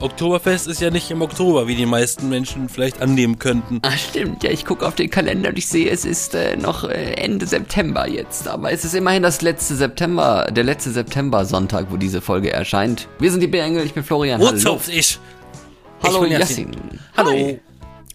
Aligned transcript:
Oktoberfest 0.00 0.66
ist 0.66 0.80
ja 0.80 0.90
nicht 0.90 1.10
im 1.10 1.20
Oktober, 1.20 1.68
wie 1.68 1.74
die 1.74 1.84
meisten 1.84 2.30
Menschen 2.30 2.70
vielleicht 2.70 3.02
annehmen 3.02 3.38
könnten. 3.38 3.80
Ah, 3.82 3.92
stimmt. 3.92 4.42
Ja, 4.42 4.50
ich 4.50 4.64
gucke 4.64 4.86
auf 4.86 4.94
den 4.94 5.10
Kalender 5.10 5.50
und 5.50 5.58
ich 5.58 5.68
sehe, 5.68 5.90
es 5.90 6.06
ist 6.06 6.34
äh, 6.34 6.56
noch 6.56 6.84
äh, 6.84 7.12
Ende 7.14 7.46
September 7.46 8.08
jetzt. 8.08 8.48
Aber 8.48 8.72
es 8.72 8.84
ist 8.84 8.94
immerhin 8.94 9.22
das 9.22 9.42
letzte 9.42 9.76
September, 9.76 10.48
der 10.50 10.64
letzte 10.64 10.90
September-Sonntag, 10.90 11.88
wo 11.90 11.98
diese 11.98 12.22
Folge 12.22 12.50
erscheint. 12.50 13.08
Wir 13.18 13.30
sind 13.30 13.40
die 13.40 13.46
Bärengel, 13.46 13.84
ich 13.84 13.92
bin 13.92 14.02
Florian. 14.02 14.40
Wo 14.40 14.52
zupf 14.52 14.88
ich? 14.88 15.18
Hallo, 16.02 16.24
ich 16.24 16.32
Yassin. 16.32 16.70
Hallo. 17.14 17.32
Hi. 17.32 17.60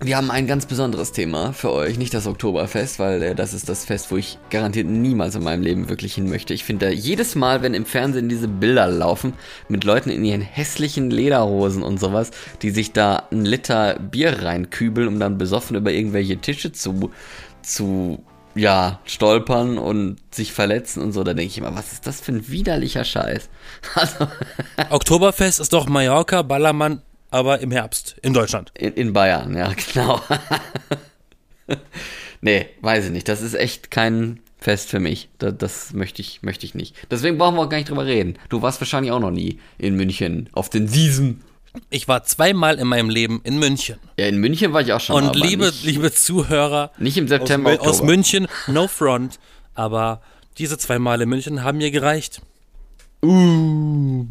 Wir 0.02 0.18
haben 0.18 0.30
ein 0.30 0.46
ganz 0.46 0.66
besonderes 0.66 1.14
Thema 1.14 1.54
für 1.54 1.72
euch, 1.72 1.98
nicht 1.98 2.14
das 2.14 2.28
Oktoberfest, 2.28 3.00
weil 3.00 3.24
äh, 3.24 3.34
das 3.34 3.54
ist 3.54 3.70
das 3.70 3.86
Fest, 3.86 4.12
wo 4.12 4.18
ich 4.18 4.38
garantiert 4.50 4.88
niemals 4.88 5.36
in 5.36 5.44
meinem 5.44 5.64
Leben 5.64 5.88
wirklich 5.88 6.16
hin 6.16 6.30
möchte. 6.30 6.54
Ich 6.54 6.66
finde, 6.66 6.92
jedes 6.92 7.36
Mal, 7.36 7.62
wenn 7.62 7.74
im 7.74 7.86
Fernsehen 7.86 8.28
diese 8.28 8.50
Bilder 8.50 8.88
laufen, 8.88 9.34
mit 9.70 9.86
Leuten 9.86 10.10
in 10.10 10.26
ihren 10.26 10.42
hässlichen 10.42 11.12
Lederhosen 11.12 11.82
und 11.82 11.98
sowas, 11.98 12.32
die 12.62 12.72
sich 12.72 12.92
da 12.92 13.24
einen 13.32 13.46
Liter 13.46 13.98
Bier 13.98 14.44
reinkübeln, 14.44 15.08
um 15.08 15.18
dann 15.18 15.38
besoffen 15.38 15.78
über 15.78 15.94
irgendwelche 15.94 16.40
Tische 16.40 16.74
zu, 16.74 17.12
zu 17.62 18.22
ja, 18.54 19.00
stolpern 19.06 19.78
und 19.78 20.18
sich 20.30 20.52
verletzen 20.52 21.02
und 21.04 21.14
so, 21.14 21.24
da 21.24 21.34
denke 21.34 21.52
ich 21.52 21.58
immer, 21.58 21.74
was 21.74 21.94
ist 21.94 22.06
das 22.06 22.20
für 22.20 22.34
ein 22.34 22.50
widerlicher 22.50 23.06
Scheiß? 23.06 23.50
Also, 23.96 24.28
Oktoberfest 24.90 25.62
ist 25.62 25.72
doch 25.72 25.88
Mallorca, 25.88 26.42
Ballermann, 26.42 27.02
aber 27.36 27.60
im 27.60 27.70
Herbst 27.70 28.16
in 28.22 28.34
Deutschland. 28.34 28.72
In, 28.76 28.94
in 28.94 29.12
Bayern, 29.12 29.58
ja, 29.58 29.74
genau. 29.94 30.22
nee, 32.40 32.68
weiß 32.80 33.06
ich 33.06 33.12
nicht. 33.12 33.28
Das 33.28 33.42
ist 33.42 33.56
echt 33.56 33.92
kein 33.92 34.40
Fest 34.58 34.90
für 34.90 35.02
mich. 35.02 35.28
Das, 35.38 35.54
das, 35.58 35.94
möchte, 35.94 36.22
ich, 36.22 36.44
möchte 36.44 36.66
ich 36.66 36.76
nicht. 36.76 36.96
Deswegen 37.12 37.38
brauchen 37.38 37.56
wir 37.56 37.64
auch 37.64 37.70
gar 37.70 37.78
nicht 37.78 37.90
drüber 37.90 38.06
reden. 38.06 38.40
Du 38.48 38.62
warst 38.62 38.80
wahrscheinlich 38.80 39.12
auch 39.12 39.20
noch 39.20 39.32
nie 39.32 39.60
in 39.78 39.96
München 39.98 40.50
auf 40.54 40.70
den 40.70 40.88
Siesen. 40.88 41.42
Ich 41.90 42.08
war 42.08 42.24
zweimal 42.24 42.80
in 42.80 42.88
meinem 42.88 43.10
Leben 43.10 43.42
in 43.44 43.60
München. 43.60 44.00
Ja, 44.18 44.28
in 44.28 44.38
München 44.38 44.72
war 44.72 44.80
ich 44.80 44.94
auch 44.94 45.02
schon. 45.02 45.22
Und 45.22 45.36
liebe, 45.36 45.66
nicht, 45.66 45.84
liebe 45.84 46.14
Zuhörer. 46.14 46.92
Nicht 47.00 47.18
im 47.18 47.28
September. 47.28 47.72
Aus, 47.82 48.00
aus 48.00 48.02
München, 48.02 48.48
no 48.68 48.88
front. 48.88 49.40
Aber 49.74 50.22
diese 50.58 50.78
zwei 50.78 51.00
Mal 51.00 51.22
in 51.22 51.28
München 51.28 51.66
haben 51.66 51.80
mir 51.80 51.92
gereicht. 51.92 52.42
Uh. 53.22 54.26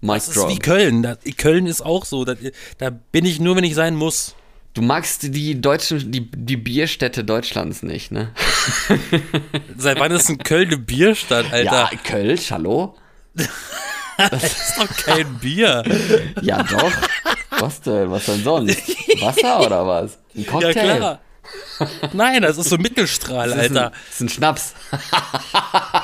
Mic 0.00 0.14
das 0.14 0.28
ist 0.28 0.48
wie 0.48 0.58
Köln. 0.58 1.02
Da, 1.02 1.16
Köln 1.36 1.66
ist 1.66 1.82
auch 1.82 2.04
so. 2.04 2.24
Da, 2.24 2.34
da, 2.78 2.90
bin 2.90 3.24
ich 3.24 3.40
nur, 3.40 3.56
wenn 3.56 3.64
ich 3.64 3.74
sein 3.74 3.94
muss. 3.94 4.34
Du 4.72 4.82
magst 4.82 5.22
die 5.22 5.60
deutschen, 5.60 6.12
die, 6.12 6.30
die 6.30 6.56
Bierstädte 6.56 7.24
Deutschlands 7.24 7.82
nicht, 7.82 8.12
ne? 8.12 8.30
Seit 9.76 9.98
wann 9.98 10.12
ist 10.12 10.28
ein 10.28 10.38
Köln 10.38 10.68
eine 10.68 10.78
Bierstadt, 10.78 11.52
Alter? 11.52 11.90
Ja, 11.90 11.90
Kölsch, 12.04 12.52
hallo? 12.52 12.94
Das 13.34 14.44
ist 14.44 14.78
doch 14.78 14.88
kein 15.04 15.38
Bier. 15.38 15.82
Ja, 16.42 16.62
doch. 16.62 16.92
Was 17.58 17.80
denn? 17.80 18.10
Was 18.10 18.26
denn 18.26 18.44
sonst? 18.44 18.78
Wasser 19.20 19.66
oder 19.66 19.86
was? 19.86 20.18
Ein 20.36 20.46
Cocktail? 20.46 20.86
Ja, 20.86 20.96
klar. 20.96 21.20
Nein, 22.12 22.42
das 22.42 22.58
ist 22.58 22.68
so 22.68 22.76
Mittelstrahl, 22.76 23.48
das 23.48 23.58
Alter. 23.58 23.86
Ein, 23.86 23.92
das 23.92 24.14
ist 24.14 24.20
ein 24.20 24.28
Schnaps. 24.28 24.74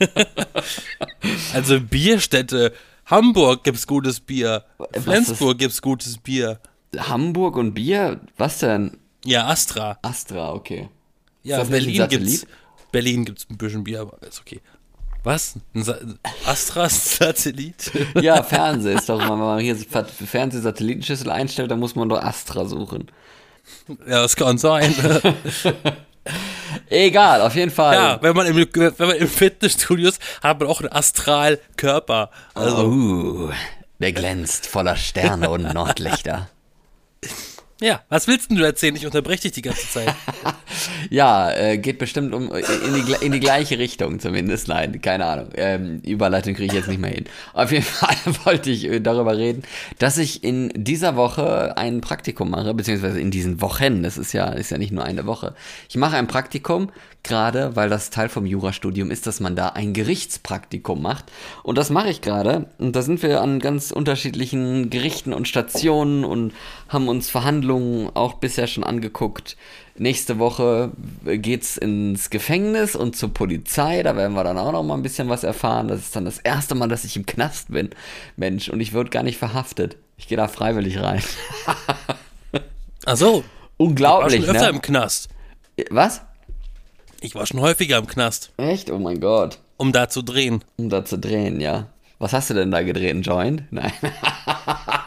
also 1.54 1.80
Bierstätte. 1.80 2.72
Hamburg 3.06 3.64
gibt's 3.64 3.86
gutes 3.86 4.20
Bier. 4.20 4.64
Flensburg 4.92 5.58
gibt's 5.58 5.82
gutes 5.82 6.18
Bier. 6.18 6.60
Hamburg 6.96 7.56
und 7.56 7.74
Bier? 7.74 8.20
Was 8.36 8.58
denn? 8.58 8.98
Ja, 9.24 9.46
Astra. 9.46 9.98
Astra, 10.02 10.52
okay. 10.52 10.88
Ja, 11.42 11.62
Berlin 11.64 12.08
gibt's. 12.08 12.46
Berlin 12.92 13.24
gibt's 13.24 13.46
ein 13.48 13.56
bisschen 13.56 13.84
Bier, 13.84 14.00
aber 14.00 14.18
ist 14.26 14.40
okay. 14.40 14.60
Was? 15.22 15.56
Ein 15.74 15.82
Sa 15.82 15.98
Astra-Satellit? 16.46 17.92
ja, 18.22 18.42
Fernseh 18.42 18.94
ist 18.94 19.08
doch, 19.08 19.20
wenn 19.20 19.38
man 19.38 19.60
hier 19.60 19.76
Fernsehsatellitenschüssel 19.76 21.30
einstellt, 21.30 21.70
dann 21.70 21.78
muss 21.78 21.94
man 21.94 22.08
doch 22.08 22.22
Astra 22.22 22.64
suchen. 22.64 23.10
Ja, 24.06 24.22
das 24.22 24.34
kann 24.34 24.56
sein. 24.56 24.94
Egal, 26.88 27.40
auf 27.40 27.54
jeden 27.54 27.70
Fall. 27.70 27.94
Ja, 27.94 28.18
wenn 28.22 28.34
man 28.36 28.46
im, 28.46 28.56
wenn 28.56 29.08
man 29.08 29.16
im 29.16 29.28
Fitnessstudio 29.28 30.08
ist, 30.08 30.20
hat 30.42 30.60
man 30.60 30.68
auch 30.68 30.80
einen 30.80 30.92
Astralkörper. 30.92 32.30
Also. 32.54 32.86
Oh, 32.86 33.50
der 33.98 34.12
glänzt 34.12 34.66
voller 34.66 34.96
Sterne 34.96 35.50
und 35.50 35.72
Nordlichter. 35.74 36.48
Ja, 37.80 38.02
was 38.10 38.28
willst 38.28 38.50
denn 38.50 38.58
du 38.58 38.64
erzählen? 38.64 38.94
Ich 38.94 39.06
unterbreche 39.06 39.42
dich 39.42 39.52
die 39.52 39.62
ganze 39.62 39.88
Zeit. 39.88 40.14
ja, 41.10 41.50
äh, 41.50 41.78
geht 41.78 41.98
bestimmt 41.98 42.34
um 42.34 42.52
in 42.52 43.06
die, 43.06 43.24
in 43.24 43.32
die 43.32 43.40
gleiche 43.40 43.78
Richtung 43.78 44.20
zumindest. 44.20 44.68
Nein, 44.68 45.00
keine 45.00 45.24
Ahnung. 45.24 45.48
Ähm, 45.54 46.00
Überleitung 46.00 46.52
kriege 46.52 46.66
ich 46.66 46.72
jetzt 46.74 46.88
nicht 46.88 47.00
mehr 47.00 47.10
hin. 47.10 47.24
Auf 47.54 47.72
jeden 47.72 47.84
Fall 47.84 48.16
wollte 48.44 48.70
ich 48.70 48.84
äh, 48.84 49.00
darüber 49.00 49.34
reden, 49.34 49.62
dass 49.98 50.18
ich 50.18 50.44
in 50.44 50.70
dieser 50.76 51.16
Woche 51.16 51.78
ein 51.78 52.02
Praktikum 52.02 52.50
mache, 52.50 52.74
beziehungsweise 52.74 53.18
in 53.18 53.30
diesen 53.30 53.62
Wochen. 53.62 54.02
Das 54.02 54.18
ist 54.18 54.34
ja, 54.34 54.50
ist 54.50 54.70
ja 54.70 54.76
nicht 54.76 54.92
nur 54.92 55.04
eine 55.04 55.24
Woche. 55.24 55.54
Ich 55.88 55.96
mache 55.96 56.16
ein 56.16 56.26
Praktikum, 56.26 56.90
gerade 57.22 57.76
weil 57.76 57.88
das 57.88 58.10
Teil 58.10 58.28
vom 58.28 58.44
Jurastudium 58.44 59.10
ist, 59.10 59.26
dass 59.26 59.40
man 59.40 59.56
da 59.56 59.70
ein 59.70 59.94
Gerichtspraktikum 59.94 61.00
macht. 61.00 61.24
Und 61.62 61.78
das 61.78 61.88
mache 61.88 62.10
ich 62.10 62.20
gerade. 62.20 62.66
Und 62.78 62.94
da 62.94 63.00
sind 63.00 63.22
wir 63.22 63.40
an 63.40 63.58
ganz 63.58 63.90
unterschiedlichen 63.90 64.90
Gerichten 64.90 65.32
und 65.32 65.48
Stationen 65.48 66.24
und 66.26 66.52
haben 66.90 67.08
uns 67.08 67.30
Verhandlungen 67.30 68.10
auch 68.14 68.34
bisher 68.34 68.66
schon 68.66 68.82
angeguckt. 68.84 69.56
Nächste 69.96 70.38
Woche 70.38 70.90
geht's 71.24 71.76
ins 71.76 72.30
Gefängnis 72.30 72.96
und 72.96 73.16
zur 73.16 73.32
Polizei. 73.32 74.02
Da 74.02 74.16
werden 74.16 74.34
wir 74.34 74.42
dann 74.42 74.58
auch 74.58 74.72
noch 74.72 74.82
mal 74.82 74.94
ein 74.94 75.02
bisschen 75.02 75.28
was 75.28 75.44
erfahren. 75.44 75.86
Das 75.86 76.00
ist 76.00 76.16
dann 76.16 76.24
das 76.24 76.38
erste 76.38 76.74
Mal, 76.74 76.88
dass 76.88 77.04
ich 77.04 77.16
im 77.16 77.26
Knast 77.26 77.70
bin. 77.70 77.90
Mensch, 78.36 78.68
und 78.68 78.80
ich 78.80 78.92
würde 78.92 79.10
gar 79.10 79.22
nicht 79.22 79.38
verhaftet. 79.38 79.96
Ich 80.16 80.26
gehe 80.26 80.36
da 80.36 80.48
freiwillig 80.48 81.00
rein. 81.00 81.22
Ach 83.06 83.16
so. 83.16 83.44
Unglaublich, 83.76 84.40
ich 84.40 84.40
war 84.40 84.46
schon 84.46 84.56
öfter 84.56 84.72
ne? 84.72 84.76
im 84.76 84.82
Knast. 84.82 85.28
Was? 85.90 86.22
Ich 87.20 87.34
war 87.36 87.46
schon 87.46 87.60
häufiger 87.60 87.98
im 87.98 88.06
Knast. 88.08 88.50
Echt? 88.56 88.90
Oh 88.90 88.98
mein 88.98 89.20
Gott. 89.20 89.58
Um 89.76 89.92
da 89.92 90.08
zu 90.08 90.22
drehen. 90.22 90.64
Um 90.76 90.90
da 90.90 91.04
zu 91.04 91.18
drehen, 91.18 91.60
ja. 91.60 91.86
Was 92.18 92.32
hast 92.32 92.50
du 92.50 92.54
denn 92.54 92.70
da 92.70 92.82
gedreht? 92.82 93.14
Ein 93.14 93.22
Joint? 93.22 93.62
Nein. 93.70 93.92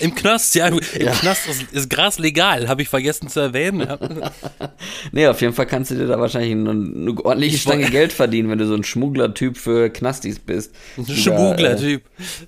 Im 0.00 0.14
Knast, 0.14 0.54
ja. 0.54 0.68
Im 0.68 0.80
ja. 0.98 1.12
Knast 1.12 1.46
ist, 1.48 1.72
ist, 1.72 1.90
Gras 1.90 2.18
legal, 2.18 2.68
habe 2.68 2.82
ich 2.82 2.88
vergessen 2.88 3.28
zu 3.28 3.40
erwähnen. 3.40 3.80
Ja. 3.80 3.98
nee, 5.12 5.26
auf 5.26 5.40
jeden 5.40 5.52
Fall 5.52 5.66
kannst 5.66 5.90
du 5.90 5.94
dir 5.94 6.06
da 6.06 6.18
wahrscheinlich 6.18 6.52
eine, 6.52 6.70
eine 6.70 7.24
ordentliche 7.24 7.58
Stange 7.58 7.90
Geld 7.90 8.12
verdienen, 8.12 8.50
wenn 8.50 8.58
du 8.58 8.66
so 8.66 8.74
ein 8.74 8.84
Schmugglertyp 8.84 9.56
für 9.56 9.90
Knastis 9.90 10.38
bist. 10.38 10.74
Ein 10.96 11.06
Schmugglertyp. 11.06 12.02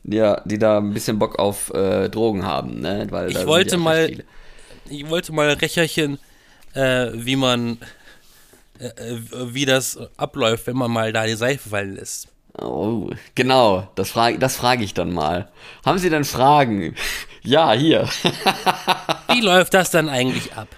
Äh, 0.08 0.16
ja, 0.16 0.40
die 0.44 0.58
da 0.58 0.78
ein 0.78 0.94
bisschen 0.94 1.18
Bock 1.18 1.38
auf 1.38 1.72
äh, 1.74 2.08
Drogen 2.08 2.44
haben, 2.44 2.80
ne? 2.80 3.06
Weil 3.10 3.30
ich 3.30 3.46
wollte 3.46 3.76
mal, 3.76 4.10
ich 4.88 5.08
wollte 5.10 5.32
mal 5.32 5.50
Recherchen, 5.50 6.18
äh, 6.74 7.08
wie 7.12 7.36
man, 7.36 7.78
äh, 8.78 8.86
äh, 8.86 9.18
wie 9.52 9.66
das 9.66 9.98
abläuft, 10.16 10.66
wenn 10.66 10.76
man 10.76 10.90
mal 10.90 11.12
da 11.12 11.26
die 11.26 11.34
Seife 11.34 11.68
fallen 11.68 11.96
lässt. 11.96 12.28
Oh, 12.60 13.08
genau, 13.34 13.88
das 13.94 14.10
frage 14.10 14.38
das 14.38 14.56
frag 14.56 14.80
ich 14.82 14.92
dann 14.92 15.12
mal. 15.12 15.50
Haben 15.86 15.98
Sie 15.98 16.10
denn 16.10 16.24
Fragen? 16.24 16.94
Ja, 17.42 17.72
hier. 17.72 18.08
Wie 19.32 19.40
läuft 19.40 19.74
das 19.74 19.90
dann 19.90 20.08
eigentlich 20.08 20.52
ab? 20.54 20.68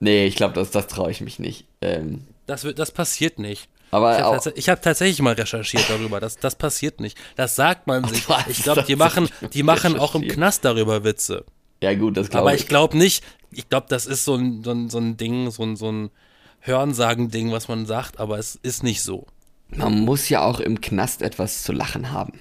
Nee, 0.00 0.26
ich 0.26 0.36
glaube, 0.36 0.54
das, 0.54 0.70
das 0.70 0.86
traue 0.86 1.10
ich 1.10 1.20
mich 1.20 1.38
nicht. 1.38 1.64
Ähm, 1.80 2.24
das, 2.46 2.64
wird, 2.64 2.78
das 2.78 2.92
passiert 2.92 3.38
nicht. 3.38 3.68
Aber 3.90 4.16
ich 4.16 4.22
habe 4.22 4.40
tats 4.40 4.68
hab 4.68 4.82
tatsächlich 4.82 5.20
mal 5.22 5.34
recherchiert 5.34 5.88
darüber. 5.88 6.20
Das, 6.20 6.36
das 6.36 6.56
passiert 6.56 7.00
nicht. 7.00 7.16
Das 7.36 7.56
sagt 7.56 7.86
man 7.86 8.04
sich. 8.04 8.26
Ich 8.48 8.62
glaube, 8.62 8.82
die 8.82 8.96
machen, 8.96 9.28
die 9.52 9.62
machen 9.62 9.98
auch 9.98 10.14
im 10.14 10.28
Knast 10.28 10.64
darüber 10.64 11.04
Witze. 11.04 11.44
Ja, 11.82 11.94
gut, 11.94 12.16
das 12.16 12.28
glaube 12.28 12.48
ich. 12.48 12.52
Aber 12.52 12.54
ich 12.54 12.68
glaube 12.68 12.98
nicht, 12.98 13.24
ich 13.50 13.68
glaube, 13.68 13.86
das 13.88 14.06
ist 14.06 14.24
so 14.24 14.34
ein, 14.34 14.62
so 14.62 14.72
ein, 14.72 14.90
so 14.90 14.98
ein 14.98 15.16
Ding, 15.16 15.50
so 15.50 15.62
ein, 15.62 15.76
so 15.76 15.90
ein 15.90 16.10
Hörensagen-Ding, 16.60 17.52
was 17.52 17.68
man 17.68 17.86
sagt, 17.86 18.18
aber 18.20 18.38
es 18.38 18.56
ist 18.56 18.82
nicht 18.82 19.02
so. 19.02 19.26
Man 19.68 20.00
muss 20.00 20.28
ja 20.28 20.42
auch 20.42 20.60
im 20.60 20.80
Knast 20.80 21.22
etwas 21.22 21.62
zu 21.62 21.72
lachen 21.72 22.10
haben. 22.10 22.40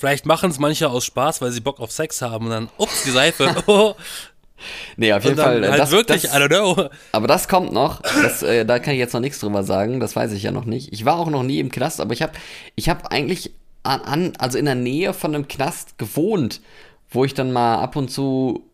Vielleicht 0.00 0.24
machen 0.24 0.50
es 0.50 0.58
manche 0.58 0.88
aus 0.88 1.04
Spaß, 1.04 1.42
weil 1.42 1.52
sie 1.52 1.60
Bock 1.60 1.78
auf 1.78 1.92
Sex 1.92 2.22
haben 2.22 2.46
und 2.46 2.50
dann, 2.50 2.68
ups, 2.78 3.04
die 3.04 3.10
Seife. 3.10 3.54
Oh. 3.66 3.94
Nee, 4.96 5.12
auf 5.12 5.24
jeden 5.24 5.36
Fall. 5.36 5.66
Halt 5.68 5.78
das, 5.78 5.90
wirklich, 5.90 6.22
das, 6.22 6.34
I 6.34 6.36
don't 6.36 6.48
know. 6.48 6.88
Aber 7.12 7.26
das 7.26 7.48
kommt 7.48 7.72
noch. 7.72 8.00
Das, 8.02 8.42
äh, 8.42 8.64
da 8.64 8.78
kann 8.78 8.94
ich 8.94 8.98
jetzt 8.98 9.12
noch 9.12 9.20
nichts 9.20 9.40
drüber 9.40 9.62
sagen. 9.62 10.00
Das 10.00 10.16
weiß 10.16 10.32
ich 10.32 10.42
ja 10.42 10.52
noch 10.52 10.64
nicht. 10.64 10.92
Ich 10.92 11.04
war 11.04 11.18
auch 11.18 11.30
noch 11.30 11.42
nie 11.42 11.60
im 11.60 11.70
Knast, 11.70 12.00
aber 12.00 12.12
ich 12.12 12.22
habe 12.22 12.32
ich 12.76 12.88
hab 12.88 13.12
eigentlich 13.12 13.52
an, 13.82 14.00
an, 14.02 14.32
also 14.38 14.58
in 14.58 14.64
der 14.66 14.74
Nähe 14.74 15.14
von 15.14 15.34
einem 15.34 15.48
Knast 15.48 15.98
gewohnt, 15.98 16.60
wo 17.10 17.24
ich 17.24 17.34
dann 17.34 17.52
mal 17.52 17.76
ab 17.76 17.96
und 17.96 18.10
zu 18.10 18.69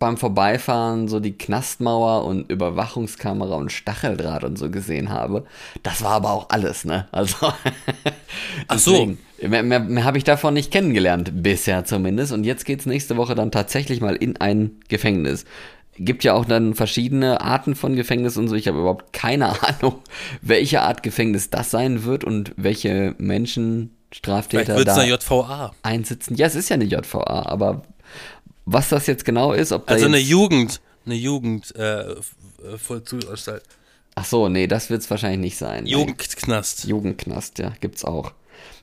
beim 0.00 0.16
Vorbeifahren 0.16 1.06
so 1.08 1.20
die 1.20 1.36
Knastmauer 1.36 2.24
und 2.24 2.50
Überwachungskamera 2.50 3.54
und 3.54 3.70
Stacheldraht 3.70 4.42
und 4.44 4.58
so 4.58 4.70
gesehen 4.70 5.10
habe. 5.10 5.44
Das 5.82 6.02
war 6.02 6.12
aber 6.12 6.32
auch 6.32 6.48
alles, 6.48 6.84
ne? 6.84 7.06
Also. 7.12 7.52
Ach 8.68 8.78
so. 8.78 9.14
Mehr, 9.42 9.62
mehr, 9.62 9.78
mehr 9.78 10.04
habe 10.04 10.18
ich 10.18 10.24
davon 10.24 10.54
nicht 10.54 10.70
kennengelernt, 10.72 11.42
bisher 11.42 11.84
zumindest. 11.84 12.32
Und 12.32 12.44
jetzt 12.44 12.64
geht's 12.64 12.86
nächste 12.86 13.16
Woche 13.16 13.34
dann 13.34 13.52
tatsächlich 13.52 14.00
mal 14.00 14.16
in 14.16 14.38
ein 14.38 14.80
Gefängnis. 14.88 15.44
Gibt 15.96 16.24
ja 16.24 16.32
auch 16.32 16.46
dann 16.46 16.74
verschiedene 16.74 17.42
Arten 17.42 17.74
von 17.74 17.94
Gefängnis 17.94 18.38
und 18.38 18.48
so. 18.48 18.54
Ich 18.54 18.68
habe 18.68 18.78
überhaupt 18.80 19.12
keine 19.12 19.48
Ahnung, 19.68 19.96
welche 20.40 20.80
Art 20.80 21.02
Gefängnis 21.02 21.50
das 21.50 21.70
sein 21.70 22.04
wird 22.04 22.24
und 22.24 22.52
welche 22.56 23.14
Menschen 23.18 23.96
Straftäter 24.12 24.76
es 24.76 24.84
da 24.84 24.96
eine 24.96 25.10
JVA. 25.10 25.72
einsitzen. 25.82 26.36
Ja, 26.36 26.46
es 26.46 26.54
ist 26.54 26.70
ja 26.70 26.74
eine 26.74 26.84
JVA, 26.84 27.44
aber 27.46 27.82
was 28.72 28.88
das 28.88 29.06
jetzt 29.06 29.24
genau 29.24 29.52
ist, 29.52 29.72
ob 29.72 29.86
da 29.86 29.94
Also 29.94 30.06
eine 30.06 30.18
Jugend, 30.18 30.80
eine 31.06 31.14
Jugend, 31.14 31.74
äh, 31.76 32.16
Vollzugsanstalt. 32.76 33.62
Ach 34.14 34.24
so, 34.24 34.48
nee, 34.48 34.66
das 34.66 34.90
wird 34.90 35.02
es 35.02 35.10
wahrscheinlich 35.10 35.40
nicht 35.40 35.56
sein. 35.56 35.84
Nee. 35.84 35.92
Jugendknast. 35.92 36.84
Jugendknast, 36.84 37.58
ja, 37.58 37.72
gibt's 37.80 38.04
auch. 38.04 38.32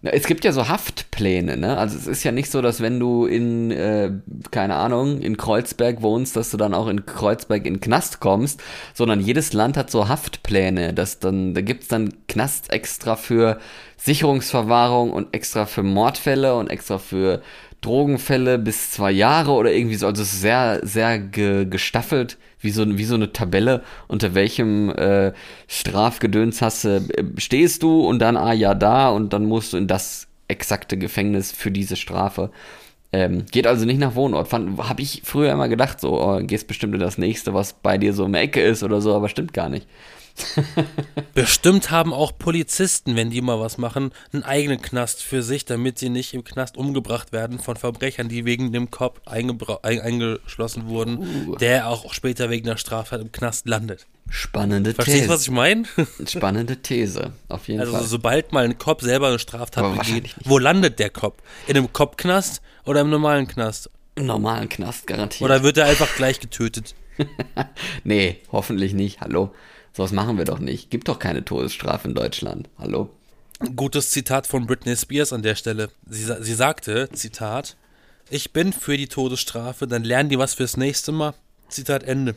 Ja, 0.01 0.12
es 0.12 0.25
gibt 0.28 0.45
ja 0.45 0.51
so 0.51 0.68
Haftpläne, 0.68 1.57
ne? 1.57 1.78
Also 1.78 1.98
es 1.98 2.07
ist 2.07 2.24
ja 2.24 2.31
nicht 2.31 2.51
so, 2.51 2.62
dass 2.62 2.81
wenn 2.81 3.00
du 3.00 3.25
in, 3.25 3.72
äh, 3.72 4.12
keine 4.51 4.75
Ahnung, 4.75 5.22
in 5.22 5.38
Kreuzberg 5.38 6.01
wohnst, 6.01 6.36
dass 6.36 6.51
du 6.51 6.57
dann 6.57 6.74
auch 6.74 6.88
in 6.88 7.06
Kreuzberg 7.06 7.66
in 7.66 7.80
Knast 7.80 8.19
kommst, 8.19 8.62
sondern 8.94 9.22
jedes 9.22 9.54
Land 9.54 9.75
hat 9.75 9.89
so 9.89 10.07
Haftpläne. 10.07 10.94
Das 10.94 11.19
dann, 11.19 11.54
da 11.54 11.62
gibt's 11.62 11.88
dann 11.88 12.13
Knast 12.28 12.72
extra 12.72 13.16
für 13.16 13.60
Sicherungsverwahrung 13.98 15.12
und 15.12 15.34
extra 15.34 15.66
für 15.66 15.84
Mordfälle 15.84 16.56
und 16.56 16.69
extra 16.69 17.00
für 17.00 17.42
Drogenfälle 17.88 18.60
bis 18.60 18.92
zwei 18.92 19.12
Jahre 19.12 19.51
oder 19.51 19.72
irgendwie 19.72 19.95
so. 19.95 20.07
Also 20.07 20.22
es 20.22 20.34
ist 20.34 20.42
sehr, 20.42 20.81
sehr 20.84 21.19
ge 21.19 21.66
gestaffelt, 21.66 22.38
wie 22.60 22.72
so, 22.72 22.86
wie 22.98 23.06
so 23.06 23.16
eine 23.16 23.31
Tabelle, 23.31 23.84
unter 24.07 24.36
welchem 24.36 24.89
äh, 24.89 25.31
Strafgedöns 25.68 26.62
hast 26.62 26.84
du, 26.84 26.98
äh, 26.98 27.24
stehst 27.38 27.84
du 27.84 28.01
und 28.01 28.19
dann, 28.19 28.36
ah 28.36 28.54
ja, 28.54 28.75
da 28.75 29.10
und 29.10 29.31
dann 29.31 29.45
musst 29.45 29.74
du 29.74 29.78
in 29.78 29.88
das 29.88 30.28
exakte 30.50 30.98
Gefängnis 30.98 31.51
für 31.51 31.72
diese 31.72 31.95
Strafe. 31.95 32.51
Ähm, 33.13 33.45
geht 33.50 33.68
also 33.68 33.86
nicht 33.86 34.00
nach 34.00 34.16
Wohnort. 34.16 34.51
Habe 34.51 35.01
ich 35.01 35.22
früher 35.24 35.54
immer 35.54 35.69
gedacht, 35.69 36.01
so, 36.01 36.22
oh, 36.22 36.39
gehst 36.42 36.68
bestimmt 36.68 36.94
in 36.94 37.00
das 37.00 37.18
nächste, 37.18 37.54
was 37.54 37.72
bei 37.72 37.98
dir 37.98 38.13
so 38.13 38.25
um 38.25 38.34
die 38.34 38.39
Ecke 38.39 38.62
ist 38.62 38.84
oder 38.84 39.00
so, 39.00 39.16
aber 39.16 39.30
stimmt 39.30 39.54
gar 39.54 39.69
nicht. 39.69 39.88
Bestimmt 41.34 41.92
haben 41.92 42.13
auch 42.13 42.31
Polizisten, 42.38 43.16
wenn 43.16 43.30
die 43.30 43.42
mal 43.42 43.60
was 43.60 43.78
machen, 43.78 44.12
einen 44.34 44.44
eigenen 44.44 44.81
Knast 44.81 45.24
für 45.24 45.42
sich, 45.44 45.66
damit 45.66 46.00
sie 46.00 46.10
nicht 46.10 46.34
im 46.34 46.44
Knast 46.44 46.78
umgebracht 46.78 47.31
werden 47.31 47.60
von 47.60 47.75
Verbrechern, 47.75 48.30
die 48.30 48.45
wegen 48.45 48.72
dem 48.72 48.92
Kopf 48.92 49.19
eingeschlossen 49.25 50.88
wurden, 50.88 51.18
Uh. 51.48 51.56
der 51.56 51.88
auch 51.89 52.13
später 52.13 52.50
wegen 52.50 52.66
der 52.66 52.78
Straftat 52.78 53.22
im 53.22 53.31
Knast 53.31 53.68
landet. 53.68 54.06
Spannende 54.30 54.94
Verstehst 54.94 55.18
du, 55.18 55.22
These. 55.22 55.34
was 55.34 55.42
ich 55.44 55.51
meine? 55.51 55.84
Spannende 56.28 56.78
These, 56.81 57.31
auf 57.48 57.68
jeden 57.68 57.80
Also 57.80 57.94
Fall. 57.94 58.04
sobald 58.04 58.51
mal 58.51 58.66
ein 58.66 58.78
Cop 58.78 59.01
selber 59.01 59.28
eine 59.30 59.39
Straftat 59.39 59.84
Aber 59.84 59.95
begeht, 59.95 60.36
wo 60.44 60.57
landet 60.57 61.00
der 61.00 61.10
Cop? 61.10 61.42
In 61.68 61.78
einem 61.78 61.92
Cop-Knast 61.94 62.62
oder 62.86 63.01
im 63.01 63.10
normalen 63.10 63.48
Knast? 63.48 63.89
Im 64.16 64.25
normalen 64.25 64.68
Knast 64.68 65.07
garantiert. 65.07 65.42
Oder 65.44 65.63
wird 65.63 65.78
er 65.78 65.86
einfach 65.86 66.13
gleich 66.16 66.39
getötet? 66.39 66.95
nee, 68.04 68.39
hoffentlich 68.51 68.94
nicht. 68.94 69.22
Hallo. 69.22 69.54
Sowas 69.97 70.11
machen 70.11 70.38
wir 70.38 70.45
doch 70.45 70.59
nicht. 70.59 70.91
Gibt 70.91 71.07
doch 71.07 71.17
keine 71.17 71.44
Todesstrafe 71.44 72.07
in 72.07 72.13
Deutschland. 72.13 72.69
Hallo. 72.77 73.09
Gutes 73.75 74.11
Zitat 74.11 74.45
von 74.45 74.67
Britney 74.67 74.95
Spears 74.95 75.33
an 75.33 75.41
der 75.41 75.55
Stelle. 75.55 75.89
Sie, 76.07 76.31
sie 76.39 76.53
sagte, 76.53 77.09
Zitat, 77.13 77.75
ich 78.29 78.53
bin 78.53 78.73
für 78.73 78.95
die 78.95 79.07
Todesstrafe, 79.07 79.88
dann 79.88 80.03
lernen 80.03 80.29
die 80.29 80.38
was 80.38 80.53
fürs 80.53 80.77
nächste 80.77 81.11
Mal. 81.11 81.33
Zitat 81.67 82.03
Ende. 82.03 82.35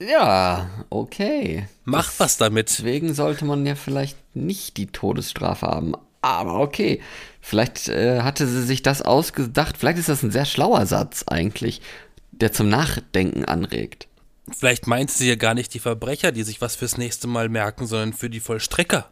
Ja, 0.00 0.70
okay. 0.88 1.68
Mach 1.84 2.10
was 2.16 2.38
damit. 2.38 2.70
Deswegen 2.70 3.12
sollte 3.12 3.44
man 3.44 3.66
ja 3.66 3.74
vielleicht 3.74 4.16
nicht 4.34 4.78
die 4.78 4.86
Todesstrafe 4.86 5.66
haben. 5.66 5.92
Aber 6.22 6.58
okay. 6.58 7.02
Vielleicht 7.42 7.90
äh, 7.90 8.22
hatte 8.22 8.46
sie 8.46 8.62
sich 8.62 8.80
das 8.80 9.02
ausgedacht. 9.02 9.76
Vielleicht 9.76 9.98
ist 9.98 10.08
das 10.08 10.22
ein 10.22 10.30
sehr 10.30 10.46
schlauer 10.46 10.86
Satz 10.86 11.24
eigentlich, 11.26 11.82
der 12.30 12.50
zum 12.52 12.70
Nachdenken 12.70 13.44
anregt. 13.44 14.07
Vielleicht 14.56 14.86
meint 14.86 15.10
sie 15.10 15.28
ja 15.28 15.34
gar 15.36 15.54
nicht 15.54 15.74
die 15.74 15.78
Verbrecher, 15.78 16.32
die 16.32 16.42
sich 16.42 16.60
was 16.60 16.76
fürs 16.76 16.96
nächste 16.98 17.26
Mal 17.26 17.48
merken, 17.48 17.86
sondern 17.86 18.12
für 18.12 18.30
die 18.30 18.40
Vollstrecker. 18.40 19.10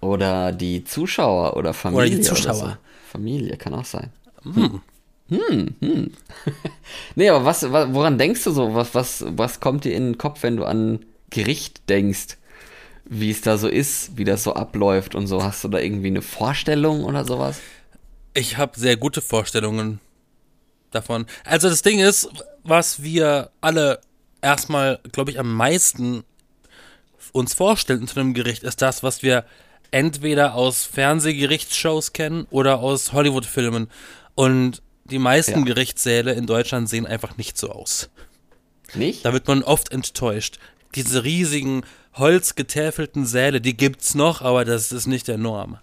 Oder 0.00 0.52
die 0.52 0.84
Zuschauer 0.84 1.56
oder 1.56 1.74
Familie. 1.74 2.06
Oder 2.06 2.16
die 2.16 2.20
Zuschauer. 2.22 2.54
so. 2.54 2.76
Familie 3.10 3.56
kann 3.56 3.74
auch 3.74 3.84
sein. 3.84 4.12
Hm. 4.42 4.80
Hm, 5.30 5.74
hm. 5.80 6.12
nee, 7.16 7.28
aber 7.28 7.44
was, 7.44 7.70
wa- 7.70 7.88
woran 7.92 8.16
denkst 8.18 8.44
du 8.44 8.50
so? 8.52 8.74
Was, 8.74 8.94
was, 8.94 9.24
was 9.28 9.60
kommt 9.60 9.84
dir 9.84 9.94
in 9.94 10.04
den 10.12 10.18
Kopf, 10.18 10.42
wenn 10.42 10.56
du 10.56 10.64
an 10.64 11.04
Gericht 11.30 11.88
denkst? 11.88 12.36
Wie 13.04 13.30
es 13.30 13.40
da 13.40 13.56
so 13.58 13.68
ist, 13.68 14.16
wie 14.16 14.24
das 14.24 14.42
so 14.44 14.54
abläuft 14.54 15.14
und 15.14 15.26
so. 15.26 15.42
Hast 15.42 15.64
du 15.64 15.68
da 15.68 15.78
irgendwie 15.78 16.08
eine 16.08 16.22
Vorstellung 16.22 17.04
oder 17.04 17.24
sowas? 17.24 17.58
Ich 18.34 18.56
habe 18.58 18.78
sehr 18.78 18.96
gute 18.96 19.20
Vorstellungen 19.22 20.00
davon. 20.90 21.26
Also 21.44 21.68
das 21.68 21.82
Ding 21.82 21.98
ist, 22.00 22.28
was 22.64 23.02
wir 23.02 23.50
alle 23.60 24.00
erstmal, 24.42 25.00
glaube 25.12 25.30
ich, 25.30 25.38
am 25.38 25.54
meisten 25.54 26.24
uns 27.32 27.54
vorstellen 27.54 28.06
zu 28.08 28.18
einem 28.18 28.34
Gericht, 28.34 28.62
ist 28.62 28.82
das, 28.82 29.02
was 29.02 29.22
wir 29.22 29.44
entweder 29.90 30.54
aus 30.54 30.84
Fernsehgerichtsshows 30.84 32.12
kennen 32.12 32.46
oder 32.50 32.78
aus 32.80 33.12
Hollywood-Filmen. 33.12 33.88
Und 34.34 34.82
die 35.04 35.18
meisten 35.18 35.60
Ja. 35.60 35.64
Gerichtssäle 35.64 36.32
in 36.32 36.46
Deutschland 36.46 36.88
sehen 36.88 37.06
einfach 37.06 37.36
nicht 37.36 37.56
so 37.58 37.70
aus. 37.70 38.10
Nicht? 38.94 39.24
Da 39.24 39.32
wird 39.32 39.48
man 39.48 39.62
oft 39.62 39.92
enttäuscht. 39.92 40.58
Diese 40.94 41.24
riesigen, 41.24 41.82
holzgetäfelten 42.14 43.26
Säle, 43.26 43.60
die 43.60 43.76
gibt's 43.76 44.14
noch, 44.14 44.42
aber 44.42 44.64
das 44.64 44.92
ist 44.92 45.06
nicht 45.06 45.28
der 45.28 45.38
Norm. 45.38 45.78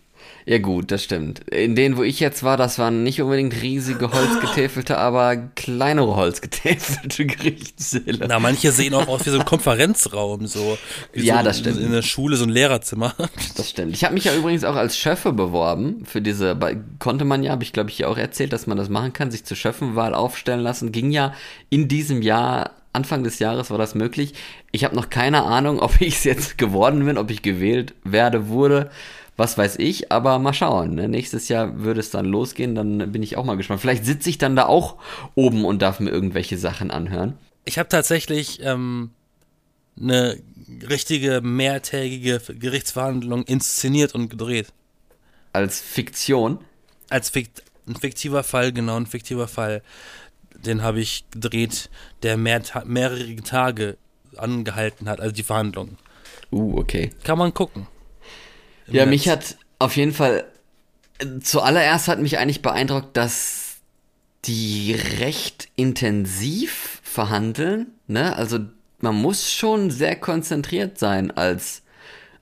Ja 0.48 0.60
gut, 0.60 0.92
das 0.92 1.04
stimmt. 1.04 1.50
In 1.50 1.75
denen, 1.75 1.98
wo 1.98 2.04
ich 2.04 2.19
jetzt 2.19 2.44
war, 2.44 2.56
das 2.56 2.77
waren 2.77 3.04
nicht 3.04 3.19
unbedingt 3.19 3.62
riesige 3.63 4.12
Holzgetäfelte, 4.12 4.98
aber 5.00 5.38
kleinere 5.38 6.16
Holzgetäfelte 6.16 7.25
Gerichtssäle. 7.25 8.27
Na, 8.27 8.39
manche 8.39 8.72
sehen 8.72 8.94
auch 8.94 9.07
aus 9.07 9.25
wie 9.25 9.31
so 9.31 9.39
ein 9.39 9.45
Konferenzraum, 9.45 10.45
so. 10.45 10.77
Wie 11.13 11.25
Ja, 11.25 11.39
so 11.39 11.45
das 11.45 11.60
stimmt. 11.60 11.80
In 11.80 11.92
der 11.92 12.04
Schule, 12.04 12.38
so 12.38 12.44
ein 12.45 12.51
Lehrerzimmer. 12.51 13.16
Das 13.57 13.72
stimmt. 13.72 13.95
Ich 13.95 14.04
habe 14.04 14.13
mich 14.13 14.25
ja 14.25 14.36
übrigens 14.36 14.63
auch 14.63 14.75
als 14.75 14.98
Schöffe 14.98 15.33
beworben. 15.33 16.06
Für 16.06 16.22
diese, 16.22 16.56
konnte 17.00 17.25
man 17.25 17.42
ja, 17.42 17.51
habe 17.51 17.63
ich 17.63 17.74
glaube 17.74 17.89
ich 17.89 17.98
hier 17.98 18.10
auch 18.10 18.18
erzählt, 18.18 18.54
dass 18.54 18.68
man 18.68 18.78
das 18.78 18.89
machen 18.89 19.13
kann, 19.13 19.31
sich 19.31 19.45
zur 19.45 19.57
Schöffenwahl 19.57 20.13
aufstellen 20.13 20.62
lassen. 20.62 20.92
Ging 20.92 21.10
ja 21.10 21.33
in 21.71 21.88
diesem 21.88 22.21
Jahr, 22.21 22.71
Anfang 22.94 23.24
des 23.24 23.39
Jahres 23.39 23.71
war 23.71 23.78
das 23.78 23.95
möglich. 23.95 24.33
Ich 24.71 24.83
habe 24.83 24.95
noch 24.95 25.10
keine 25.10 25.44
Ahnung, 25.44 25.80
ob 25.80 26.00
ich 26.01 26.16
es 26.18 26.24
jetzt 26.24 26.57
geworden 26.57 27.04
bin, 27.06 27.18
ob 27.18 27.31
ich 27.31 27.42
gewählt 27.42 27.94
werde, 28.04 28.48
wurde. 28.48 28.92
Was 29.38 29.58
weiß 29.58 29.80
ich, 29.80 30.12
aber 30.14 30.40
mal 30.40 30.54
schauen. 30.54 30.96
Ne? 30.96 31.10
Nächstes 31.10 31.50
Jahr 31.50 31.80
würde 31.82 32.00
es 32.00 32.10
dann 32.10 32.26
losgehen, 32.26 32.74
dann 32.74 33.12
bin 33.12 33.22
ich 33.22 33.36
auch 33.36 33.44
mal 33.44 33.58
gespannt. 33.58 33.82
Vielleicht 33.82 34.06
sitze 34.06 34.30
ich 34.30 34.38
dann 34.38 34.56
da 34.56 34.66
auch 34.66 34.96
oben 35.36 35.66
und 35.66 35.82
darf 35.82 36.00
mir 36.00 36.10
irgendwelche 36.10 36.58
Sachen 36.58 36.90
anhören. 36.90 37.38
Ich 37.66 37.78
habe 37.78 37.90
tatsächlich 37.90 38.62
ähm, 38.64 39.12
eine 40.00 40.38
richtige 40.90 41.42
mehrtägige 41.42 42.40
Gerichtsverhandlung 42.40 43.44
inszeniert 43.44 44.16
und 44.16 44.30
gedreht. 44.30 44.68
Als 45.52 45.81
Fiktion. 45.81 46.60
Als 47.10 47.30
fikt 47.30 47.64
ein 47.88 47.96
fiktiver 47.96 48.44
Fall, 48.44 48.72
genau, 48.72 48.96
ein 48.96 49.06
fiktiver 49.06 49.48
Fall. 49.48 49.81
Den 50.56 50.81
habe 50.81 51.02
ich 51.02 51.26
gedreht, 51.31 51.90
der 52.24 52.38
mehr, 52.38 52.64
Ta- 52.64 52.86
mehrere 52.86 53.36
Tage 53.38 53.98
angehalten 54.38 55.09
hat, 55.09 55.19
also 55.19 55.33
die 55.33 55.44
Verhandlung. 55.44 55.98
Uh, 56.52 56.80
okay. 56.80 57.09
Kann 57.24 57.38
man 57.38 57.54
gucken. 57.54 57.88
Ja, 58.87 59.06
Netz. 59.06 59.09
mich 59.09 59.30
hat 59.30 59.57
auf 59.80 59.95
jeden 59.95 60.13
Fall 60.13 60.45
zuallererst 61.42 62.07
hat 62.07 62.19
mich 62.19 62.37
eigentlich 62.37 62.61
beeindruckt, 62.61 63.15
dass 63.15 63.77
die 64.45 64.95
recht 65.19 65.69
intensiv 65.75 67.01
verhandeln. 67.04 67.87
Ne? 68.07 68.35
Also 68.35 68.59
man 68.99 69.15
muss 69.15 69.51
schon 69.51 69.92
sehr 69.92 70.15
konzentriert 70.15 70.99
sein 70.99 71.31
als 71.31 71.81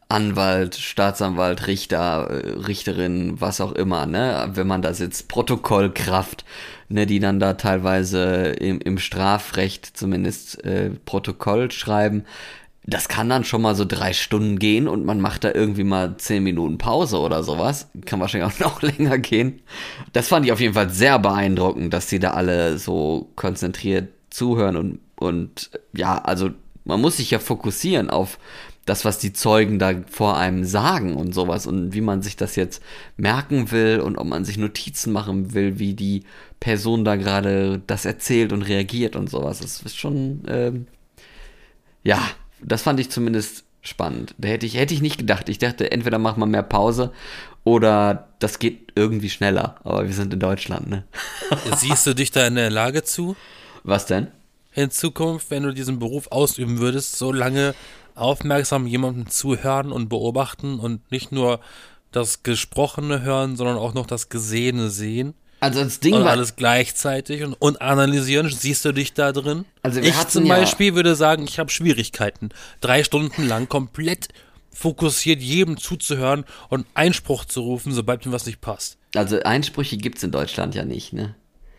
Anwalt, 0.09 0.75
Staatsanwalt, 0.75 1.65
Richter, 1.67 2.29
äh, 2.29 2.49
Richterin, 2.67 3.41
was 3.41 3.61
auch 3.61 3.71
immer, 3.71 4.05
ne? 4.05 4.51
Wenn 4.53 4.67
man 4.67 4.83
da 4.83 4.93
sitzt, 4.93 5.27
Protokollkraft, 5.27 6.45
ne, 6.87 7.07
die 7.07 7.19
dann 7.19 7.39
da 7.39 7.53
teilweise 7.53 8.51
im, 8.51 8.79
im 8.79 8.99
Strafrecht 8.99 9.97
zumindest 9.97 10.63
äh, 10.65 10.91
Protokoll 11.05 11.71
schreiben. 11.71 12.25
Das 12.85 13.07
kann 13.07 13.29
dann 13.29 13.45
schon 13.45 13.61
mal 13.61 13.75
so 13.75 13.85
drei 13.85 14.11
Stunden 14.11 14.59
gehen 14.59 14.89
und 14.89 15.05
man 15.05 15.21
macht 15.21 15.45
da 15.45 15.51
irgendwie 15.53 15.85
mal 15.85 16.17
zehn 16.17 16.43
Minuten 16.43 16.77
Pause 16.77 17.19
oder 17.19 17.43
sowas. 17.43 17.89
Kann 18.05 18.19
wahrscheinlich 18.19 18.53
auch 18.53 18.59
noch 18.65 18.81
länger 18.81 19.17
gehen. 19.17 19.61
Das 20.11 20.27
fand 20.27 20.45
ich 20.45 20.51
auf 20.51 20.59
jeden 20.59 20.73
Fall 20.73 20.89
sehr 20.89 21.17
beeindruckend, 21.19 21.93
dass 21.93 22.09
sie 22.09 22.19
da 22.19 22.31
alle 22.31 22.77
so 22.77 23.29
konzentriert 23.35 24.09
zuhören 24.29 24.75
und, 24.75 24.99
und 25.15 25.71
ja, 25.93 26.17
also 26.17 26.49
man 26.85 26.99
muss 26.99 27.17
sich 27.17 27.31
ja 27.31 27.39
fokussieren 27.39 28.09
auf 28.09 28.37
das, 28.85 29.05
was 29.05 29.17
die 29.17 29.31
Zeugen 29.31 29.79
da 29.79 29.93
vor 30.09 30.37
einem 30.37 30.65
sagen 30.65 31.15
und 31.15 31.33
sowas 31.33 31.67
und 31.67 31.93
wie 31.93 32.01
man 32.01 32.21
sich 32.21 32.35
das 32.35 32.57
jetzt 32.57 32.83
merken 33.15 33.71
will 33.71 34.01
und 34.01 34.17
ob 34.17 34.27
man 34.27 34.43
sich 34.43 34.57
Notizen 34.57 35.13
machen 35.13 35.53
will, 35.53 35.79
wie 35.79 35.93
die 35.93 36.23
Person 36.59 37.05
da 37.05 37.15
gerade 37.15 37.81
das 37.87 38.03
erzählt 38.03 38.51
und 38.51 38.63
reagiert 38.63 39.15
und 39.15 39.29
sowas. 39.29 39.59
Das 39.59 39.81
ist 39.81 39.97
schon, 39.97 40.43
ähm, 40.47 40.87
ja, 42.03 42.21
das 42.65 42.81
fand 42.81 42.99
ich 42.99 43.09
zumindest 43.09 43.63
spannend. 43.81 44.33
Da 44.37 44.47
hätte 44.47 44.65
ich, 44.65 44.75
hätte 44.75 44.93
ich 44.93 45.01
nicht 45.01 45.17
gedacht. 45.17 45.49
Ich 45.49 45.59
dachte, 45.59 45.91
entweder 45.91 46.17
macht 46.17 46.37
man 46.37 46.49
mehr 46.49 46.63
Pause 46.63 47.11
oder 47.63 48.27
das 48.39 48.59
geht 48.59 48.93
irgendwie 48.95 49.29
schneller. 49.29 49.75
Aber 49.83 50.05
wir 50.05 50.13
sind 50.13 50.33
in 50.33 50.39
Deutschland, 50.39 50.89
ne? 50.89 51.03
Siehst 51.77 52.07
du 52.07 52.13
dich 52.13 52.31
da 52.31 52.47
in 52.47 52.55
der 52.55 52.69
Lage 52.69 53.03
zu, 53.03 53.35
Was 53.83 54.05
denn? 54.05 54.27
in 54.75 54.89
Zukunft, 54.89 55.51
wenn 55.51 55.63
du 55.63 55.73
diesen 55.73 55.99
Beruf 55.99 56.31
ausüben 56.31 56.79
würdest, 56.79 57.17
so 57.17 57.31
lange 57.31 57.75
aufmerksam 58.15 58.87
jemandem 58.87 59.29
zuhören 59.29 59.91
und 59.91 60.09
beobachten 60.09 60.79
und 60.79 61.11
nicht 61.11 61.31
nur 61.31 61.59
das 62.11 62.43
Gesprochene 62.43 63.21
hören, 63.21 63.55
sondern 63.55 63.77
auch 63.77 63.93
noch 63.93 64.05
das 64.05 64.29
Gesehene 64.29 64.89
sehen. 64.89 65.33
Also 65.63 65.83
das 65.83 65.99
Ding 65.99 66.13
Und 66.15 66.25
war, 66.25 66.31
alles 66.31 66.55
gleichzeitig 66.55 67.43
und, 67.43 67.53
und 67.53 67.81
analysieren. 67.81 68.49
Siehst 68.49 68.83
du 68.85 68.91
dich 68.91 69.13
da 69.13 69.31
drin? 69.31 69.65
Also 69.81 70.01
wir 70.01 70.09
ich 70.09 70.27
zum 70.27 70.45
ja- 70.45 70.55
Beispiel 70.55 70.95
würde 70.95 71.15
sagen, 71.15 71.43
ich 71.45 71.57
habe 71.59 71.69
Schwierigkeiten. 71.71 72.49
Drei 72.81 73.03
Stunden 73.03 73.47
lang 73.47 73.67
komplett 73.69 74.27
fokussiert 74.71 75.41
jedem 75.41 75.77
zuzuhören 75.77 76.45
und 76.69 76.85
Einspruch 76.95 77.45
zu 77.45 77.61
rufen, 77.61 77.91
sobald 77.93 78.25
mir 78.25 78.31
was 78.31 78.45
nicht 78.45 78.59
passt. 78.61 78.97
also 79.15 79.39
Einsprüche 79.43 79.97
gibt's 79.97 80.23
in 80.23 80.31
Deutschland 80.31 80.73
ja 80.75 80.83
nicht, 80.83 81.13
ne? 81.13 81.35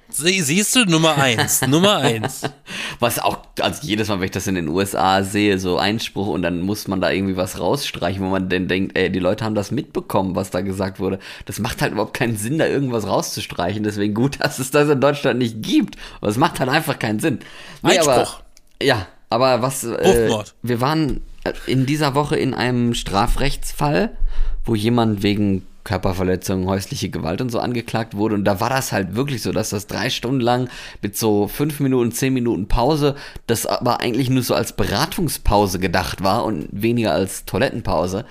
Sie, 0.08 0.40
siehst 0.42 0.76
du, 0.76 0.84
Nummer 0.84 1.16
eins, 1.16 1.66
Nummer 1.66 1.96
eins. 1.96 2.42
Was 3.00 3.18
auch, 3.18 3.38
also 3.60 3.80
jedes 3.82 4.08
Mal, 4.08 4.18
wenn 4.18 4.26
ich 4.26 4.30
das 4.30 4.46
in 4.46 4.54
den 4.54 4.68
USA 4.68 5.22
sehe, 5.22 5.58
so 5.58 5.78
Einspruch 5.78 6.28
und 6.28 6.42
dann 6.42 6.60
muss 6.60 6.88
man 6.88 7.00
da 7.00 7.10
irgendwie 7.10 7.36
was 7.36 7.58
rausstreichen, 7.58 8.24
wo 8.24 8.28
man 8.28 8.48
dann 8.48 8.68
denkt, 8.68 8.96
ey, 8.96 9.10
die 9.10 9.18
Leute 9.18 9.44
haben 9.44 9.54
das 9.54 9.70
mitbekommen, 9.70 10.36
was 10.36 10.50
da 10.50 10.60
gesagt 10.60 11.00
wurde. 11.00 11.18
Das 11.46 11.58
macht 11.58 11.82
halt 11.82 11.92
überhaupt 11.92 12.14
keinen 12.14 12.36
Sinn, 12.36 12.58
da 12.58 12.66
irgendwas 12.66 13.06
rauszustreichen. 13.06 13.82
Deswegen 13.82 14.14
gut, 14.14 14.38
dass 14.40 14.58
es 14.58 14.70
das 14.70 14.88
in 14.88 15.00
Deutschland 15.00 15.38
nicht 15.38 15.62
gibt. 15.62 15.96
Aber 16.20 16.30
es 16.30 16.36
macht 16.36 16.60
halt 16.60 16.70
einfach 16.70 16.98
keinen 16.98 17.20
Sinn. 17.20 17.40
Nee, 17.82 17.98
aber, 17.98 18.18
Einspruch. 18.18 18.40
ja, 18.82 19.06
aber 19.30 19.62
was, 19.62 19.84
äh, 19.84 20.30
wir 20.62 20.80
waren 20.80 21.22
äh, 21.44 21.52
in 21.66 21.86
dieser 21.86 22.14
Woche 22.14 22.36
in 22.36 22.54
einem 22.54 22.94
Strafrechtsfall, 22.94 24.16
wo 24.64 24.74
jemand 24.74 25.22
wegen 25.22 25.66
Körperverletzung, 25.84 26.66
häusliche 26.66 27.10
Gewalt 27.10 27.40
und 27.40 27.50
so 27.50 27.60
angeklagt 27.60 28.16
wurde. 28.16 28.34
Und 28.34 28.44
da 28.44 28.60
war 28.60 28.70
das 28.70 28.90
halt 28.90 29.14
wirklich 29.14 29.42
so, 29.42 29.52
dass 29.52 29.70
das 29.70 29.86
drei 29.86 30.10
Stunden 30.10 30.40
lang 30.40 30.68
mit 31.02 31.16
so 31.16 31.46
fünf 31.46 31.78
Minuten, 31.78 32.10
zehn 32.10 32.32
Minuten 32.32 32.66
Pause, 32.66 33.14
das 33.46 33.66
aber 33.66 34.00
eigentlich 34.00 34.30
nur 34.30 34.42
so 34.42 34.54
als 34.54 34.72
Beratungspause 34.72 35.78
gedacht 35.78 36.22
war 36.22 36.44
und 36.44 36.68
weniger 36.72 37.12
als 37.12 37.44
Toilettenpause, 37.44 38.24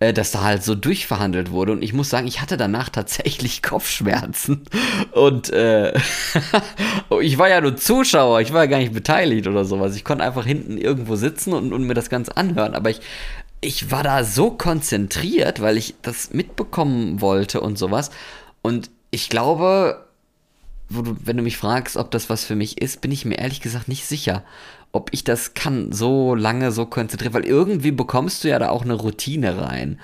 äh, 0.00 0.12
dass 0.12 0.30
da 0.30 0.42
halt 0.42 0.62
so 0.62 0.74
durchverhandelt 0.74 1.50
wurde. 1.50 1.72
Und 1.72 1.82
ich 1.82 1.94
muss 1.94 2.10
sagen, 2.10 2.26
ich 2.26 2.42
hatte 2.42 2.58
danach 2.58 2.90
tatsächlich 2.90 3.62
Kopfschmerzen. 3.68 4.62
Und 5.12 5.50
äh, 5.50 5.98
ich 7.20 7.38
war 7.38 7.48
ja 7.48 7.60
nur 7.62 7.76
Zuschauer, 7.76 8.40
ich 8.42 8.52
war 8.52 8.64
ja 8.64 8.70
gar 8.70 8.78
nicht 8.78 8.92
beteiligt 8.92 9.46
oder 9.46 9.64
sowas. 9.64 9.96
Ich 9.96 10.04
konnte 10.04 10.24
einfach 10.24 10.44
hinten 10.44 10.76
irgendwo 10.76 11.16
sitzen 11.16 11.54
und, 11.54 11.72
und 11.72 11.84
mir 11.84 11.94
das 11.94 12.10
Ganze 12.10 12.36
anhören. 12.36 12.74
Aber 12.74 12.90
ich, 12.90 13.00
ich 13.60 13.90
war 13.90 14.02
da 14.02 14.24
so 14.24 14.50
konzentriert, 14.52 15.60
weil 15.60 15.76
ich 15.76 15.94
das 16.02 16.32
mitbekommen 16.32 17.20
wollte 17.20 17.60
und 17.60 17.76
sowas. 17.78 18.10
Und 18.62 18.90
ich 19.10 19.28
glaube, 19.28 20.06
du, 20.90 21.16
wenn 21.24 21.36
du 21.36 21.42
mich 21.42 21.56
fragst, 21.56 21.96
ob 21.96 22.10
das 22.10 22.30
was 22.30 22.44
für 22.44 22.54
mich 22.56 22.80
ist, 22.80 23.00
bin 23.00 23.10
ich 23.12 23.24
mir 23.24 23.38
ehrlich 23.38 23.60
gesagt 23.60 23.88
nicht 23.88 24.06
sicher, 24.06 24.44
ob 24.92 25.10
ich 25.12 25.24
das 25.24 25.54
kann, 25.54 25.92
so 25.92 26.34
lange 26.34 26.72
so 26.72 26.86
konzentriert, 26.86 27.34
weil 27.34 27.44
irgendwie 27.44 27.90
bekommst 27.90 28.44
du 28.44 28.48
ja 28.48 28.58
da 28.58 28.70
auch 28.70 28.82
eine 28.82 28.94
Routine 28.94 29.60
rein. 29.60 30.00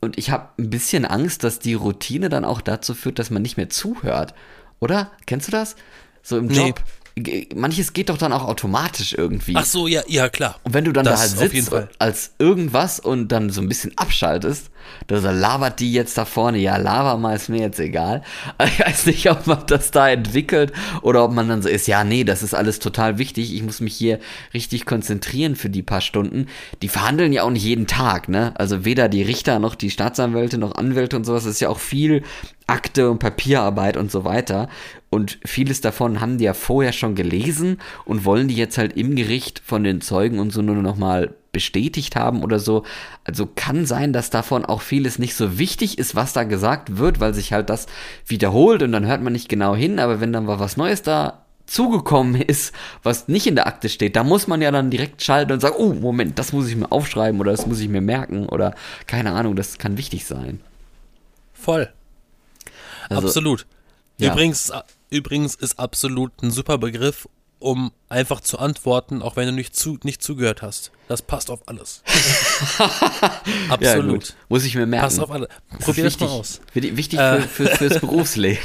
Und 0.00 0.18
ich 0.18 0.30
habe 0.30 0.48
ein 0.58 0.68
bisschen 0.70 1.04
Angst, 1.04 1.42
dass 1.42 1.58
die 1.58 1.74
Routine 1.74 2.28
dann 2.28 2.44
auch 2.44 2.60
dazu 2.60 2.94
führt, 2.94 3.18
dass 3.18 3.30
man 3.30 3.42
nicht 3.42 3.56
mehr 3.56 3.70
zuhört. 3.70 4.34
Oder? 4.78 5.10
Kennst 5.26 5.48
du 5.48 5.52
das? 5.52 5.74
So 6.22 6.36
im 6.38 6.46
Nee. 6.46 6.56
Job. 6.68 6.76
Ge- 6.76 6.84
Manches 7.54 7.94
geht 7.94 8.10
doch 8.10 8.18
dann 8.18 8.32
auch 8.32 8.44
automatisch 8.44 9.14
irgendwie. 9.14 9.54
Ach 9.56 9.64
so, 9.64 9.86
ja, 9.86 10.02
ja, 10.06 10.28
klar. 10.28 10.60
Und 10.64 10.74
wenn 10.74 10.84
du 10.84 10.92
dann 10.92 11.06
da 11.06 11.12
Das 11.12 11.20
halt 11.20 11.32
auf 11.46 11.54
jeden 11.54 11.64
sitzt 11.64 11.88
als 11.98 12.30
irgendwas 12.38 13.00
und 13.00 13.28
dann 13.28 13.48
so 13.48 13.62
ein 13.62 13.68
bisschen 13.68 13.96
abschaltest, 13.96 14.70
da 15.06 15.18
labert 15.30 15.80
die 15.80 15.92
jetzt 15.92 16.18
da 16.18 16.24
vorne, 16.24 16.58
ja, 16.58 16.76
laber 16.76 17.16
mal, 17.16 17.34
ist 17.34 17.48
mir 17.48 17.60
jetzt 17.60 17.80
egal. 17.80 18.22
Ich 18.66 18.80
weiß 18.80 19.06
nicht, 19.06 19.30
ob 19.30 19.46
man 19.46 19.64
das 19.66 19.90
da 19.90 20.08
entwickelt 20.08 20.72
oder 21.02 21.24
ob 21.24 21.32
man 21.32 21.48
dann 21.48 21.62
so 21.62 21.68
ist, 21.68 21.86
ja, 21.86 22.04
nee, 22.04 22.24
das 22.24 22.42
ist 22.42 22.54
alles 22.54 22.78
total 22.78 23.18
wichtig, 23.18 23.54
ich 23.54 23.62
muss 23.62 23.80
mich 23.80 23.94
hier 23.94 24.18
richtig 24.52 24.86
konzentrieren 24.86 25.56
für 25.56 25.70
die 25.70 25.82
paar 25.82 26.00
Stunden. 26.00 26.46
Die 26.82 26.88
verhandeln 26.88 27.32
ja 27.32 27.42
auch 27.42 27.50
nicht 27.50 27.64
jeden 27.64 27.86
Tag, 27.86 28.28
ne? 28.28 28.52
Also 28.56 28.84
weder 28.84 29.08
die 29.08 29.22
Richter 29.22 29.58
noch 29.58 29.74
die 29.74 29.90
Staatsanwälte 29.90 30.58
noch 30.58 30.74
Anwälte 30.74 31.16
und 31.16 31.24
sowas, 31.24 31.44
das 31.44 31.54
ist 31.54 31.60
ja 31.60 31.68
auch 31.68 31.78
viel 31.78 32.22
Akte 32.66 33.10
und 33.10 33.18
Papierarbeit 33.18 33.96
und 33.96 34.10
so 34.10 34.24
weiter. 34.24 34.68
Und 35.08 35.38
vieles 35.44 35.80
davon 35.80 36.20
haben 36.20 36.38
die 36.38 36.44
ja 36.44 36.54
vorher 36.54 36.92
schon 36.92 37.14
gelesen 37.14 37.78
und 38.04 38.24
wollen 38.24 38.48
die 38.48 38.56
jetzt 38.56 38.76
halt 38.76 38.96
im 38.96 39.14
Gericht 39.14 39.62
von 39.64 39.84
den 39.84 40.00
Zeugen 40.00 40.38
und 40.38 40.50
so 40.50 40.62
nur 40.62 40.74
nochmal 40.76 41.34
bestätigt 41.56 42.16
haben 42.16 42.44
oder 42.44 42.58
so. 42.58 42.82
Also 43.24 43.48
kann 43.54 43.86
sein, 43.86 44.12
dass 44.12 44.28
davon 44.28 44.66
auch 44.66 44.82
vieles 44.82 45.18
nicht 45.18 45.34
so 45.34 45.58
wichtig 45.58 45.96
ist, 45.96 46.14
was 46.14 46.34
da 46.34 46.44
gesagt 46.44 46.98
wird, 46.98 47.18
weil 47.18 47.32
sich 47.32 47.54
halt 47.54 47.70
das 47.70 47.86
wiederholt 48.26 48.82
und 48.82 48.92
dann 48.92 49.06
hört 49.06 49.22
man 49.22 49.32
nicht 49.32 49.48
genau 49.48 49.74
hin, 49.74 49.98
aber 49.98 50.20
wenn 50.20 50.34
dann 50.34 50.44
mal 50.44 50.60
was 50.60 50.76
Neues 50.76 51.00
da 51.00 51.46
zugekommen 51.64 52.42
ist, 52.42 52.74
was 53.02 53.26
nicht 53.26 53.46
in 53.46 53.54
der 53.54 53.66
Akte 53.66 53.88
steht, 53.88 54.16
da 54.16 54.22
muss 54.22 54.48
man 54.48 54.60
ja 54.60 54.70
dann 54.70 54.90
direkt 54.90 55.22
schalten 55.22 55.52
und 55.52 55.60
sagen, 55.60 55.76
oh, 55.78 55.94
Moment, 55.94 56.38
das 56.38 56.52
muss 56.52 56.68
ich 56.68 56.76
mir 56.76 56.92
aufschreiben 56.92 57.40
oder 57.40 57.52
das 57.52 57.66
muss 57.66 57.80
ich 57.80 57.88
mir 57.88 58.02
merken 58.02 58.50
oder 58.50 58.74
keine 59.06 59.32
Ahnung, 59.32 59.56
das 59.56 59.78
kann 59.78 59.96
wichtig 59.96 60.26
sein. 60.26 60.60
Voll. 61.54 61.88
Also, 63.08 63.28
absolut. 63.28 63.66
ja. 64.18 64.30
Übrigens, 64.30 64.70
übrigens 65.08 65.54
ist 65.54 65.78
absolut 65.78 66.42
ein 66.42 66.50
super 66.50 66.76
Begriff, 66.76 67.26
um 67.58 67.92
einfach 68.08 68.40
zu 68.40 68.58
antworten, 68.58 69.22
auch 69.22 69.36
wenn 69.36 69.46
du 69.46 69.52
nicht, 69.52 69.74
zu, 69.74 69.98
nicht 70.02 70.22
zugehört 70.22 70.62
hast. 70.62 70.92
Das 71.08 71.22
passt 71.22 71.50
auf 71.50 71.68
alles. 71.68 72.02
Ja, 72.78 72.90
absolut. 73.70 74.10
gut. 74.12 74.34
Muss 74.48 74.64
ich 74.64 74.74
mir 74.74 74.86
merken. 74.86 75.04
passt 75.04 75.20
auf 75.20 75.30
alles. 75.30 75.48
Das 75.70 75.78
Probier 75.80 76.04
das 76.04 76.14
wichtig, 76.14 76.28
mal 76.28 76.34
aus. 76.34 76.60
Wichtig, 76.74 76.96
wichtig 76.96 77.18
Äh. 77.18 77.40
für, 77.42 77.66
für, 77.66 77.76
fürs 77.76 78.00
Berufsleben. 78.00 78.62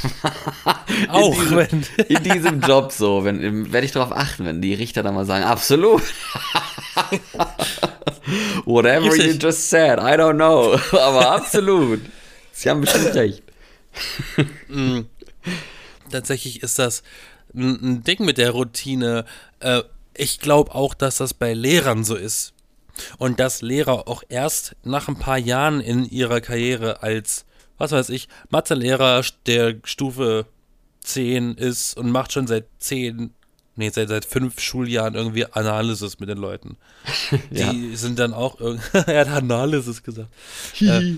Auch 1.10 1.34
in 1.34 1.40
diesem, 1.42 1.58
wenn- 1.58 1.86
in 2.08 2.24
diesem 2.24 2.62
Job 2.62 2.92
so, 2.92 3.24
werde 3.26 3.86
ich 3.86 3.92
darauf 3.92 4.12
achten, 4.12 4.46
wenn 4.46 4.62
die 4.62 4.74
Richter 4.74 5.04
dann 5.04 5.16
mal 5.16 5.26
sagen, 5.26 5.44
absolut. 5.46 6.02
Whatever 8.66 9.16
you 9.16 9.34
just 9.34 9.70
said, 9.70 10.00
I 10.00 10.16
don't 10.18 10.36
know. 10.36 10.78
Aber 10.98 11.32
absolut. 11.32 12.02
Sie 12.52 12.70
haben 12.70 12.82
bestimmt 12.82 13.14
recht. 13.16 13.44
Tatsächlich 16.12 16.62
ist 16.64 16.80
das 16.80 17.04
ein, 17.54 17.82
ein 17.82 18.04
Ding 18.04 18.24
mit 18.26 18.38
der 18.38 18.52
Routine. 18.52 19.26
Äh, 19.60 19.84
ich 20.14 20.40
glaube 20.40 20.74
auch, 20.76 20.94
dass 20.94 21.18
das 21.18 21.34
bei 21.34 21.54
Lehrern 21.54 22.04
so 22.04 22.16
ist. 22.16 22.54
Und 23.18 23.40
dass 23.40 23.62
Lehrer 23.62 24.08
auch 24.08 24.24
erst 24.30 24.76
nach 24.84 25.08
ein 25.08 25.18
paar 25.18 25.38
Jahren 25.38 25.80
in 25.80 26.06
ihrer 26.06 26.42
Karriere 26.42 27.02
als, 27.02 27.46
was 27.78 27.92
weiß 27.92 28.10
ich, 28.10 28.28
Mathelehrer 28.50 29.24
der 29.46 29.78
Stufe 29.84 30.46
10 31.04 31.56
ist 31.56 31.98
und 31.98 32.12
macht 32.12 32.34
schon 32.34 32.48
seit 32.48 32.66
10, 32.80 33.34
nee, 33.76 33.90
seit, 33.90 34.10
seit 34.10 34.26
fünf 34.26 34.60
Schuljahren 34.60 35.16
irgendwie 35.16 35.46
Analysis 35.46 36.20
mit 36.20 36.30
den 36.30 36.38
Leuten. 36.38 36.78
Die 37.50 37.96
sind 37.96 38.20
dann 38.20 38.34
auch 38.34 38.60
irgendwie, 38.60 38.86
er 38.94 39.20
hat 39.22 39.30
Analysis 39.30 40.04
gesagt. 40.04 40.30
äh, 40.82 41.16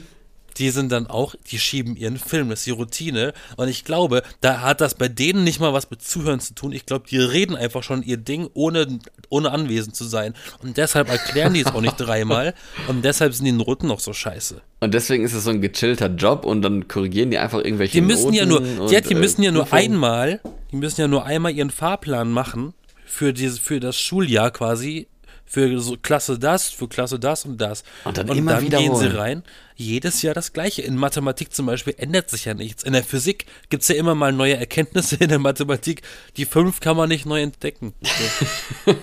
die 0.57 0.69
sind 0.69 0.91
dann 0.91 1.07
auch, 1.07 1.35
die 1.51 1.59
schieben 1.59 1.95
ihren 1.95 2.17
Film, 2.17 2.49
das 2.49 2.59
ist 2.59 2.65
die 2.67 2.71
Routine. 2.71 3.33
Und 3.57 3.67
ich 3.67 3.85
glaube, 3.85 4.23
da 4.41 4.61
hat 4.61 4.81
das 4.81 4.95
bei 4.95 5.07
denen 5.07 5.43
nicht 5.43 5.59
mal 5.59 5.73
was 5.73 5.89
mit 5.89 6.01
Zuhören 6.01 6.39
zu 6.39 6.53
tun. 6.53 6.71
Ich 6.71 6.85
glaube, 6.85 7.05
die 7.09 7.17
reden 7.17 7.55
einfach 7.55 7.83
schon 7.83 8.03
ihr 8.03 8.17
Ding, 8.17 8.49
ohne, 8.53 8.99
ohne 9.29 9.51
anwesend 9.51 9.95
zu 9.95 10.05
sein. 10.05 10.33
Und 10.61 10.77
deshalb 10.77 11.09
erklären 11.09 11.53
die 11.53 11.61
es 11.61 11.67
auch 11.67 11.81
nicht 11.81 11.97
dreimal. 11.97 12.53
Und 12.87 13.03
deshalb 13.03 13.33
sind 13.33 13.45
die 13.45 13.51
Noten 13.51 13.87
noch 13.87 13.99
so 13.99 14.13
scheiße. 14.13 14.61
Und 14.79 14.93
deswegen 14.93 15.23
ist 15.23 15.33
es 15.33 15.43
so 15.43 15.49
ein 15.49 15.61
gechillter 15.61 16.07
Job 16.07 16.45
und 16.45 16.61
dann 16.61 16.87
korrigieren 16.87 17.31
die 17.31 17.37
einfach 17.37 17.59
irgendwelche 17.59 17.93
Die 17.93 18.01
müssen 18.01 18.33
ja 18.33 18.45
nur, 18.45 18.59
Noten 18.59 18.91
ja, 18.91 18.99
und, 18.99 19.09
die 19.09 19.13
äh, 19.13 19.17
müssen 19.17 19.43
ja 19.43 19.51
nur 19.51 19.71
einmal, 19.71 20.41
die 20.71 20.75
müssen 20.75 21.01
ja 21.01 21.07
nur 21.07 21.25
einmal 21.25 21.53
ihren 21.53 21.69
Fahrplan 21.69 22.31
machen 22.31 22.73
für 23.05 23.31
dieses, 23.31 23.59
für 23.59 23.79
das 23.79 23.97
Schuljahr 23.97 24.51
quasi, 24.51 25.07
für 25.45 25.79
so 25.79 25.97
Klasse 25.97 26.39
das, 26.39 26.69
für 26.69 26.87
Klasse 26.87 27.19
das 27.19 27.45
und 27.45 27.57
das. 27.59 27.83
Und 28.05 28.17
dann 28.17 28.27
immer 28.29 28.61
gehen 28.61 28.95
sie 28.95 29.15
rein. 29.15 29.43
Jedes 29.75 30.21
Jahr 30.21 30.33
das 30.33 30.53
Gleiche. 30.53 30.81
In 30.81 30.95
Mathematik 30.95 31.53
zum 31.53 31.65
Beispiel 31.65 31.93
ändert 31.97 32.29
sich 32.29 32.45
ja 32.45 32.53
nichts. 32.53 32.83
In 32.83 32.93
der 32.93 33.03
Physik 33.03 33.45
gibt 33.69 33.83
es 33.83 33.89
ja 33.89 33.95
immer 33.95 34.15
mal 34.15 34.31
neue 34.31 34.57
Erkenntnisse 34.57 35.15
in 35.17 35.29
der 35.29 35.39
Mathematik. 35.39 36.01
Die 36.37 36.45
fünf 36.45 36.79
kann 36.79 36.97
man 36.97 37.09
nicht 37.09 37.25
neu 37.25 37.41
entdecken. 37.41 37.93
So. 38.01 38.95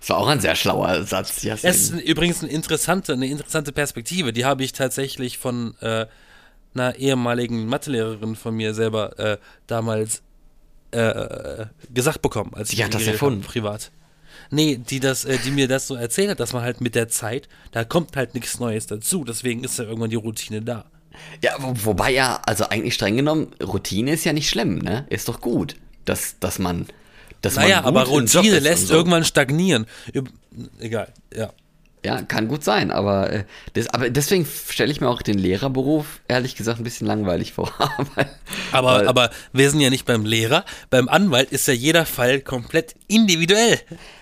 Das 0.00 0.10
war 0.10 0.18
auch 0.18 0.26
ein 0.26 0.40
sehr 0.40 0.56
schlauer 0.56 1.04
Satz, 1.04 1.42
Jasmin. 1.42 1.70
Es 1.70 1.90
ist 1.90 2.00
übrigens 2.02 2.42
eine 2.42 2.52
interessante, 2.52 3.12
eine 3.12 3.28
interessante 3.28 3.72
Perspektive. 3.72 4.32
Die 4.32 4.44
habe 4.44 4.64
ich 4.64 4.72
tatsächlich 4.72 5.38
von 5.38 5.74
äh, 5.80 6.06
einer 6.74 6.96
ehemaligen 6.96 7.66
Mathelehrerin 7.66 8.36
von 8.36 8.54
mir 8.54 8.74
selber 8.74 9.18
äh, 9.18 9.38
damals 9.66 10.22
äh, 10.90 11.66
gesagt 11.92 12.22
bekommen, 12.22 12.52
als 12.54 12.70
ich 12.70 12.76
Die 12.76 12.84
hat 12.84 12.94
das 12.94 13.06
erfunden? 13.06 13.42
habe, 13.42 13.52
privat. 13.52 13.90
Nee, 14.50 14.76
die 14.76 15.00
das, 15.00 15.24
äh, 15.24 15.38
die 15.44 15.50
mir 15.50 15.68
das 15.68 15.86
so 15.86 15.94
erzählt 15.94 16.30
hat, 16.30 16.40
dass 16.40 16.52
man 16.52 16.62
halt 16.62 16.80
mit 16.80 16.94
der 16.94 17.08
Zeit, 17.08 17.48
da 17.72 17.84
kommt 17.84 18.16
halt 18.16 18.34
nichts 18.34 18.58
Neues 18.60 18.86
dazu. 18.86 19.24
Deswegen 19.24 19.62
ist 19.64 19.78
ja 19.78 19.84
irgendwann 19.84 20.10
die 20.10 20.16
Routine 20.16 20.62
da. 20.62 20.86
Ja, 21.42 21.52
wo, 21.58 21.74
wobei 21.84 22.12
ja, 22.12 22.40
also 22.46 22.68
eigentlich 22.68 22.94
streng 22.94 23.16
genommen, 23.16 23.52
Routine 23.62 24.12
ist 24.12 24.24
ja 24.24 24.32
nicht 24.32 24.48
schlimm, 24.48 24.78
ne? 24.78 25.06
Ist 25.10 25.28
doch 25.28 25.40
gut, 25.40 25.76
dass, 26.04 26.38
dass 26.40 26.58
man. 26.58 26.86
Dass 27.42 27.56
Naja, 27.56 27.76
man 27.76 27.84
aber 27.86 28.04
Routine 28.04 28.58
lässt 28.58 28.88
so. 28.88 28.94
irgendwann 28.94 29.24
stagnieren. 29.24 29.86
Egal, 30.80 31.12
ja. 31.34 31.52
Ja, 32.04 32.22
kann 32.22 32.46
gut 32.46 32.62
sein, 32.62 32.90
aber, 32.92 33.32
äh, 33.32 33.44
das, 33.74 33.88
aber 33.88 34.08
deswegen 34.08 34.46
stelle 34.46 34.92
ich 34.92 35.00
mir 35.00 35.08
auch 35.08 35.20
den 35.20 35.36
Lehrerberuf 35.36 36.20
ehrlich 36.28 36.54
gesagt 36.54 36.78
ein 36.78 36.84
bisschen 36.84 37.06
langweilig 37.06 37.52
vor. 37.52 37.72
weil, 38.14 38.30
aber, 38.70 38.92
weil, 38.92 39.08
aber 39.08 39.30
wir 39.52 39.70
sind 39.70 39.80
ja 39.80 39.90
nicht 39.90 40.06
beim 40.06 40.24
Lehrer. 40.24 40.64
Beim 40.90 41.08
Anwalt 41.08 41.50
ist 41.50 41.66
ja 41.66 41.74
jeder 41.74 42.06
Fall 42.06 42.40
komplett 42.40 42.94
individuell. 43.08 43.80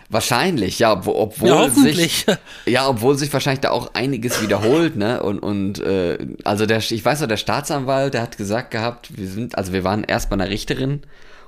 Wahrscheinlich, 0.08 0.78
ja, 0.78 0.92
obwohl 0.92 1.48
ja, 1.48 1.68
sich 1.68 2.26
ja, 2.64 2.88
obwohl 2.88 3.18
sich 3.18 3.32
wahrscheinlich 3.32 3.60
da 3.60 3.70
auch 3.70 3.92
einiges 3.94 4.40
wiederholt, 4.40 4.96
ne? 4.96 5.20
Und 5.20 5.40
und 5.40 5.80
äh, 5.80 6.16
also 6.44 6.64
der, 6.64 6.78
ich 6.78 7.04
weiß 7.04 7.20
noch, 7.20 7.28
der 7.28 7.36
Staatsanwalt, 7.36 8.14
der 8.14 8.22
hat 8.22 8.36
gesagt 8.36 8.70
gehabt, 8.70 9.18
wir 9.18 9.26
sind, 9.26 9.58
also 9.58 9.72
wir 9.72 9.82
waren 9.82 10.04
erst 10.04 10.30
bei 10.30 10.34
einer 10.34 10.48
Richterin 10.48 11.02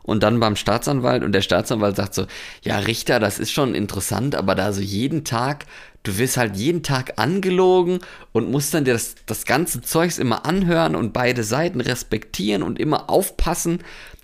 und 0.09 0.23
dann 0.23 0.41
beim 0.41 0.57
Staatsanwalt 0.57 1.23
und 1.23 1.33
der 1.33 1.43
Staatsanwalt 1.43 1.97
sagt 1.97 2.15
so, 2.15 2.27
ja 2.63 2.79
Richter, 2.79 3.21
das 3.21 3.39
ist 3.39 3.53
schon 3.53 3.75
interessant, 3.75 4.35
aber 4.35 4.55
da 4.55 4.73
so 4.73 4.81
jeden 4.81 5.25
Tag 5.25 5.67
du 6.03 6.17
wirst 6.17 6.39
halt 6.39 6.57
jeden 6.57 6.83
Tag 6.83 7.15
angelogen 7.17 7.99
und 8.33 8.51
musst 8.51 8.73
dann 8.73 8.85
dir 8.85 8.95
das, 8.95 9.17
das 9.27 9.45
ganze 9.45 9.83
Zeugs 9.83 10.19
immer 10.19 10.47
anhören 10.47 10.97
und 10.97 11.13
beide 11.13 11.45
Seiten 11.45 11.81
respektieren 11.81 12.63
und 12.63 12.79
immer 12.79 13.11
aufpassen. 13.11 13.81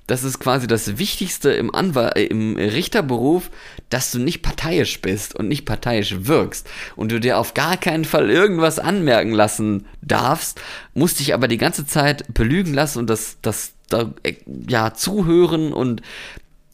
Das 0.06 0.22
ist 0.22 0.38
quasi 0.38 0.66
das 0.66 0.98
Wichtigste 0.98 1.50
im, 1.52 1.74
Anwal 1.74 2.12
äh, 2.16 2.24
im 2.24 2.56
Richterberuf, 2.56 3.50
dass 3.88 4.10
du 4.10 4.18
nicht 4.18 4.42
parteiisch 4.42 5.00
bist 5.00 5.34
und 5.34 5.48
nicht 5.48 5.64
parteiisch 5.64 6.14
wirkst 6.20 6.68
und 6.94 7.10
du 7.10 7.20
dir 7.20 7.38
auf 7.38 7.54
gar 7.54 7.76
keinen 7.76 8.04
Fall 8.04 8.30
irgendwas 8.30 8.78
anmerken 8.78 9.32
lassen 9.32 9.86
darfst, 10.02 10.60
musst 10.92 11.20
dich 11.20 11.32
aber 11.32 11.48
die 11.48 11.58
ganze 11.58 11.86
Zeit 11.86 12.32
belügen 12.32 12.74
lassen 12.74 12.98
und 12.98 13.08
das, 13.08 13.38
das, 13.40 13.73
da, 13.88 14.12
äh, 14.22 14.34
ja, 14.68 14.94
zuhören 14.94 15.72
und 15.72 16.02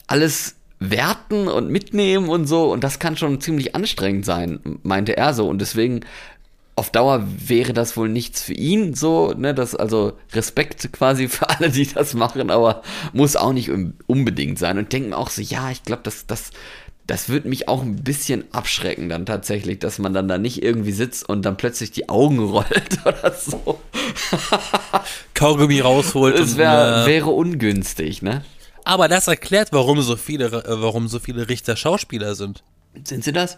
alles 0.07 0.55
werten 0.79 1.47
und 1.47 1.69
mitnehmen 1.69 2.29
und 2.29 2.47
so. 2.47 2.71
Und 2.71 2.83
das 2.83 2.99
kann 2.99 3.15
schon 3.15 3.39
ziemlich 3.39 3.75
anstrengend 3.75 4.25
sein, 4.25 4.59
meinte 4.83 5.15
er 5.15 5.33
so. 5.33 5.47
Und 5.47 5.59
deswegen 5.59 6.01
auf 6.75 6.89
Dauer 6.89 7.27
wäre 7.37 7.73
das 7.73 7.95
wohl 7.97 8.09
nichts 8.09 8.41
für 8.41 8.53
ihn 8.53 8.95
so, 8.95 9.33
ne, 9.33 9.53
das 9.53 9.75
also 9.75 10.13
Respekt 10.33 10.91
quasi 10.93 11.27
für 11.27 11.49
alle, 11.49 11.69
die 11.69 11.85
das 11.85 12.13
machen, 12.13 12.49
aber 12.49 12.81
muss 13.13 13.35
auch 13.35 13.53
nicht 13.53 13.69
unbedingt 14.07 14.57
sein 14.57 14.77
und 14.77 14.91
denken 14.91 15.13
auch 15.13 15.29
so, 15.29 15.41
ja, 15.41 15.69
ich 15.69 15.83
glaube, 15.83 16.01
das 16.03 16.25
das 16.25 16.51
das 17.07 17.29
wird 17.29 17.45
mich 17.45 17.67
auch 17.67 17.81
ein 17.81 18.03
bisschen 18.03 18.45
abschrecken 18.53 19.09
dann 19.09 19.25
tatsächlich, 19.25 19.79
dass 19.79 19.99
man 19.99 20.13
dann 20.13 20.27
da 20.27 20.37
nicht 20.37 20.63
irgendwie 20.63 20.91
sitzt 20.91 21.27
und 21.27 21.43
dann 21.43 21.57
plötzlich 21.57 21.91
die 21.91 22.09
Augen 22.09 22.39
rollt 22.49 22.99
oder 23.05 23.33
so. 23.33 23.79
Kaugummi 25.33 25.79
rausholt. 25.79 26.37
Das 26.37 26.57
wär, 26.57 27.03
äh, 27.03 27.07
wäre 27.07 27.29
ungünstig, 27.29 28.21
ne? 28.21 28.43
Aber 28.83 29.07
das 29.07 29.27
erklärt, 29.27 29.69
warum 29.71 30.01
so 30.01 30.15
viele, 30.15 30.45
äh, 30.45 30.81
warum 30.81 31.07
so 31.07 31.19
viele 31.19 31.49
Richter 31.49 31.75
Schauspieler 31.75 32.35
sind. 32.35 32.63
Sind 33.03 33.23
sie 33.23 33.31
das? 33.31 33.57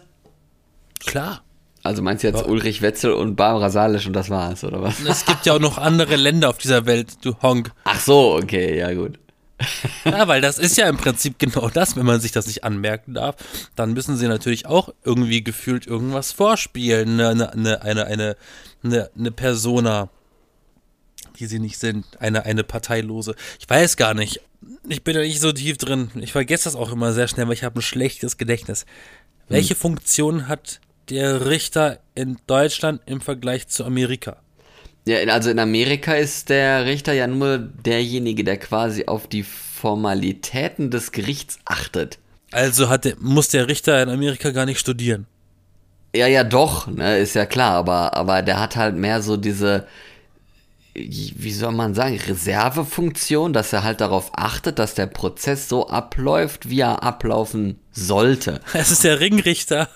Klar. 1.04 1.42
Also 1.82 2.00
meinst 2.02 2.22
du 2.22 2.28
jetzt 2.28 2.40
ja. 2.40 2.46
Ulrich 2.46 2.80
Wetzel 2.80 3.12
und 3.12 3.36
Barbara 3.36 3.68
Salisch 3.68 4.06
und 4.06 4.14
das 4.14 4.30
war's, 4.30 4.64
oder 4.64 4.82
was? 4.82 5.00
Es 5.00 5.26
gibt 5.26 5.44
ja 5.44 5.54
auch 5.54 5.60
noch 5.60 5.76
andere 5.76 6.16
Länder 6.16 6.48
auf 6.48 6.56
dieser 6.56 6.86
Welt, 6.86 7.18
du 7.22 7.34
Honk. 7.42 7.72
Ach 7.84 8.00
so, 8.00 8.36
okay, 8.36 8.78
ja 8.78 8.92
gut. 8.94 9.18
Ja, 10.04 10.28
weil 10.28 10.40
das 10.40 10.58
ist 10.58 10.76
ja 10.76 10.88
im 10.88 10.96
Prinzip 10.96 11.38
genau 11.38 11.68
das, 11.68 11.96
wenn 11.96 12.04
man 12.04 12.20
sich 12.20 12.32
das 12.32 12.46
nicht 12.46 12.62
anmerken 12.64 13.14
darf, 13.14 13.36
dann 13.74 13.92
müssen 13.92 14.16
sie 14.16 14.28
natürlich 14.28 14.66
auch 14.66 14.90
irgendwie 15.02 15.42
gefühlt 15.42 15.86
irgendwas 15.86 16.32
vorspielen, 16.32 17.20
eine, 17.20 17.52
eine, 17.52 17.82
eine, 17.82 18.06
eine, 18.06 18.36
eine, 18.82 19.10
eine 19.16 19.30
Persona, 19.30 20.10
die 21.38 21.46
sie 21.46 21.58
nicht 21.58 21.78
sind, 21.78 22.04
eine, 22.20 22.44
eine 22.44 22.64
parteilose. 22.64 23.34
Ich 23.58 23.68
weiß 23.68 23.96
gar 23.96 24.14
nicht, 24.14 24.40
ich 24.88 25.02
bin 25.02 25.14
da 25.14 25.20
nicht 25.20 25.40
so 25.40 25.52
tief 25.52 25.78
drin. 25.78 26.10
Ich 26.16 26.32
vergesse 26.32 26.64
das 26.64 26.76
auch 26.76 26.92
immer 26.92 27.12
sehr 27.12 27.28
schnell, 27.28 27.46
weil 27.46 27.54
ich 27.54 27.64
habe 27.64 27.78
ein 27.78 27.82
schlechtes 27.82 28.36
Gedächtnis. 28.36 28.86
Welche 29.48 29.74
hm. 29.74 29.80
Funktion 29.80 30.48
hat 30.48 30.80
der 31.08 31.46
Richter 31.46 32.00
in 32.14 32.38
Deutschland 32.46 33.00
im 33.06 33.20
Vergleich 33.20 33.68
zu 33.68 33.84
Amerika? 33.84 34.43
Ja, 35.06 35.18
also 35.32 35.50
in 35.50 35.58
Amerika 35.58 36.14
ist 36.14 36.48
der 36.48 36.86
Richter 36.86 37.12
ja 37.12 37.26
nur 37.26 37.58
derjenige, 37.58 38.42
der 38.42 38.56
quasi 38.56 39.04
auf 39.06 39.26
die 39.26 39.42
Formalitäten 39.42 40.90
des 40.90 41.12
Gerichts 41.12 41.58
achtet. 41.66 42.18
Also 42.52 42.88
hat 42.88 43.04
der, 43.04 43.14
muss 43.18 43.48
der 43.48 43.68
Richter 43.68 44.02
in 44.02 44.08
Amerika 44.08 44.50
gar 44.50 44.64
nicht 44.64 44.78
studieren. 44.78 45.26
Ja, 46.14 46.26
ja, 46.28 46.44
doch, 46.44 46.86
ne, 46.86 47.18
ist 47.18 47.34
ja 47.34 47.44
klar, 47.44 47.72
aber, 47.72 48.14
aber 48.14 48.40
der 48.42 48.60
hat 48.60 48.76
halt 48.76 48.94
mehr 48.94 49.20
so 49.20 49.36
diese, 49.36 49.86
wie 50.94 51.52
soll 51.52 51.72
man 51.72 51.94
sagen, 51.94 52.16
Reservefunktion, 52.16 53.52
dass 53.52 53.72
er 53.72 53.82
halt 53.82 54.00
darauf 54.00 54.30
achtet, 54.34 54.78
dass 54.78 54.94
der 54.94 55.06
Prozess 55.06 55.68
so 55.68 55.88
abläuft, 55.88 56.70
wie 56.70 56.80
er 56.80 57.02
ablaufen 57.02 57.78
sollte. 57.90 58.60
Es 58.74 58.90
ist 58.90 59.04
der 59.04 59.20
Ringrichter, 59.20 59.88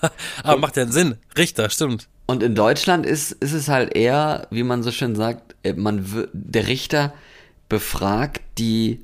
aber 0.43 0.55
und, 0.55 0.61
macht 0.61 0.77
ja 0.77 0.87
Sinn. 0.87 1.15
Richter, 1.37 1.69
stimmt. 1.69 2.07
Und 2.25 2.43
in 2.43 2.53
Deutschland 2.53 3.05
ist, 3.05 3.31
ist 3.31 3.53
es 3.53 3.69
halt 3.69 3.95
eher, 3.95 4.47
wie 4.51 4.63
man 4.63 4.83
so 4.83 4.91
schön 4.91 5.15
sagt, 5.15 5.55
äh, 5.63 5.73
man, 5.73 6.05
der 6.33 6.67
Richter 6.67 7.13
befragt 7.69 8.41
die 8.57 8.99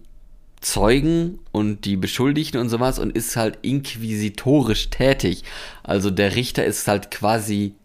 Zeugen 0.60 1.40
und 1.52 1.86
die 1.86 1.96
Beschuldigten 1.96 2.60
und 2.60 2.70
sowas 2.70 3.00
und 3.00 3.16
ist 3.16 3.36
halt 3.36 3.60
inquisitorisch 3.62 4.90
tätig. 4.90 5.44
Also 5.84 6.10
der 6.10 6.36
Richter 6.36 6.66
ist 6.66 6.88
halt 6.88 7.12
quasi 7.12 7.76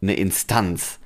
eine 0.00 0.14
Instanz 0.14 1.00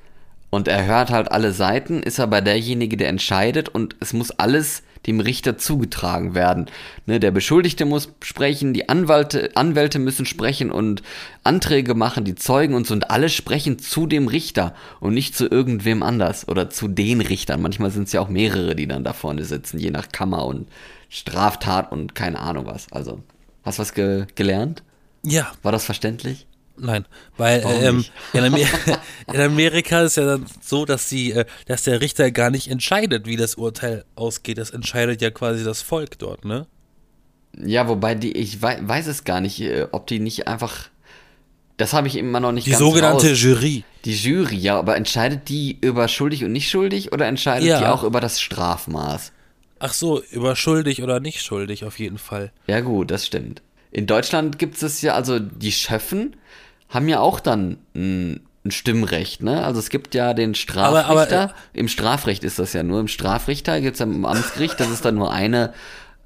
und 0.49 0.67
er 0.67 0.85
hört 0.85 1.11
halt 1.11 1.31
alle 1.31 1.51
Seiten, 1.51 2.01
ist 2.01 2.19
aber 2.19 2.41
derjenige, 2.41 2.97
der 2.97 3.09
entscheidet 3.09 3.69
und 3.69 3.95
es 3.99 4.13
muss 4.13 4.31
alles 4.31 4.83
dem 5.05 5.19
Richter 5.19 5.57
zugetragen 5.57 6.35
werden. 6.35 6.67
Ne, 7.05 7.19
der 7.19 7.31
Beschuldigte 7.31 7.85
muss 7.85 8.09
sprechen, 8.21 8.73
die 8.73 8.89
Anwälte, 8.89 9.51
Anwälte 9.55 9.99
müssen 9.99 10.25
sprechen 10.25 10.71
und 10.71 11.03
Anträge 11.43 11.93
machen, 11.93 12.23
die 12.23 12.35
Zeugen 12.35 12.73
und 12.73 12.87
so 12.87 12.93
und 12.93 13.11
alle 13.11 13.29
sprechen 13.29 13.79
zu 13.79 14.07
dem 14.07 14.27
Richter 14.27 14.73
und 14.99 15.13
nicht 15.13 15.35
zu 15.35 15.47
irgendwem 15.47 16.03
anders 16.03 16.47
oder 16.47 16.69
zu 16.69 16.87
den 16.87 17.21
Richtern. 17.21 17.61
Manchmal 17.61 17.91
sind 17.91 18.03
es 18.03 18.13
ja 18.13 18.21
auch 18.21 18.29
mehrere, 18.29 18.75
die 18.75 18.87
dann 18.87 19.03
da 19.03 19.13
vorne 19.13 19.45
sitzen, 19.45 19.79
je 19.79 19.91
nach 19.91 20.09
Kammer 20.11 20.45
und 20.45 20.67
Straftat 21.09 21.91
und 21.91 22.15
keine 22.15 22.39
Ahnung 22.39 22.65
was. 22.65 22.91
Also, 22.91 23.19
hast 23.63 23.77
du 23.77 23.81
was 23.81 23.93
ge 23.93 24.25
gelernt? 24.35 24.83
Ja. 25.23 25.51
War 25.61 25.71
das 25.71 25.85
verständlich? 25.85 26.46
Nein, 26.79 27.05
weil 27.37 27.63
ähm, 27.65 28.05
in, 28.33 28.43
Amerika, 28.43 29.01
in, 29.33 29.41
Amerika 29.41 30.01
ist 30.01 30.17
ja 30.17 30.25
dann 30.25 30.45
so, 30.61 30.85
dass 30.85 31.09
die, 31.09 31.31
äh, 31.31 31.45
dass 31.65 31.83
der 31.83 32.01
Richter 32.01 32.29
gar 32.31 32.51
nicht 32.51 32.69
entscheidet, 32.69 33.25
wie 33.25 33.35
das 33.35 33.55
Urteil 33.55 34.05
ausgeht. 34.15 34.59
Das 34.59 34.69
entscheidet 34.69 35.21
ja 35.21 35.31
quasi 35.31 35.63
das 35.63 35.81
Volk 35.81 36.19
dort, 36.19 36.45
ne? 36.45 36.67
Ja, 37.59 37.87
wobei 37.87 38.13
die, 38.13 38.31
ich 38.33 38.61
weiß, 38.61 38.79
weiß 38.83 39.07
es 39.07 39.23
gar 39.23 39.41
nicht, 39.41 39.59
äh, 39.61 39.87
ob 39.91 40.07
die 40.07 40.19
nicht 40.19 40.47
einfach. 40.47 40.89
Das 41.77 41.93
habe 41.93 42.07
ich 42.07 42.15
immer 42.15 42.39
noch 42.39 42.51
nicht 42.51 42.67
die 42.67 42.71
ganz 42.71 42.79
Die 42.79 42.85
sogenannte 42.85 43.29
raus. 43.29 43.41
Jury. 43.41 43.83
Die 44.05 44.15
Jury, 44.15 44.57
ja, 44.57 44.77
aber 44.77 44.95
entscheidet 44.95 45.49
die 45.49 45.77
über 45.81 46.07
schuldig 46.07 46.43
und 46.43 46.51
nicht 46.51 46.69
schuldig 46.69 47.11
oder 47.11 47.27
entscheidet 47.27 47.67
ja. 47.67 47.79
die 47.79 47.85
auch 47.85 48.03
über 48.03 48.19
das 48.19 48.39
Strafmaß? 48.39 49.31
Ach 49.79 49.93
so, 49.93 50.23
über 50.31 50.55
schuldig 50.55 51.03
oder 51.03 51.19
nicht 51.19 51.41
schuldig 51.41 51.85
auf 51.85 51.99
jeden 51.99 52.17
Fall. 52.17 52.51
Ja 52.67 52.81
gut, 52.81 53.11
das 53.11 53.25
stimmt. 53.25 53.61
In 53.91 54.05
Deutschland 54.05 54.59
gibt 54.59 54.81
es 54.81 55.01
ja, 55.01 55.13
also 55.13 55.39
die 55.39 55.71
Schöffen 55.71 56.35
haben 56.89 57.07
ja 57.07 57.19
auch 57.19 57.39
dann 57.39 57.77
ein, 57.95 58.41
ein 58.65 58.71
Stimmrecht, 58.71 59.43
ne? 59.43 59.63
Also 59.63 59.79
es 59.79 59.89
gibt 59.89 60.15
ja 60.15 60.33
den 60.33 60.55
Strafrichter. 60.55 61.09
Aber, 61.09 61.21
aber, 61.21 61.31
äh, 61.31 61.47
Im 61.73 61.87
Strafrecht 61.87 62.43
ist 62.43 62.59
das 62.59 62.73
ja 62.73 62.83
nur. 62.83 62.99
Im 62.99 63.07
Strafrichter 63.07 63.79
gibt 63.81 63.95
es 63.95 63.99
ja 63.99 64.05
im 64.05 64.25
Amtsgericht, 64.25 64.79
das 64.79 64.89
ist 64.89 65.05
dann 65.05 65.15
nur 65.15 65.31
eine, 65.31 65.73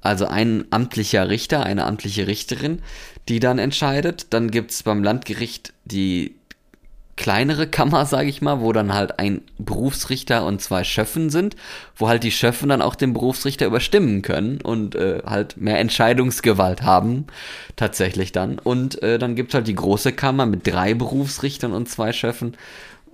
also 0.00 0.26
ein 0.26 0.64
amtlicher 0.70 1.28
Richter, 1.28 1.64
eine 1.64 1.84
amtliche 1.84 2.26
Richterin, 2.26 2.82
die 3.28 3.40
dann 3.40 3.58
entscheidet. 3.58 4.26
Dann 4.30 4.50
gibt 4.50 4.70
es 4.70 4.82
beim 4.82 5.02
Landgericht 5.02 5.72
die 5.84 6.36
kleinere 7.22 7.68
Kammer, 7.68 8.04
sage 8.04 8.28
ich 8.28 8.42
mal, 8.42 8.60
wo 8.60 8.72
dann 8.72 8.92
halt 8.92 9.20
ein 9.20 9.42
Berufsrichter 9.56 10.44
und 10.44 10.60
zwei 10.60 10.82
Schöffen 10.82 11.30
sind, 11.30 11.54
wo 11.94 12.08
halt 12.08 12.24
die 12.24 12.32
Schöffen 12.32 12.68
dann 12.68 12.82
auch 12.82 12.96
den 12.96 13.12
Berufsrichter 13.12 13.64
überstimmen 13.64 14.22
können 14.22 14.60
und 14.60 14.96
äh, 14.96 15.22
halt 15.24 15.56
mehr 15.56 15.78
Entscheidungsgewalt 15.78 16.82
haben, 16.82 17.28
tatsächlich 17.76 18.32
dann. 18.32 18.58
Und 18.58 19.00
äh, 19.04 19.20
dann 19.20 19.36
gibt's 19.36 19.54
halt 19.54 19.68
die 19.68 19.76
große 19.76 20.12
Kammer 20.12 20.46
mit 20.46 20.66
drei 20.66 20.94
Berufsrichtern 20.94 21.72
und 21.72 21.88
zwei 21.88 22.12
Schöffen, 22.12 22.56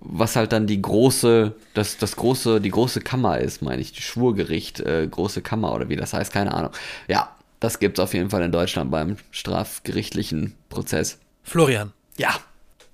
was 0.01 0.37
halt 0.37 0.53
dann 0.53 0.66
die 0.66 0.81
große, 0.81 1.53
das, 1.75 1.99
das 1.99 2.16
große, 2.16 2.62
die 2.62 2.71
große 2.71 3.03
Kammer 3.03 3.40
ist, 3.40 3.61
meine 3.61 3.83
ich, 3.83 3.92
die 3.92 4.01
Schwurgericht, 4.01 4.81
äh, 4.81 5.07
große 5.07 5.42
Kammer 5.42 5.75
oder 5.75 5.90
wie 5.90 5.97
das 5.97 6.14
heißt, 6.14 6.33
keine 6.33 6.55
Ahnung. 6.55 6.71
Ja, 7.09 7.37
das 7.61 7.79
gibt's 7.79 8.01
auf 8.01 8.14
jeden 8.14 8.31
Fall 8.31 8.42
in 8.42 8.53
Deutschland 8.53 8.90
beim 8.90 9.18
strafgerichtlichen 9.33 10.55
Prozess. 10.71 11.18
Florian. 11.42 11.92
Ja 12.16 12.31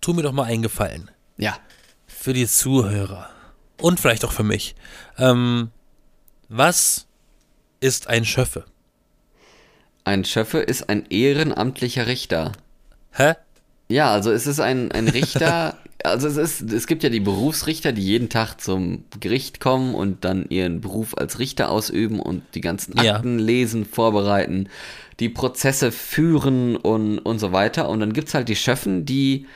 tu 0.04 0.12
mir 0.12 0.22
doch 0.22 0.32
mal 0.32 0.44
eingefallen. 0.44 1.10
Ja. 1.38 1.56
Für 2.06 2.34
die 2.34 2.46
Zuhörer. 2.46 3.30
Und 3.80 4.00
vielleicht 4.00 4.24
auch 4.26 4.32
für 4.32 4.42
mich. 4.42 4.74
Ähm, 5.16 5.70
was 6.50 7.06
ist 7.80 8.08
ein 8.08 8.26
Schöffe? 8.26 8.66
Ein 10.04 10.26
Schöffe 10.26 10.58
ist 10.58 10.90
ein 10.90 11.06
ehrenamtlicher 11.08 12.06
Richter. 12.06 12.52
Hä? 13.12 13.32
Ja, 13.88 14.12
also 14.12 14.30
es 14.30 14.46
ist 14.46 14.60
ein, 14.60 14.92
ein 14.92 15.08
Richter, 15.08 15.78
also 16.04 16.28
es 16.28 16.36
ist, 16.36 16.70
es 16.70 16.86
gibt 16.86 17.02
ja 17.02 17.08
die 17.08 17.20
Berufsrichter, 17.20 17.92
die 17.92 18.04
jeden 18.04 18.28
Tag 18.28 18.60
zum 18.60 19.04
Gericht 19.20 19.58
kommen 19.58 19.94
und 19.94 20.24
dann 20.26 20.44
ihren 20.50 20.82
Beruf 20.82 21.16
als 21.16 21.38
Richter 21.38 21.70
ausüben 21.70 22.20
und 22.20 22.42
die 22.54 22.60
ganzen 22.60 22.98
Akten 22.98 23.38
ja. 23.38 23.44
lesen, 23.44 23.86
vorbereiten, 23.86 24.68
die 25.18 25.30
Prozesse 25.30 25.92
führen 25.92 26.76
und, 26.76 27.18
und 27.20 27.38
so 27.38 27.52
weiter. 27.52 27.88
Und 27.88 28.00
dann 28.00 28.12
gibt 28.12 28.28
es 28.28 28.34
halt 28.34 28.50
die 28.50 28.56
Schöffen, 28.56 29.06
die 29.06 29.46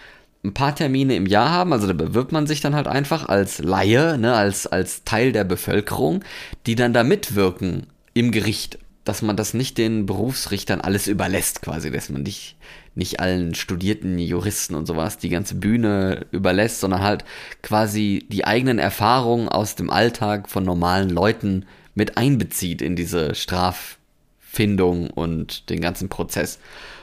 ein 0.45 0.55
paar 0.55 0.75
Termine 0.75 1.17
im 1.17 1.27
Jahr 1.27 1.51
haben, 1.51 1.73
also 1.73 1.87
da 1.87 1.93
bewirbt 1.93 2.33
man 2.33 2.47
sich 2.47 2.61
dann 2.61 2.75
halt 2.75 2.87
einfach 2.87 3.29
als 3.29 3.59
Laie, 3.59 4.19
ne, 4.19 4.35
als, 4.35 4.67
als 4.67 5.05
Teil 5.05 5.33
der 5.33 5.45
Bevölkerung, 5.45 6.25
die 6.67 6.77
dann 6.77 6.93
da 6.93 7.03
mitwirken 7.03 7.89
im 8.15 8.31
Gericht, 8.31 8.79
dass 9.05 9.23
man 9.23 9.37
das 9.37 9.55
nicht 9.55 9.79
den 9.79 10.07
Berufsrichtern 10.07 10.81
alles 10.81 11.07
überlässt 11.07 11.63
quasi, 11.63 11.91
dass 11.91 12.09
man 12.09 12.23
nicht, 12.23 12.57
nicht 12.95 13.21
allen 13.21 13.55
studierten 13.55 14.19
Juristen 14.19 14.75
und 14.75 14.87
sowas 14.87 15.19
die 15.19 15.29
ganze 15.29 15.57
Bühne 15.57 16.27
überlässt, 16.31 16.81
sondern 16.81 17.03
halt 17.03 17.25
quasi 17.63 18.27
die 18.29 18.45
eigenen 18.45 18.79
Erfahrungen 18.79 19.49
aus 19.49 19.75
dem 19.75 19.91
Alltag 19.91 20.49
von 20.49 20.63
normalen 20.63 21.11
Leuten 21.11 21.65
mit 21.95 22.17
einbezieht 22.17 22.81
in 22.81 22.95
diese 22.95 23.35
Straffindung 23.35 25.11
und 25.11 25.69
den 25.71 25.81
ganzen 25.81 26.09
Prozess. 26.09 26.61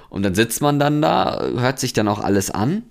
Und 0.10 0.24
dann 0.24 0.36
sitzt 0.36 0.62
man 0.62 0.80
dann 0.80 1.02
da, 1.02 1.42
hört 1.58 1.80
sich 1.80 1.92
dann 1.92 2.08
auch 2.08 2.20
alles 2.20 2.50
an 2.50 2.84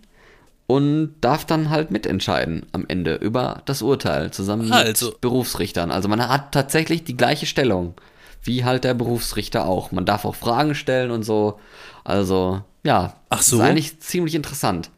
und 0.67 1.15
darf 1.21 1.45
dann 1.45 1.69
halt 1.71 1.91
mitentscheiden 1.91 2.65
am 2.73 2.85
Ende 2.89 3.17
über 3.17 3.63
das 3.67 3.83
Urteil 3.83 4.31
zusammen 4.33 4.73
Also. 4.73 5.11
mit 5.11 5.21
Berufsrichtern. 5.21 5.91
Also 5.91 6.09
man 6.09 6.27
hat 6.27 6.53
tatsächlich 6.53 7.05
die 7.05 7.17
gleiche 7.17 7.47
Stellung 7.47 7.95
wie 8.43 8.65
halt 8.65 8.85
der 8.85 8.93
Berufsrichter 8.95 9.65
auch. 9.67 9.91
Man 9.93 10.05
darf 10.05 10.25
auch 10.27 10.35
Fragen 10.35 10.75
stellen 10.75 11.11
und 11.11 11.23
so. 11.23 11.59
Also 12.05 12.63
ja, 12.83 13.15
Ach 13.31 13.41
so. 13.43 13.57
ist 13.57 13.63
eigentlich 13.63 14.01
ziemlich 14.01 14.35
interessant. 14.35 14.91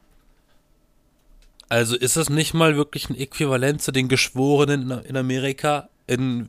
Also 1.68 1.96
ist 1.96 2.16
das 2.16 2.29
nicht 2.31 2.55
mal 2.55 2.76
wirklich 2.76 3.11
ein 3.11 3.16
Äquivalent 3.16 3.83
zu 3.83 3.90
den 3.92 4.09
Geschworenen 4.09 4.90
in- 5.05 5.16
Amerika 5.16 5.88
in, 6.07 6.48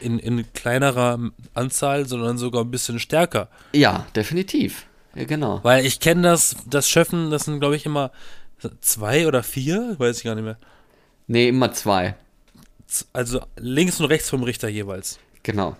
in, 0.00 0.18
in 0.18 0.50
kleinerer 0.54 1.18
Anzahl, 1.54 2.06
sondern 2.06 2.38
sogar 2.38 2.64
ein 2.64 2.70
bisschen 2.70 2.98
stärker. 2.98 3.48
Ja, 3.74 4.06
definitiv. 4.16 4.86
Ja, 5.14 5.24
genau. 5.24 5.60
Weil 5.62 5.84
ich 5.84 6.00
kenne 6.00 6.22
das, 6.22 6.56
das 6.66 6.88
Schöffen, 6.88 7.30
das 7.30 7.44
sind 7.44 7.60
glaube 7.60 7.76
ich 7.76 7.86
immer 7.86 8.10
zwei 8.80 9.26
oder 9.26 9.42
vier, 9.42 9.94
weiß 9.98 10.18
ich 10.18 10.24
gar 10.24 10.34
nicht 10.34 10.44
mehr. 10.44 10.58
Nee, 11.26 11.48
immer 11.48 11.72
zwei. 11.72 12.14
Also 13.12 13.40
links 13.56 14.00
und 14.00 14.06
rechts 14.06 14.28
vom 14.30 14.42
Richter 14.42 14.68
jeweils. 14.68 15.18
Genau. 15.42 15.76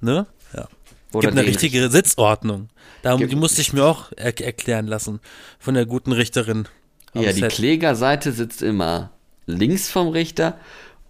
Ne? 0.00 0.26
Ja. 0.54 0.68
Oder 1.12 1.28
Gibt 1.28 1.38
eine 1.38 1.46
richtige 1.46 1.90
Sitzordnung. 1.90 2.68
Da, 3.02 3.16
Gibt- 3.16 3.30
die 3.30 3.36
musste 3.36 3.60
ich 3.60 3.72
mir 3.72 3.84
auch 3.84 4.10
er 4.16 4.38
erklären 4.40 4.86
lassen 4.86 5.20
von 5.58 5.74
der 5.74 5.86
guten 5.86 6.12
Richterin. 6.12 6.66
Ja, 7.14 7.32
die 7.32 7.40
Set. 7.40 7.52
Klägerseite 7.52 8.32
sitzt 8.32 8.62
immer 8.62 9.10
links 9.46 9.90
vom 9.90 10.08
Richter 10.08 10.58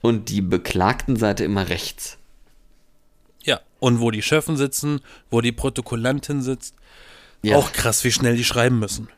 und 0.02 0.28
die 0.28 0.42
Beklagtenseite 0.42 1.44
immer 1.44 1.68
rechts. 1.68 2.18
Ja, 3.42 3.60
und 3.80 4.00
wo 4.00 4.10
die 4.10 4.22
Schöffen 4.22 4.56
sitzen, 4.56 5.00
wo 5.30 5.40
die 5.40 5.52
Protokollantin 5.52 6.42
sitzt. 6.42 6.74
Ja. 7.44 7.56
Auch 7.56 7.72
krass, 7.72 8.04
wie 8.04 8.10
schnell 8.10 8.36
die 8.36 8.44
schreiben 8.44 8.78
müssen. 8.78 9.08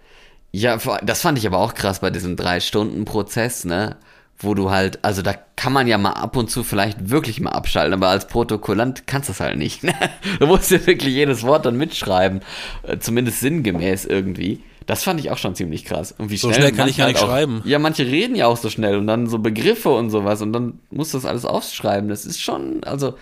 Ja, 0.52 0.78
das 1.02 1.20
fand 1.20 1.38
ich 1.38 1.46
aber 1.46 1.58
auch 1.58 1.74
krass 1.74 2.00
bei 2.00 2.10
diesem 2.10 2.36
Drei-Stunden-Prozess, 2.36 3.64
ne? 3.64 3.96
Wo 4.38 4.54
du 4.54 4.70
halt, 4.70 4.98
also 5.02 5.22
da 5.22 5.34
kann 5.56 5.72
man 5.72 5.86
ja 5.86 5.96
mal 5.96 6.12
ab 6.12 6.36
und 6.36 6.50
zu 6.50 6.62
vielleicht 6.62 7.08
wirklich 7.08 7.40
mal 7.40 7.52
abschalten, 7.52 7.94
aber 7.94 8.08
als 8.08 8.26
Protokollant 8.26 9.06
kannst 9.06 9.28
du 9.28 9.32
es 9.32 9.40
halt 9.40 9.56
nicht. 9.56 9.82
Ne? 9.86 9.94
Du 10.40 10.46
musst 10.46 10.70
ja 10.70 10.86
wirklich 10.86 11.14
jedes 11.14 11.42
Wort 11.42 11.64
dann 11.64 11.76
mitschreiben, 11.76 12.40
äh, 12.82 12.98
zumindest 12.98 13.40
sinngemäß 13.40 14.04
irgendwie. 14.04 14.62
Das 14.86 15.02
fand 15.02 15.20
ich 15.20 15.30
auch 15.30 15.38
schon 15.38 15.54
ziemlich 15.54 15.84
kraß. 15.84 16.12
Und 16.18 16.30
wie 16.30 16.36
So 16.36 16.48
schnell, 16.48 16.68
schnell 16.68 16.72
kann 16.76 16.88
ich 16.88 16.98
ja 16.98 17.06
nicht 17.06 17.16
halt 17.16 17.24
auch, 17.24 17.28
schreiben. 17.28 17.62
Ja, 17.64 17.78
manche 17.78 18.04
reden 18.06 18.36
ja 18.36 18.46
auch 18.46 18.56
so 18.56 18.70
schnell 18.70 18.96
und 18.96 19.06
dann 19.06 19.26
so 19.26 19.38
Begriffe 19.38 19.90
und 19.90 20.10
sowas 20.10 20.42
und 20.42 20.52
dann 20.52 20.80
musst 20.90 21.14
du 21.14 21.18
das 21.18 21.24
alles 21.24 21.44
aufschreiben. 21.44 22.08
Das 22.08 22.24
ist 22.24 22.40
schon, 22.40 22.84
also 22.84 23.14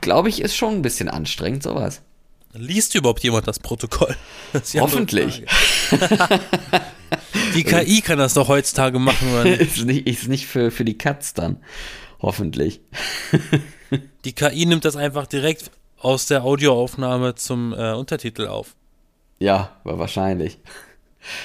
glaube 0.00 0.28
ich, 0.28 0.40
ist 0.40 0.56
schon 0.56 0.74
ein 0.74 0.82
bisschen 0.82 1.08
anstrengend, 1.08 1.62
sowas. 1.62 2.02
Liest 2.60 2.94
überhaupt 2.94 3.22
jemand 3.22 3.46
das 3.48 3.58
Protokoll? 3.58 4.14
Das 4.52 4.74
andere 4.74 4.82
Hoffentlich. 4.90 5.44
Die 7.54 7.64
KI 7.64 8.00
kann 8.00 8.18
das 8.18 8.34
doch 8.34 8.48
heutzutage 8.48 8.98
machen, 8.98 9.32
oder 9.32 9.44
nicht? 9.44 9.60
ist 9.76 9.84
nicht, 9.84 10.06
ist 10.06 10.28
nicht 10.28 10.46
für, 10.46 10.70
für 10.70 10.84
die 10.84 10.96
Katz 10.96 11.34
dann. 11.34 11.58
Hoffentlich. 12.20 12.80
Die 14.24 14.32
KI 14.32 14.66
nimmt 14.66 14.84
das 14.84 14.96
einfach 14.96 15.26
direkt 15.26 15.70
aus 15.98 16.26
der 16.26 16.44
Audioaufnahme 16.44 17.34
zum 17.36 17.72
äh, 17.72 17.92
Untertitel 17.92 18.46
auf. 18.46 18.74
Ja, 19.38 19.76
wahrscheinlich. 19.84 20.58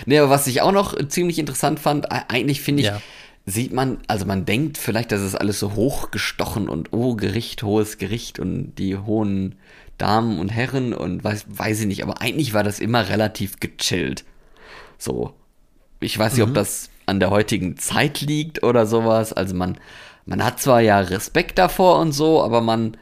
Nee, 0.06 0.20
aber 0.20 0.30
was 0.30 0.48
ich 0.48 0.62
auch 0.62 0.72
noch 0.72 0.96
ziemlich 1.08 1.40
interessant 1.40 1.80
fand, 1.80 2.12
eigentlich 2.12 2.62
finde 2.62 2.82
ich, 2.82 2.88
Ja. 2.88 3.02
sieht 3.46 3.72
man, 3.72 4.00
also 4.08 4.26
man 4.26 4.46
denkt 4.46 4.78
vielleicht, 4.78 5.12
dass 5.12 5.22
es 5.22 5.36
alles 5.36 5.60
so 5.60 5.74
hochgestochen 5.76 6.70
und 6.70 6.92
oh, 6.92 7.16
Gericht, 7.16 7.64
hohes 7.64 7.98
Gericht 7.98 8.40
und 8.40 8.76
die 8.76 8.98
hohen 8.98 9.56
Damen 10.04 10.38
und 10.38 10.50
Herren 10.50 10.94
und 10.94 11.24
weiß, 11.24 11.46
weiß 11.48 11.80
ich 11.80 11.86
nicht, 11.86 12.04
aber 12.04 12.22
eigentlich 12.22 12.54
war 12.54 12.64
das 12.64 12.82
immer 12.82 13.08
relativ 13.08 13.62
gechillt. 13.62 14.26
So. 14.98 15.34
Ich 16.02 16.20
weiß 16.20 16.34
nicht, 16.34 16.44
ob 16.44 16.54
das 16.54 16.90
an 17.06 17.22
der 17.22 17.30
heutigen 17.30 17.78
Zeit 17.78 18.20
liegt 18.20 18.64
oder 18.64 18.86
sowas. 18.86 19.32
Also 19.32 19.56
man, 19.56 19.78
man 20.26 20.44
hat 20.44 20.60
zwar 20.60 20.82
ja 20.82 21.00
Respekt 21.00 21.58
davor 21.58 22.00
und 22.00 22.12
so, 22.12 22.44
aber 22.44 22.60
man 22.60 22.98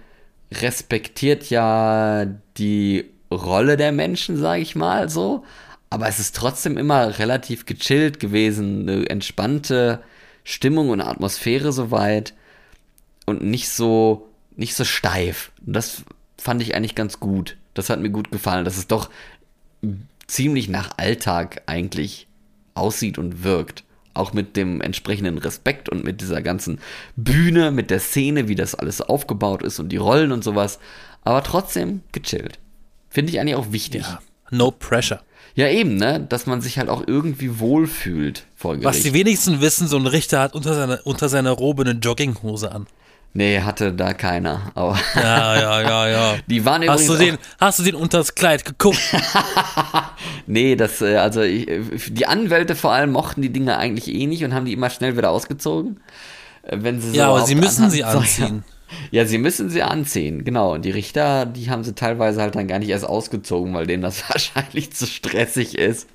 respektiert 0.52 1.50
ja 1.50 2.28
die 2.58 3.06
Rolle 3.32 3.78
der 3.78 3.92
Menschen, 3.92 4.38
sage 4.38 4.62
ich 4.62 4.76
mal 4.76 5.10
so. 5.10 5.44
Aber 5.90 6.08
es 6.08 6.20
ist 6.20 6.36
trotzdem 6.36 6.78
immer 6.78 7.18
relativ 7.18 7.66
gechillt 7.66 8.20
gewesen, 8.20 8.88
eine 8.88 9.10
entspannte 9.10 10.04
Stimmung 10.44 10.90
und 10.90 11.02
Atmosphäre 11.02 11.72
soweit 11.72 12.36
und 13.26 13.42
nicht 13.42 13.70
so 13.70 14.28
nicht 14.56 14.76
so 14.76 14.84
steif. 14.84 15.52
Und 15.66 15.74
das 15.74 16.04
fand 16.42 16.62
ich 16.62 16.76
eigentlich 16.76 16.96
ganz 16.96 17.20
gut. 17.20 17.58
Das 17.74 17.90
hat 17.90 18.00
mir 18.00 18.10
gut 18.10 18.32
gefallen, 18.32 18.66
dass 18.66 18.78
es 18.78 18.88
doch 18.88 19.10
ziemlich 20.28 20.70
nach 20.70 20.98
Alltag 20.98 21.62
eigentlich 21.68 22.28
aussieht 22.74 23.18
und 23.18 23.44
wirkt. 23.44 23.84
Auch 24.14 24.34
mit 24.34 24.58
dem 24.58 24.82
entsprechenden 24.82 25.38
Respekt 25.38 25.88
und 25.88 26.04
mit 26.04 26.20
dieser 26.20 26.42
ganzen 26.42 26.80
Bühne, 27.16 27.72
mit 27.72 27.90
der 27.92 28.00
Szene, 28.00 28.48
wie 28.50 28.56
das 28.56 28.76
alles 28.76 29.02
aufgebaut 29.02 29.64
ist 29.64 29.80
und 29.80 29.90
die 29.90 29.98
Rollen 29.98 30.32
und 30.32 30.44
sowas. 30.44 30.80
Aber 31.24 31.44
trotzdem 31.44 32.02
gechillt. 32.12 32.60
Finde 33.10 33.32
ich 33.32 33.40
eigentlich 33.40 33.56
auch 33.56 33.72
wichtig. 33.72 34.02
Ja. 34.02 34.20
No 34.50 34.72
pressure. 34.72 35.22
Ja, 35.56 35.68
eben, 35.70 35.96
ne? 35.96 36.26
Dass 36.28 36.46
man 36.46 36.62
sich 36.62 36.78
halt 36.78 36.90
auch 36.90 37.04
irgendwie 37.08 37.60
wohlfühlt 37.60 38.46
vor 38.56 38.76
Gericht. 38.76 38.86
Was 38.86 39.04
die 39.04 39.14
wenigsten 39.14 39.62
wissen, 39.62 39.88
so 39.88 39.98
ein 39.98 40.08
Richter 40.08 40.40
hat 40.40 40.56
unter 40.56 40.74
seiner, 40.74 41.00
unter 41.06 41.30
seiner 41.30 41.52
Robe 41.52 41.84
eine 41.84 42.00
Jogginghose 42.00 42.72
an. 42.72 42.88
Nee, 43.34 43.60
hatte 43.62 43.94
da 43.94 44.14
keiner. 44.14 44.72
Aber 44.76 44.98
Ja, 45.16 45.56
ja, 45.60 45.82
ja, 45.82 46.08
ja. 46.10 46.36
die 46.48 46.64
waren 46.66 46.88
Hast 46.90 47.08
du, 47.10 47.16
den, 47.16 47.38
hast 47.60 47.80
du 47.80 47.84
den 47.84 47.96
unters 47.96 48.36
Kleid 48.36 48.66
geguckt? 48.66 49.00
Nee, 50.48 50.76
das, 50.76 51.02
äh, 51.02 51.16
also 51.18 51.42
ich, 51.42 51.68
die 52.10 52.26
Anwälte 52.26 52.76
vor 52.76 52.92
allem 52.92 53.12
mochten 53.12 53.42
die 53.42 53.52
Dinge 53.52 53.78
eigentlich 53.78 54.08
eh 54.14 54.26
nicht 54.28 54.44
und 54.44 54.54
haben 54.54 54.66
die 54.66 54.74
immer 54.74 54.90
schnell 54.90 55.16
wieder 55.18 55.30
ausgezogen. 55.32 56.00
äh, 56.64 56.78
Wenn 56.82 57.00
sie 57.02 57.10
so 57.12 57.16
Ja, 57.16 57.28
aber 57.30 57.42
auf 57.42 57.48
sie 57.48 57.56
müssen 57.56 57.90
sie 57.90 58.04
Anhand- 58.04 58.18
anziehen. 58.22 58.64
Ja, 59.12 59.26
sie 59.26 59.38
müssen 59.38 59.70
sie 59.70 59.84
anziehen, 59.84 60.44
genau. 60.44 60.74
Und 60.74 60.84
die 60.84 60.92
Richter, 60.92 61.46
die 61.46 61.70
haben 61.70 61.84
sie 61.86 61.96
teilweise 61.96 62.42
halt 62.42 62.56
dann 62.56 62.68
gar 62.68 62.80
nicht 62.80 62.90
erst 62.90 63.06
ausgezogen, 63.06 63.74
weil 63.74 63.88
denen 63.88 64.04
das 64.04 64.24
wahrscheinlich 64.30 64.92
zu 64.92 65.08
stressig 65.08 65.78
ist. 65.78 66.10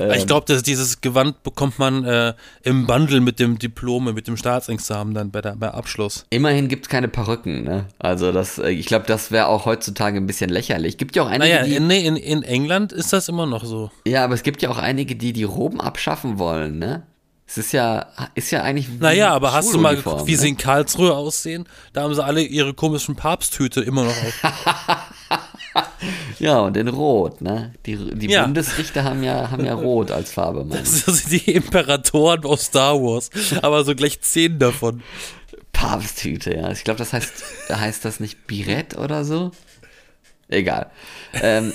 Ähm. 0.00 0.12
Ich 0.12 0.26
glaube, 0.26 0.46
dass 0.46 0.62
dieses 0.62 1.00
Gewand 1.02 1.42
bekommt 1.42 1.78
man 1.78 2.04
äh, 2.04 2.34
im 2.62 2.86
Bundle 2.86 3.20
mit 3.20 3.38
dem 3.38 3.58
Diplom, 3.58 4.12
mit 4.14 4.26
dem 4.26 4.36
Staatsexamen 4.36 5.12
dann 5.12 5.30
bei 5.30 5.42
der 5.42 5.56
bei 5.56 5.70
Abschluss. 5.70 6.24
Immerhin 6.30 6.68
gibt's 6.68 6.88
keine 6.88 7.08
Perücken, 7.08 7.64
ne? 7.64 7.84
Also 7.98 8.32
das, 8.32 8.58
äh, 8.58 8.70
ich 8.70 8.86
glaube, 8.86 9.06
das 9.06 9.30
wäre 9.30 9.46
auch 9.46 9.66
heutzutage 9.66 10.16
ein 10.16 10.26
bisschen 10.26 10.48
lächerlich. 10.48 10.96
Gibt 10.96 11.16
ja 11.16 11.22
auch 11.24 11.28
einige, 11.28 11.54
Naja, 11.54 11.64
die, 11.64 11.76
in, 11.76 11.86
nee, 11.86 12.06
in, 12.06 12.16
in 12.16 12.42
England 12.42 12.92
ist 12.92 13.12
das 13.12 13.28
immer 13.28 13.44
noch 13.46 13.64
so. 13.64 13.90
ja, 14.06 14.24
aber 14.24 14.34
es 14.34 14.42
gibt 14.42 14.62
ja 14.62 14.70
auch 14.70 14.78
einige, 14.78 15.16
die 15.16 15.32
die 15.32 15.44
Roben 15.44 15.80
abschaffen 15.80 16.38
wollen, 16.38 16.78
ne? 16.78 17.02
Es 17.46 17.58
ist 17.58 17.72
ja, 17.72 18.06
ist 18.36 18.52
ja 18.52 18.62
eigentlich. 18.62 18.88
Naja, 19.00 19.34
aber 19.34 19.52
hast 19.52 19.74
du 19.74 19.78
mal 19.78 19.96
geguckt, 19.96 20.28
wie 20.28 20.32
ne? 20.32 20.38
sie 20.38 20.48
in 20.50 20.56
Karlsruhe 20.56 21.12
aussehen? 21.12 21.66
Da 21.92 22.02
haben 22.02 22.14
sie 22.14 22.24
alle 22.24 22.42
ihre 22.42 22.74
komischen 22.74 23.16
Papsthüte 23.16 23.80
immer 23.80 24.04
noch 24.04 24.10
auf. 24.12 24.44
Ja, 26.40 26.60
und 26.60 26.76
in 26.76 26.88
Rot, 26.88 27.40
ne? 27.42 27.72
Die, 27.86 27.96
die 28.14 28.28
Ja. 28.30 28.44
Bundesrichter 28.44 29.04
haben 29.04 29.22
ja, 29.22 29.50
haben 29.50 29.64
ja 29.64 29.74
Rot 29.74 30.10
als 30.10 30.32
Farbe, 30.32 30.64
Mann. 30.64 30.78
Das 30.78 31.04
sind 31.04 31.30
die 31.30 31.52
Imperatoren 31.52 32.44
aus 32.44 32.64
Star 32.64 32.94
Wars. 32.96 33.30
Aber 33.62 33.84
so 33.84 33.94
gleich 33.94 34.20
zehn 34.22 34.58
davon. 34.58 35.02
Papsthüte, 35.72 36.54
ja. 36.54 36.70
Ich 36.70 36.82
glaube, 36.84 36.98
das 36.98 37.12
heißt, 37.12 37.32
heißt 37.70 38.04
das 38.04 38.20
nicht 38.20 38.46
Birett 38.46 38.96
oder 38.96 39.24
so. 39.24 39.52
Egal. 40.48 40.90
Ähm, 41.34 41.72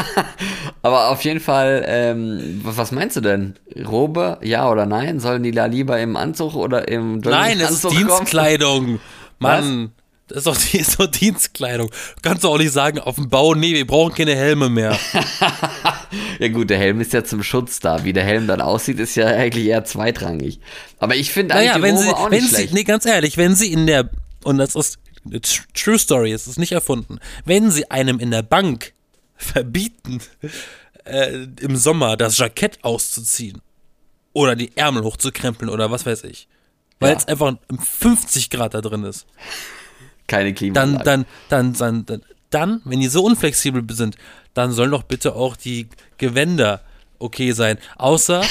aber 0.82 1.10
auf 1.10 1.22
jeden 1.24 1.40
Fall, 1.40 1.84
ähm, 1.86 2.60
was 2.64 2.76
was 2.78 2.92
meinst 2.92 3.16
du 3.16 3.20
denn? 3.20 3.54
Robe, 3.86 4.38
ja 4.42 4.70
oder 4.70 4.86
nein? 4.86 5.20
Sollen 5.20 5.42
die 5.42 5.50
da 5.50 5.66
lieber 5.66 6.00
im 6.00 6.16
Anzug 6.16 6.54
oder 6.54 6.88
im 6.88 7.18
Nein, 7.18 7.60
es 7.60 7.70
ist? 7.84 7.90
Dienstkleidung. 7.90 8.98
Mann, 9.38 9.92
das 10.32 10.38
ist 10.38 10.46
doch, 10.46 10.56
die, 10.56 10.76
ist 10.80 10.98
doch 11.00 11.06
Dienstkleidung. 11.06 11.90
Kannst 12.22 12.44
du 12.44 12.48
auch 12.48 12.58
nicht 12.58 12.72
sagen, 12.72 12.98
auf 12.98 13.16
dem 13.16 13.28
Bau, 13.28 13.54
nee, 13.54 13.74
wir 13.74 13.86
brauchen 13.86 14.14
keine 14.14 14.34
Helme 14.34 14.68
mehr. 14.68 14.98
Ja 16.38 16.48
gut, 16.48 16.68
der 16.70 16.78
Helm 16.78 17.00
ist 17.00 17.12
ja 17.14 17.24
zum 17.24 17.42
Schutz 17.42 17.80
da. 17.80 18.04
Wie 18.04 18.12
der 18.12 18.24
Helm 18.24 18.46
dann 18.46 18.60
aussieht, 18.60 18.98
ist 18.98 19.14
ja 19.14 19.26
eigentlich 19.28 19.66
eher 19.66 19.84
zweitrangig. 19.84 20.60
Aber 20.98 21.14
ich 21.16 21.30
finde 21.30 21.54
eigentlich 21.54 21.68
Naja, 21.68 21.76
die 21.78 21.82
wenn 21.84 21.94
Robe 21.94 22.06
sie, 22.06 22.12
auch 22.14 22.30
wenn 22.30 22.40
nicht 22.42 22.50
sie, 22.50 22.54
schlecht. 22.56 22.74
nee, 22.74 22.84
ganz 22.84 23.06
ehrlich, 23.06 23.36
wenn 23.38 23.54
sie 23.54 23.72
in 23.72 23.86
der, 23.86 24.10
und 24.44 24.58
das 24.58 24.74
ist 24.74 24.98
eine 25.24 25.38
tr- 25.38 25.62
True 25.72 25.98
Story, 25.98 26.32
es 26.32 26.46
ist 26.46 26.58
nicht 26.58 26.72
erfunden, 26.72 27.18
wenn 27.46 27.70
sie 27.70 27.90
einem 27.90 28.18
in 28.18 28.30
der 28.30 28.42
Bank 28.42 28.92
verbieten, 29.36 30.20
äh, 31.04 31.46
im 31.60 31.76
Sommer 31.76 32.16
das 32.18 32.36
Jackett 32.38 32.82
auszuziehen 32.84 33.62
oder 34.34 34.54
die 34.54 34.76
Ärmel 34.76 35.04
hochzukrempeln 35.04 35.70
oder 35.70 35.90
was 35.90 36.04
weiß 36.04 36.24
ich. 36.24 36.46
Weil 37.00 37.12
Ja. 37.12 37.18
es 37.18 37.26
einfach 37.28 37.54
50 37.82 38.50
Grad 38.50 38.74
da 38.74 38.80
drin 38.82 39.04
ist. 39.04 39.24
Keine 40.26 40.54
Klimaanlage. 40.54 41.04
Dann, 41.04 41.26
dann, 41.48 41.72
dann, 41.72 41.74
dann, 41.74 42.06
dann, 42.06 42.22
dann, 42.50 42.82
wenn 42.84 43.00
die 43.00 43.08
so 43.08 43.24
unflexibel 43.24 43.84
sind, 43.94 44.16
dann 44.54 44.72
sollen 44.72 44.90
doch 44.90 45.02
bitte 45.02 45.34
auch 45.34 45.56
die 45.56 45.88
Gewänder 46.18 46.82
okay 47.18 47.52
sein. 47.52 47.78
Außer 47.96 48.42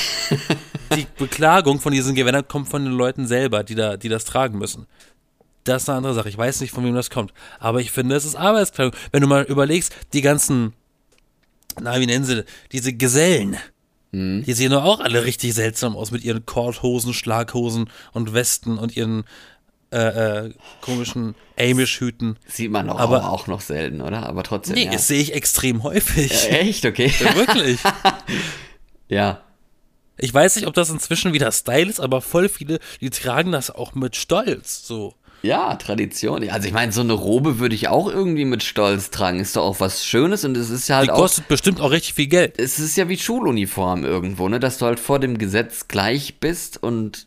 die 0.95 1.05
Beklagung 1.17 1.79
von 1.79 1.93
diesen 1.93 2.15
Gewändern 2.15 2.47
kommt 2.47 2.67
von 2.67 2.83
den 2.83 2.93
Leuten 2.93 3.27
selber, 3.27 3.63
die 3.63 3.75
da, 3.75 3.97
die 3.97 4.09
das 4.09 4.25
tragen 4.25 4.57
müssen. 4.57 4.87
Das 5.63 5.83
ist 5.83 5.89
eine 5.89 5.97
andere 5.97 6.15
Sache. 6.15 6.29
Ich 6.29 6.37
weiß 6.37 6.61
nicht, 6.61 6.71
von 6.71 6.83
wem 6.83 6.95
das 6.95 7.11
kommt. 7.11 7.33
Aber 7.59 7.81
ich 7.81 7.91
finde, 7.91 8.15
es 8.15 8.25
ist 8.25 8.35
Arbeitskleidung. 8.35 8.95
Wenn 9.11 9.21
du 9.21 9.27
mal 9.27 9.43
überlegst, 9.43 9.93
die 10.13 10.21
ganzen, 10.21 10.73
na, 11.79 11.99
wie 11.99 12.07
nennen 12.07 12.25
sie, 12.25 12.43
diese 12.71 12.93
Gesellen, 12.93 13.57
die 14.13 14.51
sehen 14.51 14.71
doch 14.71 14.83
auch 14.83 14.99
alle 14.99 15.23
richtig 15.23 15.53
seltsam 15.53 15.95
aus 15.95 16.11
mit 16.11 16.25
ihren 16.25 16.45
Korthosen, 16.45 17.13
Schlaghosen 17.13 17.89
und 18.11 18.33
Westen 18.33 18.77
und 18.77 18.97
ihren 18.97 19.23
äh, 19.91 20.45
äh, 20.47 20.53
komischen 20.81 21.35
Amish-Hüten. 21.59 22.37
Sieht 22.47 22.71
man 22.71 22.87
doch 22.87 22.97
Aber- 22.99 23.29
auch 23.29 23.47
noch 23.47 23.61
selten, 23.61 24.01
oder? 24.01 24.23
Aber 24.27 24.43
trotzdem. 24.43 24.75
Nee, 24.75 24.85
ja. 24.85 24.91
das 24.91 25.07
sehe 25.07 25.21
ich 25.21 25.33
extrem 25.33 25.83
häufig. 25.83 26.49
Echt? 26.49 26.85
Okay. 26.85 27.13
Ja, 27.19 27.35
Wirklich. 27.35 27.79
ja. 29.07 29.41
Ich 30.17 30.33
weiß 30.33 30.55
nicht, 30.55 30.67
ob 30.67 30.73
das 30.75 30.89
inzwischen 30.89 31.33
wieder 31.33 31.51
Style 31.51 31.89
ist, 31.89 31.99
aber 31.99 32.21
voll 32.21 32.47
viele, 32.47 32.79
die 33.01 33.09
tragen 33.09 33.51
das 33.51 33.71
auch 33.71 33.95
mit 33.95 34.15
Stolz. 34.15 34.85
So. 34.85 35.15
Ja, 35.41 35.73
Tradition. 35.75 36.47
Also 36.49 36.67
ich 36.67 36.73
meine, 36.73 36.91
so 36.91 37.01
eine 37.01 37.13
Robe 37.13 37.57
würde 37.57 37.73
ich 37.73 37.87
auch 37.87 38.07
irgendwie 38.07 38.45
mit 38.45 38.61
Stolz 38.61 39.09
tragen. 39.09 39.39
Ist 39.39 39.55
doch 39.55 39.63
auch 39.63 39.79
was 39.79 40.05
Schönes 40.05 40.45
und 40.45 40.55
es 40.55 40.69
ist 40.69 40.87
ja 40.87 40.97
halt 40.97 41.07
Die 41.07 41.11
auch. 41.11 41.17
kostet 41.17 41.47
bestimmt 41.47 41.81
auch 41.81 41.89
richtig 41.89 42.13
viel 42.13 42.27
Geld. 42.27 42.59
Es 42.59 42.77
ist 42.77 42.95
ja 42.95 43.09
wie 43.09 43.17
Schuluniform 43.17 44.05
irgendwo, 44.05 44.47
ne? 44.47 44.59
Dass 44.59 44.77
du 44.77 44.85
halt 44.85 44.99
vor 44.99 45.17
dem 45.19 45.39
Gesetz 45.39 45.87
gleich 45.87 46.39
bist 46.39 46.81
und 46.83 47.25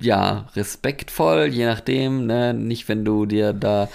ja, 0.00 0.48
respektvoll, 0.56 1.46
je 1.46 1.66
nachdem, 1.66 2.26
ne? 2.26 2.54
Nicht, 2.54 2.88
wenn 2.88 3.04
du 3.04 3.26
dir 3.26 3.52
da 3.52 3.88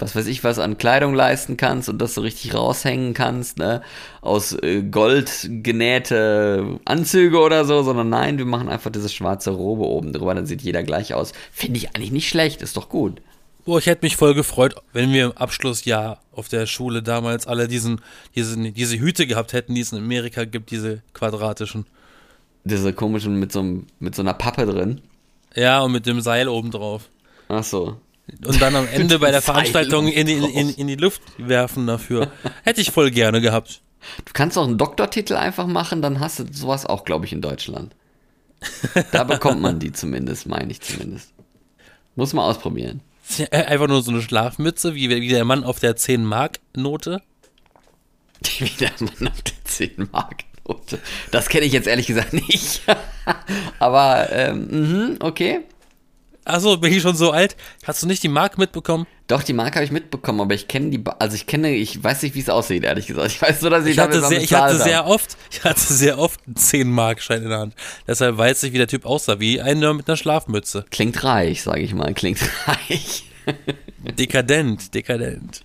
was 0.00 0.14
weiß 0.14 0.26
ich 0.26 0.44
was 0.44 0.58
an 0.58 0.78
Kleidung 0.78 1.14
leisten 1.14 1.56
kannst 1.56 1.88
und 1.88 1.98
das 1.98 2.14
so 2.14 2.20
richtig 2.20 2.54
raushängen 2.54 3.14
kannst, 3.14 3.58
ne? 3.58 3.82
Aus 4.20 4.52
äh, 4.52 4.82
Gold 4.82 5.48
genähte 5.62 6.78
Anzüge 6.84 7.38
oder 7.38 7.64
so, 7.64 7.82
sondern 7.82 8.08
nein, 8.08 8.38
wir 8.38 8.44
machen 8.44 8.68
einfach 8.68 8.90
diese 8.90 9.08
schwarze 9.08 9.50
Robe 9.50 9.84
oben 9.84 10.12
drüber, 10.12 10.34
dann 10.34 10.46
sieht 10.46 10.62
jeder 10.62 10.82
gleich 10.82 11.14
aus. 11.14 11.32
Finde 11.52 11.78
ich 11.78 11.94
eigentlich 11.94 12.12
nicht 12.12 12.28
schlecht, 12.28 12.62
ist 12.62 12.76
doch 12.76 12.88
gut. 12.88 13.20
Boah, 13.64 13.78
ich 13.78 13.86
hätte 13.86 14.06
mich 14.06 14.16
voll 14.16 14.34
gefreut, 14.34 14.76
wenn 14.92 15.12
wir 15.12 15.26
im 15.26 15.32
Abschlussjahr 15.32 16.22
auf 16.32 16.48
der 16.48 16.64
Schule 16.66 17.02
damals 17.02 17.46
alle 17.46 17.68
diesen, 17.68 18.00
diesen, 18.34 18.72
diese 18.72 18.98
Hüte 18.98 19.26
gehabt 19.26 19.52
hätten, 19.52 19.74
die 19.74 19.82
es 19.82 19.92
in 19.92 19.98
Amerika 19.98 20.44
gibt, 20.44 20.70
diese 20.70 21.02
quadratischen. 21.12 21.86
Diese 22.68 22.92
komischen 22.92 23.38
mit 23.38 23.52
so, 23.52 23.82
mit 23.98 24.14
so 24.14 24.22
einer 24.22 24.34
Pappe 24.34 24.66
drin. 24.66 25.00
Ja, 25.54 25.80
und 25.80 25.92
mit 25.92 26.06
dem 26.06 26.20
Seil 26.20 26.48
oben 26.48 26.70
drauf. 26.70 27.08
Ach 27.48 27.64
so. 27.64 27.96
Und 28.44 28.60
dann 28.60 28.76
am 28.76 28.86
Ende 28.92 29.18
bei 29.18 29.30
der 29.30 29.42
Veranstaltung 29.42 30.08
in 30.08 30.26
die, 30.26 30.40
oben 30.40 30.52
in, 30.52 30.70
in 30.70 30.86
die 30.86 30.96
Luft 30.96 31.22
werfen 31.38 31.86
dafür. 31.86 32.30
Hätte 32.64 32.80
ich 32.80 32.90
voll 32.90 33.10
gerne 33.10 33.40
gehabt. 33.40 33.80
Du 34.24 34.32
kannst 34.32 34.56
auch 34.56 34.66
einen 34.66 34.78
Doktortitel 34.78 35.34
einfach 35.34 35.66
machen, 35.66 36.02
dann 36.02 36.20
hast 36.20 36.38
du 36.38 36.44
sowas 36.52 36.86
auch, 36.86 37.04
glaube 37.04 37.26
ich, 37.26 37.32
in 37.32 37.40
Deutschland. 37.40 37.94
Da 39.12 39.24
bekommt 39.24 39.60
man 39.60 39.78
die 39.78 39.92
zumindest, 39.92 40.46
meine 40.46 40.72
ich 40.72 40.80
zumindest. 40.80 41.32
Muss 42.16 42.32
man 42.32 42.44
ausprobieren. 42.44 43.00
Ja 43.36 43.46
Einfach 43.50 43.86
nur 43.86 44.02
so 44.02 44.10
eine 44.10 44.22
Schlafmütze, 44.22 44.94
wie, 44.94 45.08
wie 45.08 45.28
der 45.28 45.44
Mann 45.44 45.62
auf 45.64 45.78
der 45.78 45.96
10-Mark-Note. 45.96 47.22
Wie 48.58 48.70
der 48.80 48.92
Mann 48.98 49.28
auf 49.28 49.42
der 49.42 49.64
10 49.64 50.08
Mark 50.68 50.78
Note. 50.90 50.98
Das 51.30 51.48
kenne 51.48 51.66
ich 51.66 51.72
jetzt 51.72 51.86
ehrlich 51.86 52.06
gesagt 52.06 52.32
nicht. 52.48 52.82
Aber, 53.78 54.28
ähm, 54.32 54.68
mhm, 54.70 55.16
okay. 55.20 55.60
Achso, 56.44 56.78
bin 56.78 56.92
ich 56.94 57.02
schon 57.02 57.14
so 57.14 57.30
alt? 57.30 57.56
Hast 57.84 58.02
du 58.02 58.06
nicht 58.06 58.22
die 58.22 58.28
Mark 58.28 58.56
mitbekommen? 58.56 59.06
Doch, 59.26 59.42
die 59.42 59.52
Marke 59.52 59.74
habe 59.74 59.84
ich 59.84 59.90
mitbekommen, 59.90 60.40
aber 60.40 60.54
ich 60.54 60.66
kenne 60.66 60.88
die, 60.88 61.04
also 61.18 61.34
ich 61.34 61.46
kenne, 61.46 61.72
ich 61.72 62.02
weiß 62.02 62.22
nicht, 62.22 62.34
wie 62.34 62.40
es 62.40 62.48
aussieht, 62.48 62.84
ehrlich 62.84 63.06
gesagt. 63.06 63.26
Ich 63.26 63.42
weiß 63.42 63.60
nur, 63.60 63.70
dass 63.70 63.84
ich, 63.84 63.92
Ich 63.92 63.98
hatte, 63.98 64.22
sehr, 64.22 64.40
ich 64.40 64.54
hatte 64.54 64.78
sehr 64.78 65.06
oft, 65.06 65.36
ich 65.50 65.62
hatte 65.62 65.80
sehr 65.80 66.18
oft 66.18 66.40
einen 66.46 66.56
10-Mark-Schein 66.56 67.42
in 67.42 67.50
der 67.50 67.58
Hand. 67.58 67.74
Deshalb 68.06 68.38
weiß 68.38 68.62
ich, 68.62 68.72
wie 68.72 68.78
der 68.78 68.88
Typ 68.88 69.04
aussah, 69.04 69.40
wie 69.40 69.60
einer 69.60 69.92
mit 69.92 70.08
einer 70.08 70.16
Schlafmütze. 70.16 70.86
Klingt 70.90 71.22
reich, 71.22 71.62
sage 71.62 71.82
ich 71.82 71.92
mal, 71.92 72.14
klingt 72.14 72.40
reich. 72.66 73.24
Dekadent, 74.18 74.94
dekadent. 74.94 75.62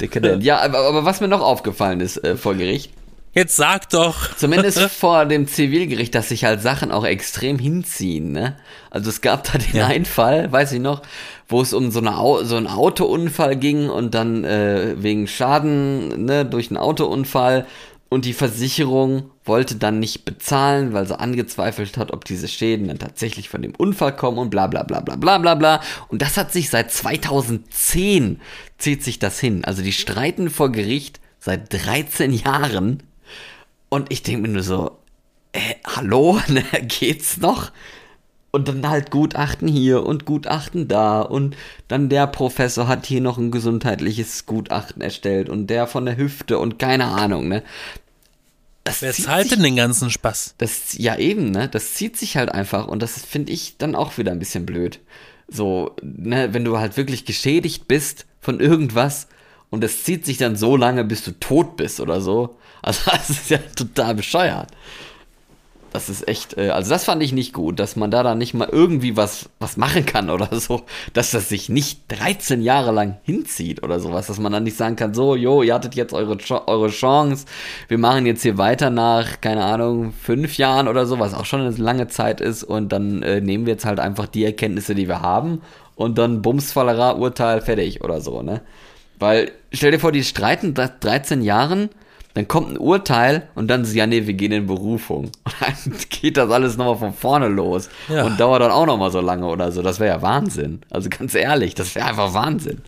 Dekadent. 0.00 0.42
Ja, 0.42 0.60
aber, 0.60 0.78
aber 0.78 1.04
was 1.04 1.20
mir 1.20 1.28
noch 1.28 1.42
aufgefallen 1.42 2.00
ist 2.00 2.24
äh, 2.24 2.36
vor 2.36 2.54
Gericht, 2.54 2.92
Jetzt 3.32 3.56
sag 3.56 3.88
doch. 3.90 4.34
Zumindest 4.36 4.80
vor 4.90 5.24
dem 5.24 5.46
Zivilgericht, 5.46 6.14
dass 6.14 6.30
sich 6.30 6.44
halt 6.44 6.60
Sachen 6.60 6.90
auch 6.90 7.04
extrem 7.04 7.58
hinziehen, 7.58 8.32
ne? 8.32 8.56
Also 8.90 9.08
es 9.08 9.20
gab 9.20 9.44
da 9.44 9.58
den 9.58 9.76
Ja. 9.76 9.86
einen 9.86 10.04
Fall, 10.04 10.50
weiß 10.50 10.72
ich 10.72 10.80
noch, 10.80 11.02
wo 11.48 11.62
es 11.62 11.72
um 11.72 11.90
so, 11.92 12.00
eine 12.00 12.44
so 12.44 12.56
einen 12.56 12.66
Autounfall 12.66 13.56
ging 13.56 13.88
und 13.88 14.14
dann 14.14 14.44
äh, 14.44 14.94
wegen 14.98 15.28
Schaden 15.28 16.24
ne, 16.24 16.44
durch 16.44 16.70
einen 16.70 16.76
Autounfall 16.76 17.66
und 18.08 18.24
die 18.24 18.32
Versicherung 18.32 19.30
wollte 19.44 19.76
dann 19.76 20.00
nicht 20.00 20.24
bezahlen, 20.24 20.92
weil 20.92 21.06
sie 21.06 21.18
angezweifelt 21.18 21.96
hat, 21.96 22.12
ob 22.12 22.24
diese 22.24 22.48
Schäden 22.48 22.88
dann 22.88 22.98
tatsächlich 22.98 23.48
von 23.48 23.62
dem 23.62 23.74
Unfall 23.76 24.16
kommen 24.16 24.38
und 24.38 24.50
bla 24.50 24.66
bla 24.66 24.82
bla 24.82 24.98
bla 24.98 25.14
bla 25.14 25.38
bla 25.38 25.54
bla. 25.54 25.80
Und 26.08 26.20
das 26.20 26.36
hat 26.36 26.52
sich 26.52 26.70
seit 26.70 26.90
2010 26.90 28.40
zieht 28.78 29.04
sich 29.04 29.20
das 29.20 29.38
hin. 29.38 29.64
Also 29.64 29.82
die 29.82 29.92
streiten 29.92 30.50
vor 30.50 30.72
Gericht 30.72 31.20
seit 31.38 31.72
13 31.72 32.32
Jahren 32.32 33.02
und 33.90 34.10
ich 34.10 34.22
denke 34.22 34.42
mir 34.42 34.48
nur 34.48 34.62
so, 34.62 34.96
äh, 35.52 35.74
hallo, 35.84 36.40
ne, 36.48 36.64
geht's 36.82 37.36
noch? 37.36 37.72
Und 38.52 38.66
dann 38.66 38.88
halt 38.88 39.10
Gutachten 39.12 39.68
hier 39.68 40.04
und 40.04 40.24
Gutachten 40.24 40.88
da 40.88 41.20
und 41.20 41.56
dann 41.86 42.08
der 42.08 42.26
Professor 42.26 42.88
hat 42.88 43.06
hier 43.06 43.20
noch 43.20 43.38
ein 43.38 43.52
gesundheitliches 43.52 44.46
Gutachten 44.46 45.02
erstellt 45.02 45.48
und 45.48 45.68
der 45.68 45.86
von 45.86 46.04
der 46.04 46.16
Hüfte 46.16 46.58
und 46.58 46.78
keine 46.78 47.06
Ahnung, 47.06 47.46
ne? 47.46 47.62
Das 48.82 49.02
Wer 49.02 49.12
zahlt 49.12 49.52
denn 49.52 49.62
den 49.62 49.76
ganzen 49.76 50.10
Spaß? 50.10 50.54
das, 50.58 50.98
ja 50.98 51.16
eben, 51.16 51.52
ne? 51.52 51.68
Das 51.68 51.94
zieht 51.94 52.16
sich 52.16 52.36
halt 52.36 52.50
einfach 52.50 52.88
und 52.88 53.02
das 53.02 53.22
finde 53.24 53.52
ich 53.52 53.76
dann 53.76 53.94
auch 53.94 54.18
wieder 54.18 54.32
ein 54.32 54.40
bisschen 54.40 54.66
blöd. 54.66 54.98
So, 55.46 55.94
ne, 56.02 56.52
wenn 56.52 56.64
du 56.64 56.78
halt 56.78 56.96
wirklich 56.96 57.24
geschädigt 57.24 57.86
bist 57.86 58.26
von 58.40 58.58
irgendwas 58.58 59.28
und 59.70 59.84
das 59.84 60.02
zieht 60.02 60.26
sich 60.26 60.38
dann 60.38 60.56
so 60.56 60.76
lange, 60.76 61.04
bis 61.04 61.22
du 61.22 61.38
tot 61.38 61.76
bist 61.76 62.00
oder 62.00 62.20
so. 62.20 62.56
Also 62.82 63.10
das 63.10 63.30
ist 63.30 63.50
ja 63.50 63.58
total 63.76 64.14
bescheuert. 64.14 64.68
Das 65.92 66.08
ist 66.08 66.28
echt, 66.28 66.56
äh, 66.56 66.68
also 66.68 66.90
das 66.90 67.04
fand 67.04 67.22
ich 67.22 67.32
nicht 67.32 67.52
gut, 67.52 67.80
dass 67.80 67.96
man 67.96 68.12
da 68.12 68.22
dann 68.22 68.38
nicht 68.38 68.54
mal 68.54 68.68
irgendwie 68.70 69.16
was, 69.16 69.48
was 69.58 69.76
machen 69.76 70.06
kann 70.06 70.30
oder 70.30 70.48
so, 70.60 70.82
dass 71.12 71.32
das 71.32 71.48
sich 71.48 71.68
nicht 71.68 72.02
13 72.08 72.62
Jahre 72.62 72.92
lang 72.92 73.16
hinzieht 73.24 73.82
oder 73.82 73.98
sowas, 73.98 74.28
dass 74.28 74.38
man 74.38 74.52
dann 74.52 74.62
nicht 74.62 74.76
sagen 74.76 74.96
kann, 74.96 75.14
so, 75.14 75.34
jo, 75.34 75.62
ihr 75.62 75.74
hattet 75.74 75.96
jetzt 75.96 76.12
eure, 76.12 76.38
eure 76.66 76.90
Chance, 76.90 77.46
wir 77.88 77.98
machen 77.98 78.24
jetzt 78.24 78.42
hier 78.42 78.56
weiter 78.56 78.90
nach, 78.90 79.40
keine 79.40 79.64
Ahnung, 79.64 80.12
fünf 80.12 80.56
Jahren 80.58 80.86
oder 80.86 81.06
so, 81.06 81.18
was 81.18 81.34
auch 81.34 81.44
schon 81.44 81.60
eine 81.60 81.70
lange 81.70 82.06
Zeit 82.06 82.40
ist 82.40 82.62
und 82.62 82.90
dann 82.90 83.22
äh, 83.22 83.40
nehmen 83.40 83.66
wir 83.66 83.72
jetzt 83.72 83.84
halt 83.84 83.98
einfach 83.98 84.28
die 84.28 84.44
Erkenntnisse, 84.44 84.94
die 84.94 85.08
wir 85.08 85.22
haben 85.22 85.60
und 85.96 86.18
dann 86.18 86.40
Bumsfallera, 86.40 87.12
Urteil, 87.12 87.60
fertig 87.60 88.02
oder 88.02 88.20
so, 88.20 88.42
ne? 88.42 88.62
Weil, 89.18 89.52
stell 89.70 89.90
dir 89.90 89.98
vor, 89.98 90.12
die 90.12 90.24
streiten 90.24 90.74
seit 90.74 91.04
13 91.04 91.42
Jahren, 91.42 91.90
dann 92.34 92.46
kommt 92.48 92.70
ein 92.70 92.78
Urteil 92.78 93.48
und 93.54 93.68
dann 93.68 93.84
so, 93.84 93.92
ja, 93.94 94.06
nee, 94.06 94.26
wir 94.26 94.34
gehen 94.34 94.52
in 94.52 94.66
Berufung. 94.66 95.24
Und 95.44 95.54
dann 95.60 95.96
geht 96.10 96.36
das 96.36 96.50
alles 96.50 96.76
nochmal 96.76 96.96
von 96.96 97.12
vorne 97.12 97.48
los. 97.48 97.88
Ja. 98.08 98.24
Und 98.24 98.38
dauert 98.38 98.62
dann 98.62 98.70
auch 98.70 98.86
nochmal 98.86 99.10
so 99.10 99.20
lange 99.20 99.46
oder 99.46 99.72
so. 99.72 99.82
Das 99.82 99.98
wäre 100.00 100.16
ja 100.16 100.22
Wahnsinn. 100.22 100.80
Also 100.90 101.08
ganz 101.08 101.34
ehrlich, 101.34 101.74
das 101.74 101.94
wäre 101.94 102.06
einfach 102.06 102.32
Wahnsinn. 102.32 102.82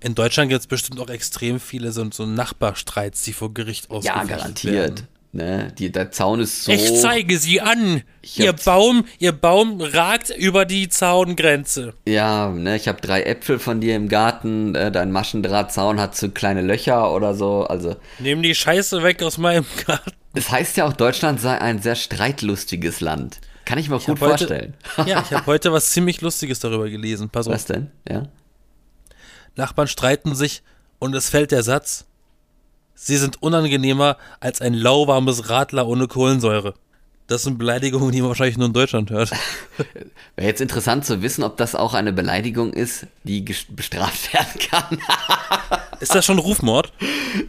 In 0.00 0.14
Deutschland 0.14 0.48
gibt 0.50 0.60
es 0.60 0.66
bestimmt 0.66 1.00
auch 1.00 1.10
extrem 1.10 1.58
viele 1.60 1.92
so, 1.92 2.04
so 2.12 2.26
Nachbarstreits, 2.26 3.22
die 3.22 3.32
vor 3.32 3.52
Gericht 3.54 3.88
Ja, 3.90 3.96
ausgefecht 3.96 4.28
garantiert. 4.28 4.74
werden. 4.74 5.08
Ne? 5.30 5.72
Die, 5.78 5.92
der 5.92 6.10
Zaun 6.10 6.40
ist 6.40 6.64
so. 6.64 6.72
Ich 6.72 6.94
zeige 7.00 7.38
sie 7.38 7.60
an. 7.60 8.02
Ich 8.22 8.38
Ihr 8.40 8.54
Baum, 8.54 9.04
ihr 9.18 9.32
Baum 9.32 9.80
ragt 9.80 10.30
über 10.30 10.64
die 10.64 10.88
Zaungrenze. 10.88 11.92
Ja, 12.06 12.48
ne, 12.48 12.76
ich 12.76 12.88
habe 12.88 13.00
drei 13.02 13.22
Äpfel 13.24 13.58
von 13.58 13.80
dir 13.80 13.94
im 13.94 14.08
Garten. 14.08 14.74
Äh, 14.74 14.90
dein 14.90 15.12
Maschendrahtzaun 15.12 16.00
hat 16.00 16.16
so 16.16 16.30
kleine 16.30 16.62
Löcher 16.62 17.12
oder 17.14 17.34
so. 17.34 17.64
Also, 17.64 17.96
Nehm 18.18 18.42
die 18.42 18.54
Scheiße 18.54 19.02
weg 19.02 19.22
aus 19.22 19.36
meinem 19.36 19.66
Garten. 19.86 20.12
es 20.34 20.50
heißt 20.50 20.78
ja 20.78 20.86
auch, 20.86 20.94
Deutschland 20.94 21.40
sei 21.40 21.60
ein 21.60 21.82
sehr 21.82 21.94
streitlustiges 21.96 23.00
Land. 23.00 23.40
Kann 23.66 23.78
ich 23.78 23.90
mir 23.90 23.98
gut 23.98 24.08
hab 24.08 24.20
heute- 24.20 24.46
vorstellen. 24.46 24.74
Ja, 25.06 25.22
ich 25.22 25.30
habe 25.32 25.44
heute 25.46 25.72
was 25.74 25.90
ziemlich 25.90 26.22
Lustiges 26.22 26.58
darüber 26.60 26.88
gelesen. 26.88 27.28
Pass 27.28 27.46
auf. 27.46 27.52
Was 27.52 27.66
denn? 27.66 27.90
Ja. 28.08 28.22
Nachbarn 29.56 29.88
streiten 29.88 30.34
sich 30.34 30.62
und 30.98 31.14
es 31.14 31.28
fällt 31.28 31.50
der 31.52 31.62
Satz, 31.62 32.06
sie 32.98 33.16
sind 33.16 33.42
unangenehmer 33.42 34.16
als 34.40 34.60
ein 34.60 34.74
lauwarmes 34.74 35.48
Radler 35.48 35.86
ohne 35.86 36.08
Kohlensäure. 36.08 36.74
Das 37.28 37.42
sind 37.42 37.58
Beleidigungen, 37.58 38.10
die 38.10 38.22
man 38.22 38.28
wahrscheinlich 38.28 38.56
nur 38.56 38.68
in 38.68 38.72
Deutschland 38.72 39.10
hört. 39.10 39.30
Wäre 40.36 40.48
jetzt 40.48 40.62
interessant 40.62 41.04
zu 41.04 41.20
wissen, 41.20 41.44
ob 41.44 41.58
das 41.58 41.74
auch 41.74 41.92
eine 41.92 42.10
Beleidigung 42.10 42.72
ist, 42.72 43.06
die 43.22 43.42
bestraft 43.42 44.32
werden 44.32 44.58
kann. 44.70 44.98
ist 46.00 46.14
das 46.14 46.24
schon 46.24 46.38
Rufmord? 46.38 46.90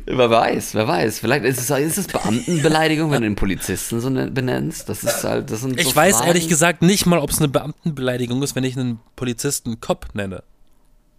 Wer 0.05 0.29
weiß, 0.29 0.75
wer 0.75 0.85
weiß. 0.85 1.19
Vielleicht 1.19 1.45
ist 1.45 1.59
es, 1.59 1.69
ist 1.69 1.97
es 1.97 2.07
Beamtenbeleidigung, 2.07 3.09
wenn 3.11 3.21
du 3.21 3.29
den 3.29 3.35
Polizisten 3.37 4.01
so 4.01 4.09
ne, 4.09 4.29
benennst. 4.29 4.89
Das 4.89 5.01
ist 5.05 5.23
halt, 5.23 5.49
das 5.49 5.61
sind 5.61 5.79
Ich 5.79 5.87
so 5.87 5.95
weiß 5.95 6.17
Fragen. 6.17 6.27
ehrlich 6.27 6.49
gesagt 6.49 6.81
nicht 6.81 7.05
mal, 7.05 7.19
ob 7.19 7.29
es 7.29 7.37
eine 7.37 7.47
Beamtenbeleidigung 7.47 8.43
ist, 8.43 8.57
wenn 8.57 8.65
ich 8.65 8.77
einen 8.77 8.99
Polizisten 9.15 9.79
Cop 9.79 10.07
nenne. 10.13 10.43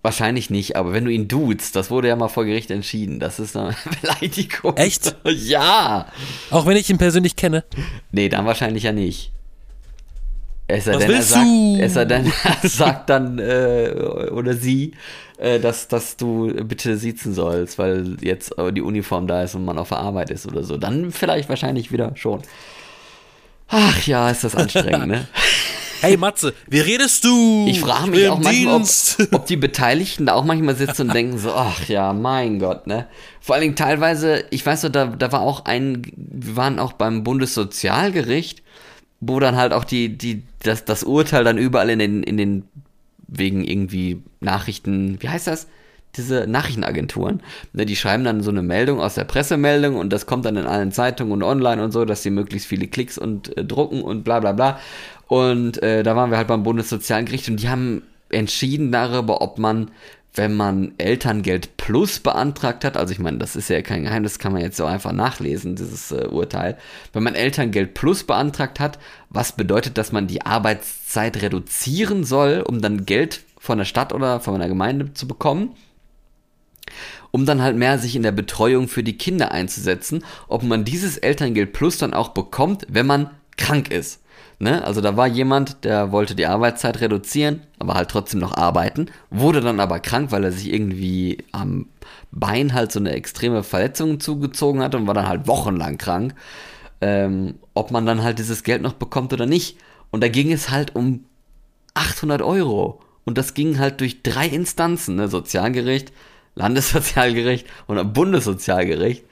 Wahrscheinlich 0.03 0.49
nicht, 0.49 0.77
aber 0.77 0.95
wenn 0.95 1.05
du 1.05 1.11
ihn 1.11 1.29
duzt, 1.29 1.77
das 1.77 1.91
wurde 1.91 2.09
ja 2.09 2.17
mal 2.17 2.29
vor 2.29 2.47
Gericht 2.47 2.71
entschieden, 2.71 3.21
das 3.21 3.39
ist 3.39 3.55
eine 3.55 3.77
Beleidigung. 4.01 4.77
Echt? 4.77 5.15
Ja. 5.25 6.07
Auch 6.51 6.65
wenn 6.67 6.77
ich 6.77 6.89
ihn 6.89 6.99
persönlich 6.99 7.37
kenne. 7.37 7.65
Nee, 8.11 8.29
dann 8.31 8.47
wahrscheinlich 8.47 8.85
ja 8.85 8.93
nicht. 8.93 9.33
Es 10.69 10.85
sei 10.85 10.93
Was 10.95 10.99
denn, 11.01 11.11
er 11.11 11.17
willst 11.17 11.29
sagt, 11.31 11.45
du? 11.45 11.79
es 11.81 11.95
sei 11.95 12.05
denn, 12.07 12.33
er 12.63 12.69
sagt 12.69 13.11
dann, 13.11 13.39
äh, 13.39 13.93
oder 14.31 14.55
sie, 14.55 14.93
äh, 15.39 15.59
dass, 15.61 15.89
dass 15.89 16.17
du 16.17 16.47
bitte 16.65 16.97
siezen 16.97 17.35
sollst, 17.35 17.79
weil 17.79 18.17
jetzt 18.23 18.55
die 18.73 18.83
Uniform 18.83 19.27
da 19.27 19.43
ist 19.43 19.55
und 19.55 19.65
man 19.65 19.79
auf 19.79 19.89
der 19.91 19.99
Arbeit 19.99 20.31
ist 20.31 20.47
oder 20.47 20.63
so. 20.63 20.77
Dann 20.77 21.13
vielleicht 21.13 21.49
wahrscheinlich 21.49 21.93
wieder 21.93 22.13
schon. 22.17 22.43
Ach 23.69 24.07
ja, 24.07 24.31
ist 24.31 24.45
das 24.45 24.57
anstrengend, 24.57 25.07
ne? 25.07 25.29
Hey 26.01 26.17
Matze, 26.17 26.55
wie 26.67 26.81
redest 26.81 27.25
du? 27.25 27.67
Ich 27.69 27.81
frage 27.81 28.11
mich 28.11 28.27
auch 28.29 28.41
manchmal, 28.41 28.77
ob, 28.77 29.33
ob 29.33 29.47
die 29.47 29.57
Beteiligten 29.57 30.27
da 30.27 30.35
auch 30.35 30.45
manchmal 30.45 30.75
sitzen 30.75 31.09
und 31.09 31.15
denken 31.15 31.39
so, 31.39 31.53
ach 31.53 31.89
ja, 31.89 32.15
mein 32.15 32.59
Gott, 32.59 32.87
ne? 32.87 33.07
Vor 33.41 33.55
allen 33.55 33.63
Dingen 33.63 33.77
teilweise, 33.77 34.45
ich 34.51 34.65
weiß 34.65 34.81
so, 34.81 34.89
da, 34.89 35.07
da 35.07 35.31
war 35.31 35.43
auch 35.43 35.67
ein, 35.67 36.03
wir 36.17 36.57
waren 36.57 36.79
auch 36.79 36.95
beim 36.95 37.23
Bundessozialgericht, 37.23 38.63
wo 39.21 39.41
dann 39.41 39.57
halt 39.57 39.75
auch 39.75 39.85
die, 39.85 40.17
die, 40.17 40.43
das, 40.63 40.87
das 40.87 41.05
Urteil 41.05 41.45
dann 41.45 41.59
überall 41.59 41.91
in 41.91 41.99
den, 41.99 42.23
in 42.23 42.39
den, 42.39 42.65
wegen 43.29 43.63
irgendwie 43.63 44.23
Nachrichten, 44.41 45.19
wie 45.21 45.29
heißt 45.29 45.47
das? 45.47 45.67
Diese 46.17 46.47
Nachrichtenagenturen, 46.49 47.41
ne, 47.73 47.87
die 47.87 47.95
schreiben 47.95 48.25
dann 48.25 48.43
so 48.43 48.51
eine 48.51 48.63
Meldung 48.63 49.01
aus 49.01 49.15
der 49.15 49.25
Pressemeldung 49.25 49.97
und 49.97 50.13
das 50.13 50.27
kommt 50.27 50.45
dann 50.45 50.57
in 50.57 50.67
allen 50.67 50.91
Zeitungen 50.91 51.33
und 51.33 51.43
online 51.43 51.83
und 51.83 51.93
so, 51.93 52.05
dass 52.05 52.23
sie 52.23 52.31
möglichst 52.31 52.67
viele 52.67 52.89
Klicks 52.89 53.17
und 53.17 53.57
äh, 53.57 53.65
drucken 53.65 54.03
und 54.03 54.25
bla 54.25 54.41
bla 54.41 54.53
bla. 54.53 54.81
Und 55.29 55.81
äh, 55.83 56.03
da 56.03 56.17
waren 56.17 56.31
wir 56.31 56.39
halt 56.39 56.49
beim 56.49 56.65
Bundessozialgericht 56.65 57.49
und 57.49 57.63
die 57.63 57.69
haben 57.69 58.03
entschieden 58.31 58.91
darüber, 58.91 59.41
ob 59.43 59.59
man, 59.59 59.91
wenn 60.35 60.57
man 60.57 60.93
Elterngeld 60.99 61.77
Plus 61.77 62.21
beantragt 62.21 62.85
hat, 62.85 62.97
also 62.97 63.13
ich 63.13 63.19
meine, 63.19 63.39
das 63.39 63.57
ist 63.57 63.69
ja 63.69 63.83
kein 63.83 64.05
Geheimnis, 64.05 64.39
kann 64.39 64.53
man 64.53 64.63
jetzt 64.63 64.77
so 64.77 64.85
einfach 64.85 65.13
nachlesen, 65.13 65.77
dieses 65.77 66.13
äh, 66.13 66.27
Urteil. 66.27 66.77
Wenn 67.13 67.23
man 67.23 67.35
Elterngeld 67.35 67.95
Plus 67.95 68.25
beantragt 68.25 68.81
hat, 68.81 68.99
was 69.29 69.53
bedeutet, 69.53 69.99
dass 69.99 70.13
man 70.13 70.27
die 70.27 70.43
Arbeitszeit 70.43 71.43
reduzieren 71.43 72.25
soll, 72.25 72.65
um 72.67 72.81
dann 72.81 73.07
Geld 73.07 73.43
von 73.59 73.79
der 73.79 73.85
Stadt 73.85 74.13
oder 74.13 74.41
von 74.41 74.55
einer 74.55 74.69
Gemeinde 74.69 75.13
zu 75.15 75.29
bekommen? 75.29 75.75
Um 77.31 77.47
dann 77.47 77.63
halt 77.63 77.77
mehr 77.77 77.99
sich 77.99 78.17
in 78.17 78.23
der 78.23 78.33
Betreuung 78.33 78.89
für 78.89 79.03
die 79.03 79.19
Kinder 79.19 79.53
einzusetzen, 79.53 80.25
ob 80.49 80.63
man 80.63 80.85
dieses 80.85 81.17
Elterngeld 81.17 81.73
Plus 81.73 81.99
dann 81.99 82.15
auch 82.15 82.29
bekommt, 82.31 82.87
wenn 82.89 83.07
man 83.07 83.31
krank 83.57 83.91
ist. 83.91 84.21
Ne? 84.59 84.85
Also 84.85 85.01
da 85.01 85.17
war 85.17 85.27
jemand, 85.27 85.85
der 85.85 86.13
wollte 86.13 86.35
die 86.35 86.47
Arbeitszeit 86.47 87.01
reduzieren, 87.01 87.63
aber 87.79 87.95
halt 87.95 88.11
trotzdem 88.11 88.41
noch 88.41 88.55
arbeiten, 88.57 89.07
wurde 89.31 89.63
dann 89.63 89.81
aber 89.81 90.01
krank, 90.01 90.33
weil 90.33 90.45
er 90.45 90.53
sich 90.53 90.71
irgendwie 90.73 91.39
am 91.53 91.87
Bein 92.31 92.75
halt 92.75 92.93
so 92.93 93.01
eine 93.01 93.13
extreme 93.13 93.63
Verletzung 93.63 94.21
zugezogen 94.21 94.83
hat 94.83 94.95
und 94.95 95.07
war 95.07 95.15
dann 95.15 95.29
halt 95.29 95.47
wochenlang 95.47 95.97
krank. 95.97 96.35
Ähm, 97.01 97.55
ob 97.73 97.91
man 97.91 98.05
dann 98.05 98.23
halt 98.23 98.39
dieses 98.39 98.63
Geld 98.63 98.83
noch 98.83 98.93
bekommt 98.93 99.33
oder 99.33 99.47
nicht. 99.47 99.79
Und 100.11 100.23
da 100.23 100.29
ging 100.29 100.53
es 100.53 100.71
halt 100.71 100.95
um 100.95 101.25
800 101.95 102.43
Euro. 102.43 103.01
Und 103.25 103.39
das 103.39 103.55
ging 103.55 103.79
halt 103.79 104.01
durch 104.01 104.23
drei 104.23 104.47
Instanzen, 104.47 105.17
ne? 105.17 105.29
Sozialgericht, 105.29 106.13
Landessozialgericht 106.55 107.67
und 107.87 107.99
ein 107.99 108.13
Bundessozialgericht. 108.13 109.25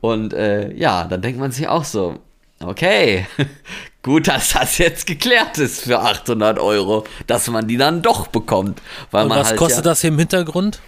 Und 0.00 0.32
äh, 0.34 0.72
ja, 0.74 1.04
dann 1.04 1.22
denkt 1.22 1.38
man 1.40 1.50
sich 1.52 1.68
auch 1.68 1.84
so, 1.84 2.18
okay, 2.60 3.26
gut, 4.02 4.28
dass 4.28 4.50
das 4.52 4.78
jetzt 4.78 5.06
geklärt 5.06 5.58
ist 5.58 5.82
für 5.82 6.00
800 6.00 6.58
Euro, 6.58 7.04
dass 7.26 7.48
man 7.48 7.66
die 7.66 7.76
dann 7.76 8.02
doch 8.02 8.26
bekommt. 8.28 8.80
Weil 9.10 9.24
Und 9.24 9.30
man 9.30 9.38
was 9.40 9.48
halt 9.50 9.58
kostet 9.58 9.84
ja, 9.84 9.90
das 9.90 10.00
hier 10.02 10.08
im 10.08 10.18
Hintergrund? 10.18 10.80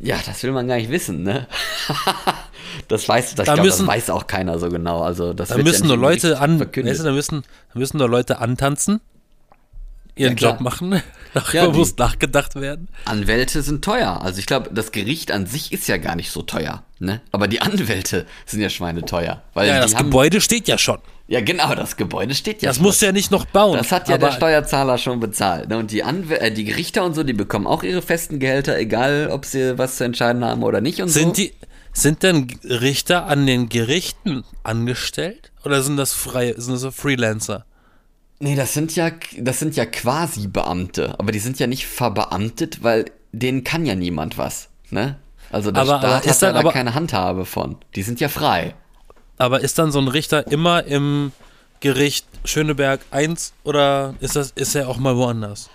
Ja, 0.00 0.16
das 0.26 0.42
will 0.42 0.50
man 0.52 0.66
gar 0.66 0.76
nicht 0.76 0.90
wissen, 0.90 1.22
ne? 1.22 1.46
das 2.88 3.08
weiß, 3.08 3.34
das, 3.36 3.46
Da 3.46 3.54
glaub, 3.54 3.64
müssen- 3.66 3.86
das 3.86 3.94
weiß 3.96 4.10
auch 4.10 4.26
keiner 4.26 4.58
so 4.58 4.68
genau. 4.70 5.02
Also 5.02 5.32
das 5.34 5.48
Da 5.50 5.56
ja 5.56 5.62
müssen 5.62 5.82
nicht 5.82 5.88
nur 5.88 5.96
Leute 5.98 6.40
an, 6.40 6.58
weißt 6.60 7.00
du, 7.00 7.04
da 7.04 7.12
müssen, 7.12 7.44
da 7.72 7.78
müssen 7.78 7.98
nur 7.98 8.08
Leute 8.08 8.38
antanzen, 8.40 9.00
ihren 10.18 10.36
Ja. 10.36 10.50
Job 10.50 10.60
machen, 10.60 11.02
darüber 11.34 11.52
Ja, 11.54 11.68
muss 11.70 11.96
nachgedacht 11.96 12.54
werden. 12.56 12.88
Anwälte 13.04 13.62
sind 13.62 13.84
teuer. 13.84 14.20
Also 14.22 14.38
ich 14.38 14.46
glaube, 14.46 14.70
das 14.72 14.92
Gericht 14.92 15.30
an 15.32 15.46
sich 15.46 15.72
ist 15.72 15.86
ja 15.88 15.96
gar 15.96 16.16
nicht 16.16 16.30
so 16.30 16.42
teuer, 16.42 16.82
ne? 16.98 17.20
Aber 17.32 17.48
die 17.48 17.60
Anwälte 17.60 18.26
sind 18.46 18.60
ja 18.60 18.68
schweineteuer. 18.70 19.42
Weil 19.54 19.68
Ja, 19.68 19.80
das 19.80 19.94
haben, 19.94 20.06
Gebäude 20.06 20.40
steht 20.40 20.68
ja 20.68 20.78
schon. 20.78 20.98
Ja, 21.30 21.42
genau, 21.42 21.74
das 21.74 21.96
Gebäude 21.96 22.34
steht 22.34 22.62
ja 22.62 22.70
Das 22.70 22.76
schon. 22.76 22.86
musst 22.86 23.02
du 23.02 23.06
ja 23.06 23.12
nicht 23.12 23.30
noch 23.30 23.44
bauen. 23.44 23.76
Das 23.76 23.92
hat 23.92 24.08
ja 24.08 24.16
der 24.16 24.32
Steuerzahler 24.32 24.96
schon 24.96 25.20
bezahlt. 25.20 25.68
Ne? 25.68 25.76
Und 25.76 25.90
die, 25.90 26.02
Anw 26.02 26.32
äh, 26.34 26.50
die 26.50 26.64
Gerichter 26.64 27.04
und 27.04 27.14
so, 27.14 27.22
die 27.22 27.34
bekommen 27.34 27.66
auch 27.66 27.82
ihre 27.82 28.00
festen 28.00 28.38
Gehälter, 28.38 28.78
egal 28.78 29.28
ob 29.30 29.44
sie 29.44 29.76
was 29.76 29.96
zu 29.96 30.04
entscheiden 30.04 30.42
haben 30.44 30.62
oder 30.62 30.80
nicht 30.80 31.02
und 31.02 31.08
Sind 31.10 31.36
so. 31.36 31.42
die, 31.42 31.52
sind 31.92 32.22
denn 32.22 32.46
Richter 32.64 33.26
an 33.26 33.46
den 33.46 33.68
Gerichten 33.68 34.44
angestellt? 34.62 35.52
Oder 35.64 35.82
sind 35.82 35.96
das 35.98 36.14
freie, 36.14 36.58
sind 36.58 36.74
das 36.74 36.80
so 36.80 36.90
Freelancer? 36.90 37.66
Nee, 38.40 38.54
das 38.54 38.72
sind 38.74 38.94
ja, 38.94 39.10
das 39.38 39.58
sind 39.58 39.74
ja 39.76 39.84
quasi 39.84 40.46
Beamte, 40.46 41.14
aber 41.18 41.32
die 41.32 41.40
sind 41.40 41.58
ja 41.58 41.66
nicht 41.66 41.86
verbeamtet, 41.86 42.82
weil 42.84 43.06
denen 43.32 43.64
kann 43.64 43.84
ja 43.84 43.94
niemand 43.96 44.38
was, 44.38 44.68
ne? 44.90 45.16
Also 45.50 45.70
der 45.72 45.82
Aber- 45.82 45.90
Staat 45.98 46.04
aber 46.04 46.14
hat 46.16 46.26
ist 46.26 46.42
ja 46.42 46.48
dann 46.48 46.54
da 46.54 46.60
aber- 46.60 46.72
keine 46.72 46.94
Handhabe 46.94 47.44
von. 47.46 47.76
Die 47.94 48.02
sind 48.02 48.20
ja 48.20 48.28
frei. 48.28 48.74
Aber 49.38 49.60
ist 49.60 49.78
dann 49.78 49.90
so 49.92 49.98
ein 49.98 50.08
Richter 50.08 50.46
immer 50.52 50.84
im 50.84 51.32
Gericht 51.80 52.26
Schöneberg 52.44 53.00
1 53.10 53.52
oder 53.64 54.14
ist 54.20 54.36
das, 54.36 54.50
ist 54.52 54.74
er 54.74 54.88
auch 54.88 54.98
mal 54.98 55.16
woanders? 55.16 55.70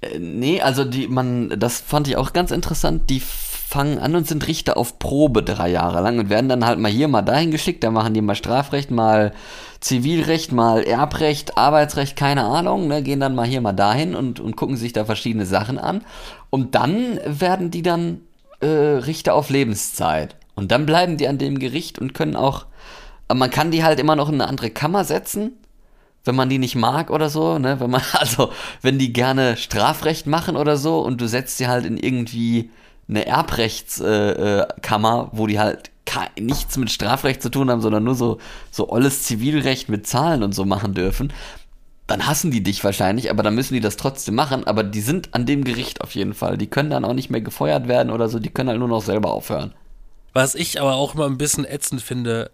Äh, 0.00 0.18
nee, 0.18 0.60
also 0.60 0.84
die, 0.84 1.08
man, 1.08 1.50
das 1.58 1.80
fand 1.80 2.08
ich 2.08 2.16
auch 2.16 2.32
ganz 2.32 2.50
interessant, 2.52 3.10
die 3.10 3.20
fangen 3.20 3.98
an 3.98 4.14
und 4.14 4.26
sind 4.28 4.46
Richter 4.46 4.76
auf 4.76 4.98
Probe 4.98 5.42
drei 5.42 5.68
Jahre 5.68 6.00
lang 6.00 6.18
und 6.18 6.30
werden 6.30 6.48
dann 6.48 6.64
halt 6.64 6.78
mal 6.78 6.90
hier, 6.90 7.08
mal 7.08 7.22
dahin 7.22 7.50
geschickt, 7.50 7.82
da 7.84 7.90
machen 7.90 8.14
die 8.14 8.22
mal 8.22 8.36
Strafrecht, 8.36 8.90
mal 8.90 9.32
Zivilrecht, 9.86 10.50
mal 10.50 10.82
Erbrecht, 10.82 11.56
Arbeitsrecht, 11.56 12.16
keine 12.16 12.42
Ahnung, 12.42 12.88
ne, 12.88 13.04
gehen 13.04 13.20
dann 13.20 13.36
mal 13.36 13.46
hier, 13.46 13.60
mal 13.60 13.72
dahin 13.72 14.16
und, 14.16 14.40
und 14.40 14.56
gucken 14.56 14.76
sich 14.76 14.92
da 14.92 15.04
verschiedene 15.04 15.46
Sachen 15.46 15.78
an. 15.78 16.02
Und 16.50 16.74
dann 16.74 17.20
werden 17.24 17.70
die 17.70 17.82
dann 17.82 18.22
äh, 18.58 18.66
Richter 18.66 19.34
auf 19.34 19.48
Lebenszeit. 19.48 20.34
Und 20.56 20.72
dann 20.72 20.86
bleiben 20.86 21.18
die 21.18 21.28
an 21.28 21.38
dem 21.38 21.60
Gericht 21.60 22.00
und 22.00 22.14
können 22.14 22.34
auch, 22.34 22.66
man 23.32 23.48
kann 23.50 23.70
die 23.70 23.84
halt 23.84 24.00
immer 24.00 24.16
noch 24.16 24.28
in 24.28 24.34
eine 24.34 24.48
andere 24.48 24.70
Kammer 24.70 25.04
setzen, 25.04 25.52
wenn 26.24 26.34
man 26.34 26.48
die 26.48 26.58
nicht 26.58 26.74
mag 26.74 27.10
oder 27.10 27.30
so, 27.30 27.56
ne, 27.60 27.78
wenn 27.78 27.90
man, 27.90 28.02
also, 28.14 28.50
wenn 28.82 28.98
die 28.98 29.12
gerne 29.12 29.56
Strafrecht 29.56 30.26
machen 30.26 30.56
oder 30.56 30.76
so 30.76 30.98
und 30.98 31.20
du 31.20 31.28
setzt 31.28 31.58
sie 31.58 31.68
halt 31.68 31.86
in 31.86 31.96
irgendwie 31.96 32.70
eine 33.08 33.24
Erbrechtskammer, 33.24 34.66
äh, 34.68 34.80
Kammer, 34.82 35.28
wo 35.30 35.46
die 35.46 35.60
halt 35.60 35.92
nichts 36.38 36.76
mit 36.76 36.90
Strafrecht 36.90 37.42
zu 37.42 37.50
tun 37.50 37.70
haben, 37.70 37.80
sondern 37.80 38.04
nur 38.04 38.14
so, 38.14 38.38
so 38.70 38.90
olles 38.90 39.24
Zivilrecht 39.24 39.88
mit 39.88 40.06
Zahlen 40.06 40.42
und 40.42 40.54
so 40.54 40.64
machen 40.64 40.94
dürfen, 40.94 41.32
dann 42.06 42.26
hassen 42.26 42.50
die 42.50 42.62
dich 42.62 42.84
wahrscheinlich, 42.84 43.30
aber 43.30 43.42
dann 43.42 43.54
müssen 43.54 43.74
die 43.74 43.80
das 43.80 43.96
trotzdem 43.96 44.34
machen, 44.34 44.64
aber 44.66 44.84
die 44.84 45.00
sind 45.00 45.34
an 45.34 45.44
dem 45.44 45.64
Gericht 45.64 46.00
auf 46.00 46.14
jeden 46.14 46.34
Fall. 46.34 46.56
Die 46.56 46.68
können 46.68 46.90
dann 46.90 47.04
auch 47.04 47.14
nicht 47.14 47.30
mehr 47.30 47.40
gefeuert 47.40 47.88
werden 47.88 48.12
oder 48.12 48.28
so, 48.28 48.38
die 48.38 48.50
können 48.50 48.68
halt 48.68 48.78
nur 48.78 48.88
noch 48.88 49.02
selber 49.02 49.32
aufhören. 49.32 49.72
Was 50.32 50.54
ich 50.54 50.80
aber 50.80 50.94
auch 50.94 51.14
immer 51.14 51.26
ein 51.26 51.38
bisschen 51.38 51.64
ätzend 51.64 52.02
finde, 52.02 52.50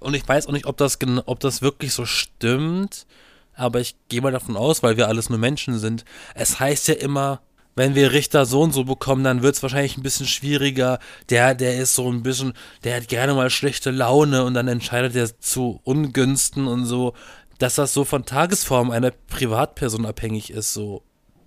und 0.00 0.14
ich 0.14 0.28
weiß 0.28 0.48
auch 0.48 0.52
nicht, 0.52 0.66
ob 0.66 0.76
das, 0.76 0.98
ob 1.26 1.40
das 1.40 1.62
wirklich 1.62 1.94
so 1.94 2.04
stimmt, 2.04 3.06
aber 3.54 3.80
ich 3.80 3.96
gehe 4.08 4.20
mal 4.20 4.32
davon 4.32 4.56
aus, 4.56 4.82
weil 4.82 4.96
wir 4.96 5.08
alles 5.08 5.30
nur 5.30 5.38
Menschen 5.38 5.78
sind. 5.78 6.04
Es 6.34 6.58
heißt 6.58 6.88
ja 6.88 6.94
immer, 6.94 7.40
wenn 7.74 7.94
wir 7.94 8.12
Richter 8.12 8.46
so 8.46 8.62
und 8.62 8.72
so 8.72 8.84
bekommen, 8.84 9.24
dann 9.24 9.42
wird 9.42 9.56
es 9.56 9.62
wahrscheinlich 9.62 9.96
ein 9.96 10.02
bisschen 10.02 10.26
schwieriger. 10.26 10.98
Der, 11.30 11.54
der 11.54 11.78
ist 11.78 11.94
so 11.94 12.10
ein 12.10 12.22
bisschen, 12.22 12.52
der 12.84 12.96
hat 12.96 13.08
gerne 13.08 13.34
mal 13.34 13.50
schlechte 13.50 13.90
Laune 13.90 14.44
und 14.44 14.54
dann 14.54 14.68
entscheidet 14.68 15.16
er 15.16 15.38
zu 15.40 15.80
Ungünsten 15.84 16.66
und 16.68 16.84
so, 16.84 17.14
dass 17.58 17.76
das 17.76 17.94
so 17.94 18.04
von 18.04 18.24
Tagesform 18.24 18.90
einer 18.90 19.10
Privatperson 19.10 20.04
abhängig 20.04 20.50
ist, 20.50 20.74
so 20.74 21.02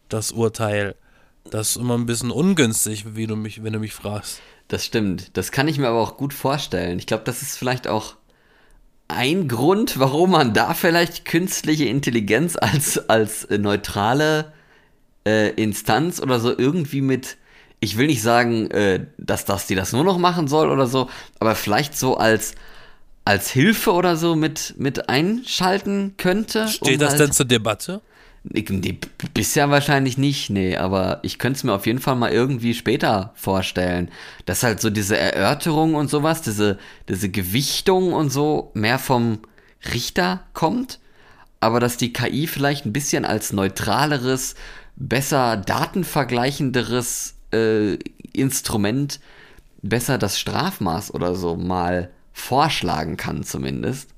das 0.09 0.31
Urteil. 0.31 0.95
Das 1.51 1.71
ist 1.71 1.75
immer 1.75 1.95
ein 1.95 2.07
bisschen 2.07 2.31
ungünstig, 2.31 3.15
wie 3.15 3.27
du 3.27 3.35
mich, 3.35 3.63
wenn 3.63 3.73
du 3.73 3.79
mich 3.79 3.93
fragst. 3.93 4.41
Das 4.67 4.83
stimmt. 4.83 5.37
Das 5.37 5.51
kann 5.51 5.67
ich 5.67 5.77
mir 5.77 5.89
aber 5.89 6.01
auch 6.01 6.17
gut 6.17 6.33
vorstellen. 6.33 6.97
Ich 6.97 7.05
glaube, 7.05 7.23
das 7.23 7.43
ist 7.43 7.57
vielleicht 7.57 7.87
auch 7.87 8.15
ein 9.07 9.47
Grund, 9.47 9.99
warum 9.99 10.31
man 10.31 10.53
da 10.53 10.73
vielleicht 10.73 11.25
künstliche 11.25 11.85
Intelligenz 11.85 12.57
als, 12.59 13.09
als 13.09 13.43
äh, 13.45 13.59
neutrale 13.59 14.53
äh, 15.25 15.49
Instanz 15.51 16.21
oder 16.21 16.39
so 16.39 16.57
irgendwie 16.57 17.01
mit, 17.01 17.37
ich 17.79 17.97
will 17.97 18.07
nicht 18.07 18.21
sagen, 18.21 18.69
äh, 18.71 19.05
dass, 19.17 19.45
dass 19.45 19.67
die 19.67 19.75
das 19.75 19.91
nur 19.93 20.03
noch 20.03 20.17
machen 20.17 20.47
soll 20.47 20.69
oder 20.69 20.87
so, 20.87 21.09
aber 21.39 21.55
vielleicht 21.55 21.97
so 21.97 22.17
als 22.17 22.55
als 23.25 23.49
Hilfe 23.49 23.91
oder 23.91 24.15
so 24.15 24.35
mit, 24.35 24.75
mit 24.77 25.09
einschalten 25.09 26.13
könnte. 26.17 26.67
Steht 26.67 26.93
um 26.93 26.99
das 26.99 27.11
halt, 27.11 27.21
denn 27.21 27.31
zur 27.31 27.47
Debatte? 27.47 28.01
Nee, 28.43 28.99
bisher 29.33 29.71
wahrscheinlich 29.71 30.19
nicht, 30.19 30.51
nee, 30.51 30.77
aber 30.77 31.19
ich 31.23 31.39
könnte 31.39 31.57
es 31.57 31.63
mir 31.63 31.73
auf 31.73 31.87
jeden 31.87 31.97
Fall 31.97 32.15
mal 32.15 32.31
irgendwie 32.31 32.75
später 32.75 33.33
vorstellen, 33.33 34.11
dass 34.45 34.61
halt 34.61 34.79
so 34.79 34.91
diese 34.91 35.17
Erörterung 35.17 35.95
und 35.95 36.11
sowas, 36.11 36.43
diese, 36.43 36.77
diese 37.09 37.29
Gewichtung 37.29 38.13
und 38.13 38.29
so 38.29 38.69
mehr 38.75 38.99
vom 38.99 39.39
Richter 39.91 40.43
kommt, 40.53 40.99
aber 41.59 41.79
dass 41.79 41.97
die 41.97 42.13
KI 42.13 42.45
vielleicht 42.45 42.85
ein 42.85 42.93
bisschen 42.93 43.25
als 43.25 43.51
neutraleres, 43.51 44.53
besser 44.95 45.57
datenvergleichenderes 45.57 47.35
äh, 47.51 47.95
Instrument 48.33 49.19
besser 49.81 50.17
das 50.17 50.39
Strafmaß 50.39 51.13
oder 51.13 51.35
so 51.35 51.55
mal 51.55 52.09
vorschlagen 52.33 53.17
kann 53.17 53.43
zumindest 53.43 54.09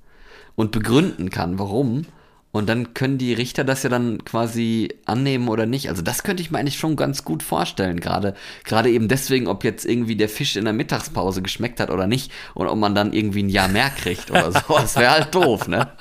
und 0.55 0.71
begründen 0.71 1.30
kann, 1.30 1.59
warum. 1.59 2.05
Und 2.51 2.67
dann 2.67 2.95
können 2.95 3.17
die 3.19 3.34
Richter 3.34 3.63
das 3.63 3.84
ja 3.84 3.89
dann 3.89 4.23
quasi 4.25 4.89
annehmen 5.05 5.49
oder 5.49 5.65
nicht. 5.65 5.89
Also 5.89 6.01
das 6.01 6.23
könnte 6.23 6.41
ich 6.41 6.49
mir 6.49 6.57
eigentlich 6.57 6.80
schon 6.80 6.95
ganz 6.95 7.23
gut 7.23 7.43
vorstellen, 7.43 7.99
gerade 7.99 8.36
gerade 8.63 8.89
eben 8.89 9.07
deswegen, 9.07 9.47
ob 9.47 9.63
jetzt 9.63 9.86
irgendwie 9.86 10.15
der 10.15 10.30
Fisch 10.30 10.55
in 10.55 10.63
der 10.63 10.73
Mittagspause 10.73 11.41
geschmeckt 11.43 11.80
hat 11.80 11.91
oder 11.91 12.07
nicht 12.07 12.32
und 12.55 12.67
ob 12.67 12.80
man 12.80 12.95
dann 12.95 13.13
irgendwie 13.13 13.43
ein 13.43 13.49
Jahr 13.49 13.67
mehr 13.67 13.89
kriegt 13.91 14.32
oder 14.32 14.51
so. 14.67 14.73
Das 14.73 14.95
wäre 14.95 15.11
halt 15.11 15.36
doof, 15.36 15.67
ne? 15.67 15.91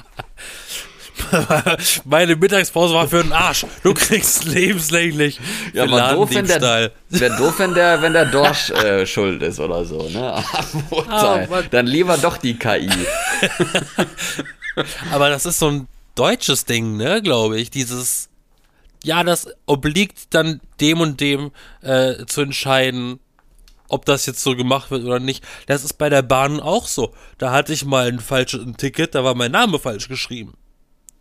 Meine 2.04 2.36
Mittagspause 2.36 2.94
war 2.94 3.08
für 3.08 3.22
den 3.22 3.32
Arsch. 3.32 3.66
Du 3.82 3.94
kriegst 3.94 4.44
lebenslänglich 4.44 5.40
Ja, 5.72 5.84
aber 5.84 6.14
doof, 6.14 6.30
wenn 6.32 6.46
der, 6.46 6.92
wär 7.08 7.36
doof, 7.36 7.58
wenn 7.58 7.74
der, 7.74 8.02
wenn 8.02 8.12
der 8.12 8.26
Dorsch 8.26 8.70
äh, 8.70 9.06
schuld 9.06 9.42
ist 9.42 9.60
oder 9.60 9.84
so, 9.84 10.08
ne? 10.08 10.42
Urteil. 10.90 11.48
Mann. 11.48 11.64
dann 11.70 11.86
lieber 11.86 12.16
doch 12.18 12.36
die 12.36 12.58
KI. 12.58 12.90
Aber 15.10 15.30
das 15.30 15.46
ist 15.46 15.58
so 15.58 15.68
ein 15.68 15.88
deutsches 16.14 16.64
Ding, 16.64 16.96
ne, 16.96 17.22
glaube 17.22 17.58
ich. 17.58 17.70
Dieses, 17.70 18.28
ja, 19.02 19.24
das 19.24 19.48
obliegt 19.66 20.34
dann 20.34 20.60
dem 20.80 21.00
und 21.00 21.20
dem 21.20 21.50
äh, 21.82 22.24
zu 22.26 22.42
entscheiden, 22.42 23.18
ob 23.88 24.04
das 24.04 24.26
jetzt 24.26 24.42
so 24.42 24.56
gemacht 24.56 24.90
wird 24.90 25.04
oder 25.04 25.20
nicht. 25.20 25.44
Das 25.66 25.84
ist 25.84 25.94
bei 25.94 26.08
der 26.08 26.22
Bahn 26.22 26.60
auch 26.60 26.86
so. 26.86 27.14
Da 27.38 27.52
hatte 27.52 27.72
ich 27.72 27.84
mal 27.84 28.08
ein 28.08 28.20
falsches 28.20 28.64
Ticket, 28.76 29.14
da 29.14 29.24
war 29.24 29.34
mein 29.34 29.52
Name 29.52 29.78
falsch 29.78 30.08
geschrieben. 30.08 30.54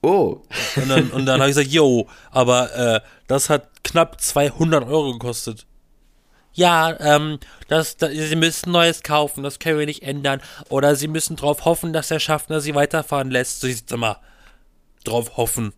Oh. 0.05 0.43
Und 0.75 0.87
dann, 0.87 1.09
und 1.09 1.25
dann 1.25 1.39
habe 1.39 1.49
ich 1.49 1.55
gesagt, 1.55 1.73
yo, 1.73 2.07
aber 2.29 2.75
äh, 2.75 3.01
das 3.25 3.49
hat 3.49 3.83
knapp 3.83 4.21
200 4.21 4.87
Euro 4.87 5.13
gekostet. 5.13 5.65
Ja, 6.53 6.95
ähm, 6.99 7.39
das, 7.69 7.97
das, 7.97 8.11
Sie 8.11 8.35
müssen 8.35 8.71
Neues 8.71 9.01
kaufen, 9.01 9.43
das 9.43 9.57
können 9.57 9.79
wir 9.79 9.87
nicht 9.87 10.03
ändern. 10.03 10.41
Oder 10.69 10.95
Sie 10.95 11.07
müssen 11.07 11.37
drauf 11.37 11.65
hoffen, 11.65 11.91
dass 11.91 12.09
der 12.09 12.19
Schaffner 12.19 12.61
Sie 12.61 12.75
weiterfahren 12.75 13.31
lässt. 13.31 13.61
So, 13.61 13.67
ich 13.67 13.81
sag 13.87 13.97
mal, 13.97 14.17
drauf 15.03 15.37
hoffen. 15.37 15.73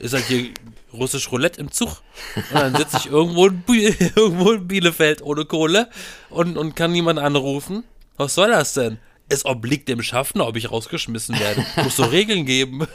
Ist 0.00 0.12
halt 0.12 0.24
hier 0.24 0.48
russisch 0.92 1.30
Roulette 1.30 1.60
im 1.60 1.70
Zug. 1.70 2.02
Und 2.34 2.54
dann 2.60 2.74
sitze 2.74 2.96
ich 2.96 3.06
irgendwo 3.06 3.46
in, 3.46 3.62
irgendwo 4.16 4.52
in 4.52 4.66
Bielefeld 4.66 5.22
ohne 5.22 5.44
Kohle 5.44 5.88
und, 6.30 6.58
und 6.58 6.74
kann 6.74 6.90
niemanden 6.90 7.24
anrufen. 7.24 7.84
Was 8.16 8.34
soll 8.34 8.50
das 8.50 8.74
denn? 8.74 8.98
Es 9.30 9.44
obliegt 9.44 9.88
dem 9.88 10.02
Schaffner, 10.02 10.46
ob 10.46 10.56
ich 10.56 10.70
rausgeschmissen 10.70 11.38
werde. 11.38 11.64
Muss 11.82 11.96
so 11.96 12.04
Regeln 12.04 12.46
geben. 12.46 12.86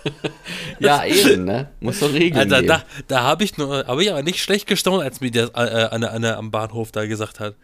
Ja, 0.79 1.05
eben, 1.05 1.45
ne? 1.45 1.69
Muss 1.79 1.99
so 1.99 2.07
Regeln 2.07 2.51
Alter, 2.51 2.61
geben. 2.61 2.67
da, 2.67 2.83
da 3.07 3.21
habe 3.21 3.43
ich 3.43 3.57
nur, 3.57 3.85
habe 3.85 4.03
ich 4.03 4.09
aber 4.09 4.23
nicht 4.23 4.41
schlecht 4.41 4.67
gestaunt, 4.67 5.03
als 5.03 5.21
mir 5.21 5.29
der 5.29 5.51
äh, 5.53 5.89
Anne, 5.91 6.09
Anne 6.09 6.37
am 6.37 6.49
Bahnhof 6.49 6.91
da 6.91 7.05
gesagt 7.05 7.39
hat. 7.39 7.55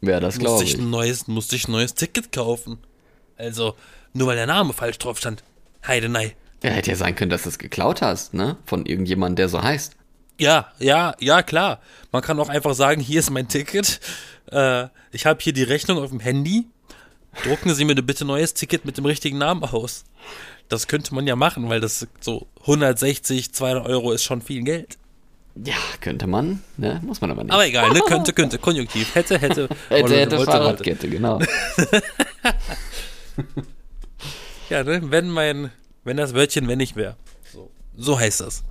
Ja, 0.00 0.20
das 0.20 0.38
glaube 0.38 0.62
ich 0.62 0.78
ein 0.78 0.90
neues, 0.90 1.26
musste 1.26 1.56
ich 1.56 1.66
ein 1.66 1.72
neues 1.72 1.94
Ticket 1.94 2.30
kaufen. 2.30 2.78
Also, 3.36 3.74
nur 4.12 4.28
weil 4.28 4.36
der 4.36 4.46
Name 4.46 4.72
falsch 4.72 4.98
drauf 4.98 5.18
stand. 5.18 5.42
Heidenei. 5.86 6.36
Ja, 6.62 6.70
hätte 6.70 6.90
ja 6.90 6.96
sein 6.96 7.14
können, 7.14 7.30
dass 7.30 7.42
du 7.42 7.48
es 7.48 7.58
geklaut 7.58 8.02
hast, 8.02 8.34
ne? 8.34 8.56
Von 8.66 8.86
irgendjemandem, 8.86 9.36
der 9.36 9.48
so 9.48 9.62
heißt. 9.62 9.96
Ja, 10.40 10.72
ja, 10.78 11.14
ja, 11.18 11.42
klar. 11.42 11.80
Man 12.12 12.22
kann 12.22 12.38
auch 12.38 12.48
einfach 12.48 12.74
sagen, 12.74 13.00
hier 13.00 13.20
ist 13.20 13.30
mein 13.30 13.48
Ticket. 13.48 14.00
Äh, 14.50 14.86
ich 15.10 15.26
habe 15.26 15.40
hier 15.42 15.52
die 15.52 15.64
Rechnung 15.64 15.98
auf 15.98 16.10
dem 16.10 16.20
Handy. 16.20 16.66
Drucken 17.44 17.74
Sie 17.74 17.84
mir 17.84 17.94
bitte 17.94 18.24
ein 18.24 18.28
neues 18.28 18.54
Ticket 18.54 18.84
mit 18.84 18.96
dem 18.96 19.06
richtigen 19.06 19.38
Namen 19.38 19.64
aus. 19.64 20.04
Das 20.68 20.86
könnte 20.86 21.14
man 21.14 21.26
ja 21.26 21.36
machen, 21.36 21.68
weil 21.68 21.80
das 21.80 22.06
so 22.20 22.46
160, 22.62 23.52
200 23.52 23.86
Euro 23.86 24.12
ist 24.12 24.24
schon 24.24 24.42
viel 24.42 24.62
Geld. 24.62 24.98
Ja, 25.64 25.74
könnte 26.00 26.26
man, 26.26 26.62
ne? 26.76 27.00
Muss 27.04 27.20
man 27.20 27.30
aber 27.30 27.42
nicht. 27.42 27.52
Aber 27.52 27.66
egal, 27.66 27.90
ne? 27.90 28.00
Könnte, 28.06 28.32
könnte, 28.32 28.58
Konjunktiv. 28.58 29.14
Hätte, 29.14 29.38
hätte. 29.38 29.68
hätte, 29.88 30.02
wollte, 30.02 30.16
hätte 30.16 30.36
wollte, 30.36 30.36
wollte. 30.36 30.52
Fahrradkette, 30.52 31.08
genau. 31.08 31.40
Ja, 34.68 34.84
ne? 34.84 35.00
Wenn 35.04 35.30
mein, 35.30 35.70
wenn 36.04 36.16
das 36.16 36.34
Wörtchen 36.34 36.68
wenn 36.68 36.80
ich 36.80 36.94
wäre. 36.94 37.16
So. 37.52 37.70
so 37.96 38.18
heißt 38.18 38.40
das. 38.40 38.64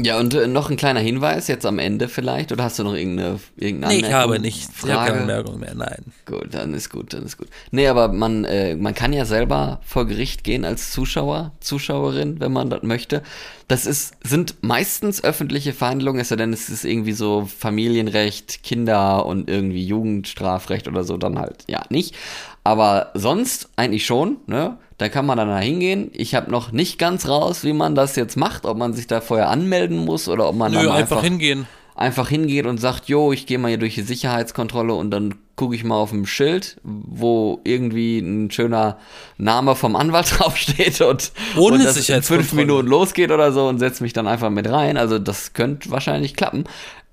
Ja, 0.00 0.18
und 0.18 0.34
äh, 0.34 0.48
noch 0.48 0.70
ein 0.70 0.76
kleiner 0.76 0.98
Hinweis 0.98 1.46
jetzt 1.46 1.64
am 1.64 1.78
Ende 1.78 2.08
vielleicht. 2.08 2.50
Oder 2.50 2.64
hast 2.64 2.80
du 2.80 2.82
noch 2.82 2.94
irgendeine, 2.94 3.38
irgendeine 3.56 3.94
Nee, 3.94 4.00
ich 4.00 4.06
Anmerkung? 4.06 4.30
habe 4.32 4.40
nichts. 4.40 4.84
Ich 4.84 4.90
habe 4.90 5.06
keine 5.06 5.20
Anmerkung 5.20 5.60
mehr, 5.60 5.74
nein. 5.76 6.06
Gut, 6.26 6.48
dann 6.52 6.74
ist 6.74 6.90
gut, 6.90 7.12
dann 7.14 7.22
ist 7.24 7.38
gut. 7.38 7.46
Nee, 7.70 7.86
aber 7.86 8.08
man, 8.08 8.44
äh, 8.44 8.74
man 8.74 8.92
kann 8.94 9.12
ja 9.12 9.24
selber 9.24 9.80
vor 9.84 10.06
Gericht 10.06 10.42
gehen 10.42 10.64
als 10.64 10.90
Zuschauer, 10.90 11.52
Zuschauerin, 11.60 12.40
wenn 12.40 12.52
man 12.52 12.70
das 12.70 12.82
möchte. 12.82 13.22
Das 13.68 13.86
ist, 13.86 14.14
sind 14.24 14.56
meistens 14.62 15.22
öffentliche 15.22 15.72
Verhandlungen, 15.72 16.20
es 16.20 16.28
sei 16.28 16.36
denn, 16.36 16.52
es 16.52 16.68
ist 16.68 16.84
irgendwie 16.84 17.12
so 17.12 17.46
Familienrecht, 17.58 18.64
Kinder 18.64 19.24
und 19.26 19.48
irgendwie 19.48 19.86
Jugendstrafrecht 19.86 20.88
oder 20.88 21.04
so, 21.04 21.16
dann 21.18 21.38
halt 21.38 21.64
ja 21.68 21.82
nicht. 21.88 22.16
Aber 22.64 23.10
sonst 23.14 23.68
eigentlich 23.76 24.06
schon, 24.06 24.38
ne? 24.46 24.76
Da 24.98 25.08
kann 25.08 25.26
man 25.26 25.36
dann 25.38 25.48
da 25.48 25.58
hingehen. 25.58 26.10
Ich 26.12 26.34
habe 26.34 26.50
noch 26.50 26.70
nicht 26.72 26.98
ganz 26.98 27.28
raus, 27.28 27.64
wie 27.64 27.72
man 27.72 27.94
das 27.94 28.14
jetzt 28.16 28.36
macht, 28.36 28.64
ob 28.64 28.76
man 28.78 28.92
sich 28.92 29.06
da 29.06 29.20
vorher 29.20 29.48
anmelden 29.50 29.98
muss 30.04 30.28
oder 30.28 30.48
ob 30.48 30.56
man 30.56 30.72
Nö, 30.72 30.84
dann 30.84 30.92
einfach 30.92 31.22
hingehen. 31.22 31.66
einfach 31.96 32.28
hingeht 32.28 32.66
und 32.66 32.78
sagt, 32.78 33.08
jo, 33.08 33.32
ich 33.32 33.46
gehe 33.46 33.58
mal 33.58 33.68
hier 33.68 33.78
durch 33.78 33.94
die 33.96 34.02
Sicherheitskontrolle 34.02 34.94
und 34.94 35.10
dann 35.10 35.34
gucke 35.56 35.76
ich 35.76 35.84
mal 35.84 35.96
auf 35.96 36.10
dem 36.10 36.26
Schild, 36.26 36.76
wo 36.82 37.60
irgendwie 37.64 38.18
ein 38.18 38.50
schöner 38.50 38.98
Name 39.38 39.76
vom 39.76 39.94
Anwalt 39.96 40.32
draufsteht 40.38 41.00
und, 41.00 41.32
Ohne 41.56 41.76
und 41.76 41.84
das 41.84 42.08
in 42.08 42.22
fünf. 42.22 42.52
Minuten 42.52 42.88
losgeht 42.88 43.30
oder 43.30 43.52
so 43.52 43.68
und 43.68 43.78
setze 43.78 44.02
mich 44.02 44.12
dann 44.12 44.26
einfach 44.26 44.50
mit 44.50 44.68
rein. 44.68 44.96
Also 44.96 45.18
das 45.18 45.52
könnte 45.52 45.90
wahrscheinlich 45.90 46.34
klappen. 46.34 46.64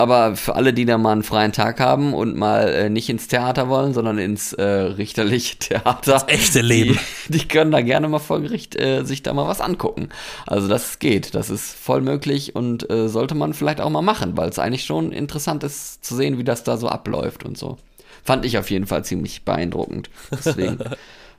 Aber 0.02 0.36
für 0.36 0.56
alle, 0.56 0.74
die 0.74 0.86
da 0.86 0.98
mal 0.98 1.12
einen 1.12 1.22
freien 1.22 1.52
Tag 1.52 1.80
haben 1.80 2.16
und 2.16 2.36
mal 2.36 2.68
äh, 2.70 2.90
nicht 2.90 3.08
ins 3.08 3.28
Theater 3.28 3.70
wollen, 3.70 3.94
sondern 3.94 4.18
ins 4.18 4.52
äh, 4.52 4.64
richterliche 4.64 5.56
Theater. 5.60 6.02
Das 6.12 6.28
echte 6.28 6.62
Leben. 6.62 6.98
Die, 7.28 7.38
die 7.38 7.48
können 7.48 7.70
da 7.70 7.82
gerne 7.82 8.10
mal 8.10 8.18
vor 8.18 8.42
Gericht 8.42 8.76
äh, 8.76 9.04
sich 9.04 9.22
da 9.22 9.32
mal 9.32 9.48
was 9.48 9.62
angucken. 9.62 10.10
Also 10.48 10.68
das 10.68 10.98
geht, 10.98 11.36
das 11.36 11.52
ist 11.52 11.72
voll 11.76 12.02
möglich 12.02 12.56
und 12.56 12.90
äh, 12.90 13.10
sollte 13.10 13.36
man 13.36 13.54
vielleicht 13.54 13.80
auch 13.80 13.92
mal 13.92 14.02
machen, 14.02 14.36
weil 14.38 14.50
es 14.50 14.58
eigentlich 14.58 14.86
schon 14.86 15.12
interessant 15.12 15.64
ist 15.64 16.04
zu 16.04 16.16
sehen, 16.16 16.40
wie 16.40 16.44
das 16.44 16.64
da 16.64 16.78
so 16.78 16.88
abläuft 16.88 17.46
und 17.46 17.56
so. 17.56 17.78
Fand 18.24 18.44
ich 18.44 18.58
auf 18.58 18.72
jeden 18.72 18.88
Fall 18.88 19.06
ziemlich 19.06 19.46
beeindruckend. 19.46 20.10
Deswegen, 20.32 20.80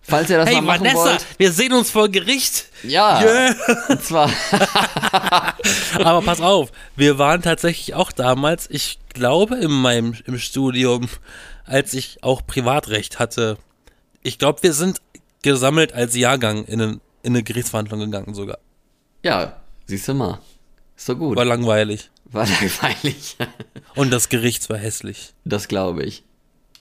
falls 0.03 0.29
ihr 0.31 0.39
das 0.39 0.49
Hey 0.49 0.57
mal 0.57 0.63
machen 0.63 0.81
Vanessa, 0.87 1.05
wollt. 1.05 1.27
wir 1.39 1.53
sehen 1.53 1.73
uns 1.73 1.91
vor 1.91 2.09
Gericht. 2.09 2.67
Ja, 2.83 3.21
Yeah. 3.23 3.55
und 3.89 4.03
zwar 4.05 4.29
Aber 6.05 6.23
pass 6.23 6.41
auf, 6.41 6.71
wir 6.97 7.19
waren 7.19 7.43
tatsächlich 7.43 7.95
auch 7.95 8.13
damals, 8.13 8.69
ich 8.71 8.99
glaube, 9.15 9.57
in 9.57 9.71
meinem 9.71 10.15
im 10.27 10.39
Studium, 10.39 11.09
als 11.65 11.95
ich 11.95 12.23
auch 12.23 12.47
Privatrecht 12.47 13.19
hatte. 13.19 13.59
Ich 14.23 14.39
glaube, 14.39 14.63
wir 14.63 14.73
sind 14.73 15.01
gesammelt 15.43 15.93
als 15.93 16.15
Jahrgang 16.17 16.65
in, 16.65 16.81
eine- 16.81 17.01
in 17.23 17.33
eine 17.35 17.43
Gerichtsverhandlung 17.43 18.01
gegangen 18.01 18.35
sogar. 18.35 18.59
Ja, 19.23 19.61
siehst 19.87 20.09
du 20.09 20.15
mal. 20.15 20.41
Ist 20.97 21.07
so 21.07 21.17
gut. 21.17 21.37
War 21.37 21.45
langweilig. 21.45 22.11
War 22.25 22.47
langweilig. 22.61 23.37
Und 23.95 24.11
das 24.13 24.29
Gericht 24.29 24.69
war 24.71 24.79
hässlich. 24.79 25.35
Das 25.45 25.69
glaube 25.69 26.03
ich. 26.05 26.25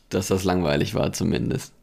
Dass 0.10 0.28
das 0.28 0.44
langweilig 0.44 0.94
war 0.94 1.14
zumindest. 1.14 1.74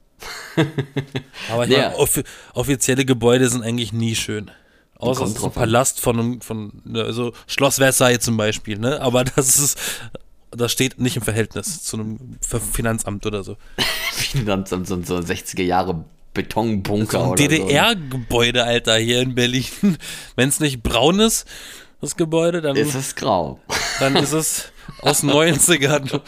Aber 1.50 1.64
ich 1.64 1.70
Ja. 1.70 1.88
meine, 1.90 1.96
offi 1.96 2.22
offizielle 2.54 3.04
Gebäude 3.04 3.48
sind 3.48 3.62
eigentlich 3.62 3.92
nie 3.92 4.14
schön. 4.14 4.50
Außer 4.98 5.24
es 5.24 5.30
ist 5.36 5.44
ein. 5.44 5.52
Palast 5.52 6.00
von, 6.00 6.18
einem- 6.18 6.40
von 6.40 6.72
ne, 6.84 7.02
also 7.04 7.32
Schloss 7.46 7.76
Versailles 7.76 8.20
zum 8.20 8.36
Beispiel, 8.36 8.78
ne? 8.78 9.00
Aber 9.00 9.24
das 9.24 9.58
ist, 9.58 9.78
das 10.50 10.72
steht 10.72 10.98
nicht 11.00 11.16
im 11.16 11.22
Verhältnis 11.22 11.82
zu 11.84 11.98
einem 11.98 12.18
Finanzamt 12.72 13.24
oder 13.24 13.44
so. 13.44 13.56
Wie 14.32 14.44
dann 14.44 14.66
so, 14.66 14.82
so, 14.84 15.00
so 15.02 15.16
60er 15.18 15.62
Jahre 15.62 16.04
Betonbunker 16.34 17.18
So 17.20 17.30
ein. 17.30 17.36
DDR-Gebäude, 17.36 18.64
Alter, 18.64 18.96
hier 18.96 19.20
in 19.22 19.34
Berlin. 19.34 19.64
Wenn 20.36 20.48
es 20.48 20.58
nicht 20.60 20.82
braun 20.82 21.20
ist, 21.20 21.46
das 22.00 22.16
Gebäude, 22.16 22.60
dann 22.60 22.76
Ist 22.76 22.94
es 22.94 23.14
grau. 23.14 23.58
dann 24.00 24.16
ist 24.16 24.32
es 24.32 24.72
aus 25.02 25.20
den 25.20 25.30
90ern. 25.30 26.20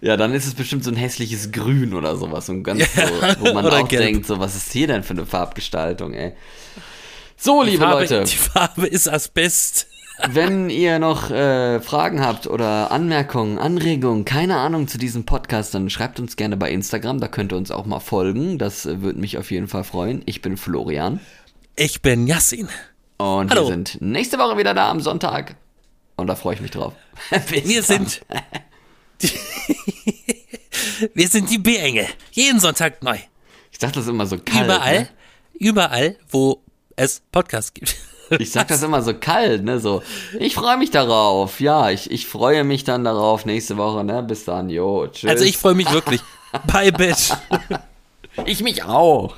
Ja, 0.00 0.16
dann 0.16 0.34
ist 0.34 0.46
es 0.46 0.54
bestimmt 0.54 0.84
so 0.84 0.90
ein 0.90 0.96
hässliches 0.96 1.52
Grün 1.52 1.94
oder 1.94 2.16
sowas. 2.16 2.46
So 2.46 2.52
ein 2.52 2.62
ganz 2.64 2.80
Ja, 2.94 3.06
so, 3.06 3.12
wo 3.40 3.52
man 3.54 3.64
oder 3.64 3.78
auch 3.78 3.88
gelb. 3.88 4.02
denkt, 4.02 4.26
so, 4.26 4.38
was 4.38 4.56
ist 4.56 4.72
hier 4.72 4.86
denn 4.86 5.02
für 5.02 5.14
eine 5.14 5.26
Farbgestaltung, 5.26 6.12
ey? 6.14 6.32
So, 7.36 7.62
liebe 7.62 7.84
Farbe, 7.84 8.00
Leute. 8.00 8.24
Die 8.24 8.36
Farbe 8.36 8.86
ist 8.86 9.08
Asbest. 9.08 9.86
Wenn 10.28 10.68
ihr 10.68 10.98
noch 10.98 11.30
äh, 11.30 11.80
Fragen 11.80 12.20
habt 12.20 12.46
oder 12.46 12.90
Anmerkungen, 12.90 13.58
Anregungen, 13.58 14.26
keine 14.26 14.58
Ahnung 14.58 14.86
zu 14.86 14.98
diesem 14.98 15.24
Podcast, 15.24 15.72
dann 15.74 15.88
schreibt 15.88 16.20
uns 16.20 16.36
gerne 16.36 16.58
bei 16.58 16.70
Instagram. 16.70 17.20
Da 17.20 17.28
könnt 17.28 17.52
ihr 17.52 17.56
uns 17.56 17.70
auch 17.70 17.86
mal 17.86 18.00
folgen. 18.00 18.58
Das 18.58 18.84
äh, 18.84 19.00
würde 19.00 19.18
mich 19.18 19.38
auf 19.38 19.50
jeden 19.50 19.68
Fall 19.68 19.84
freuen. 19.84 20.22
Ich 20.26 20.42
bin 20.42 20.58
Florian. 20.58 21.20
Ich 21.76 22.02
bin 22.02 22.26
Yassin. 22.26 22.68
Und 23.20 23.50
Hallo. 23.50 23.62
wir 23.62 23.66
sind 23.74 23.98
nächste 24.00 24.38
Woche 24.38 24.56
wieder 24.56 24.72
da 24.72 24.90
am 24.90 25.00
Sonntag. 25.00 25.54
Und 26.16 26.26
da 26.28 26.34
freue 26.36 26.54
ich 26.54 26.62
mich 26.62 26.70
drauf. 26.70 26.94
Bis 27.50 27.68
Wir 27.68 27.82
dann. 27.82 28.06
sind. 28.06 28.22
Die, 29.22 29.30
wir 31.14 31.28
sind 31.28 31.50
die 31.50 31.58
B-Engel. 31.58 32.06
Jeden 32.32 32.58
Sonntag 32.58 33.02
neu. 33.02 33.18
Ich 33.70 33.78
sag 33.78 33.92
das 33.92 34.06
immer 34.06 34.24
so 34.24 34.38
kalt. 34.38 34.64
Überall, 34.64 35.00
Ne? 35.00 35.08
überall, 35.58 36.16
wo 36.30 36.62
es 36.96 37.20
Podcasts 37.30 37.74
gibt. 37.74 37.94
Ich 38.38 38.50
sag 38.50 38.68
das 38.68 38.82
immer 38.84 39.02
so 39.02 39.12
kalt, 39.12 39.64
ne? 39.64 39.78
So, 39.80 40.02
ich 40.38 40.54
freue 40.54 40.78
mich 40.78 40.90
darauf. 40.90 41.60
Ja, 41.60 41.90
ich, 41.90 42.10
ich 42.10 42.26
freue 42.26 42.64
mich 42.64 42.84
dann 42.84 43.04
darauf 43.04 43.44
nächste 43.44 43.76
Woche, 43.76 44.02
ne? 44.04 44.22
Bis 44.22 44.46
dann, 44.46 44.70
jo, 44.70 45.06
tschüss. 45.08 45.28
Also 45.28 45.44
ich 45.44 45.58
freue 45.58 45.74
mich 45.74 45.92
wirklich. 45.92 46.22
Bye, 46.66 46.92
Bitch. 46.92 47.32
ich 48.46 48.62
mich 48.62 48.82
auch. 48.84 49.34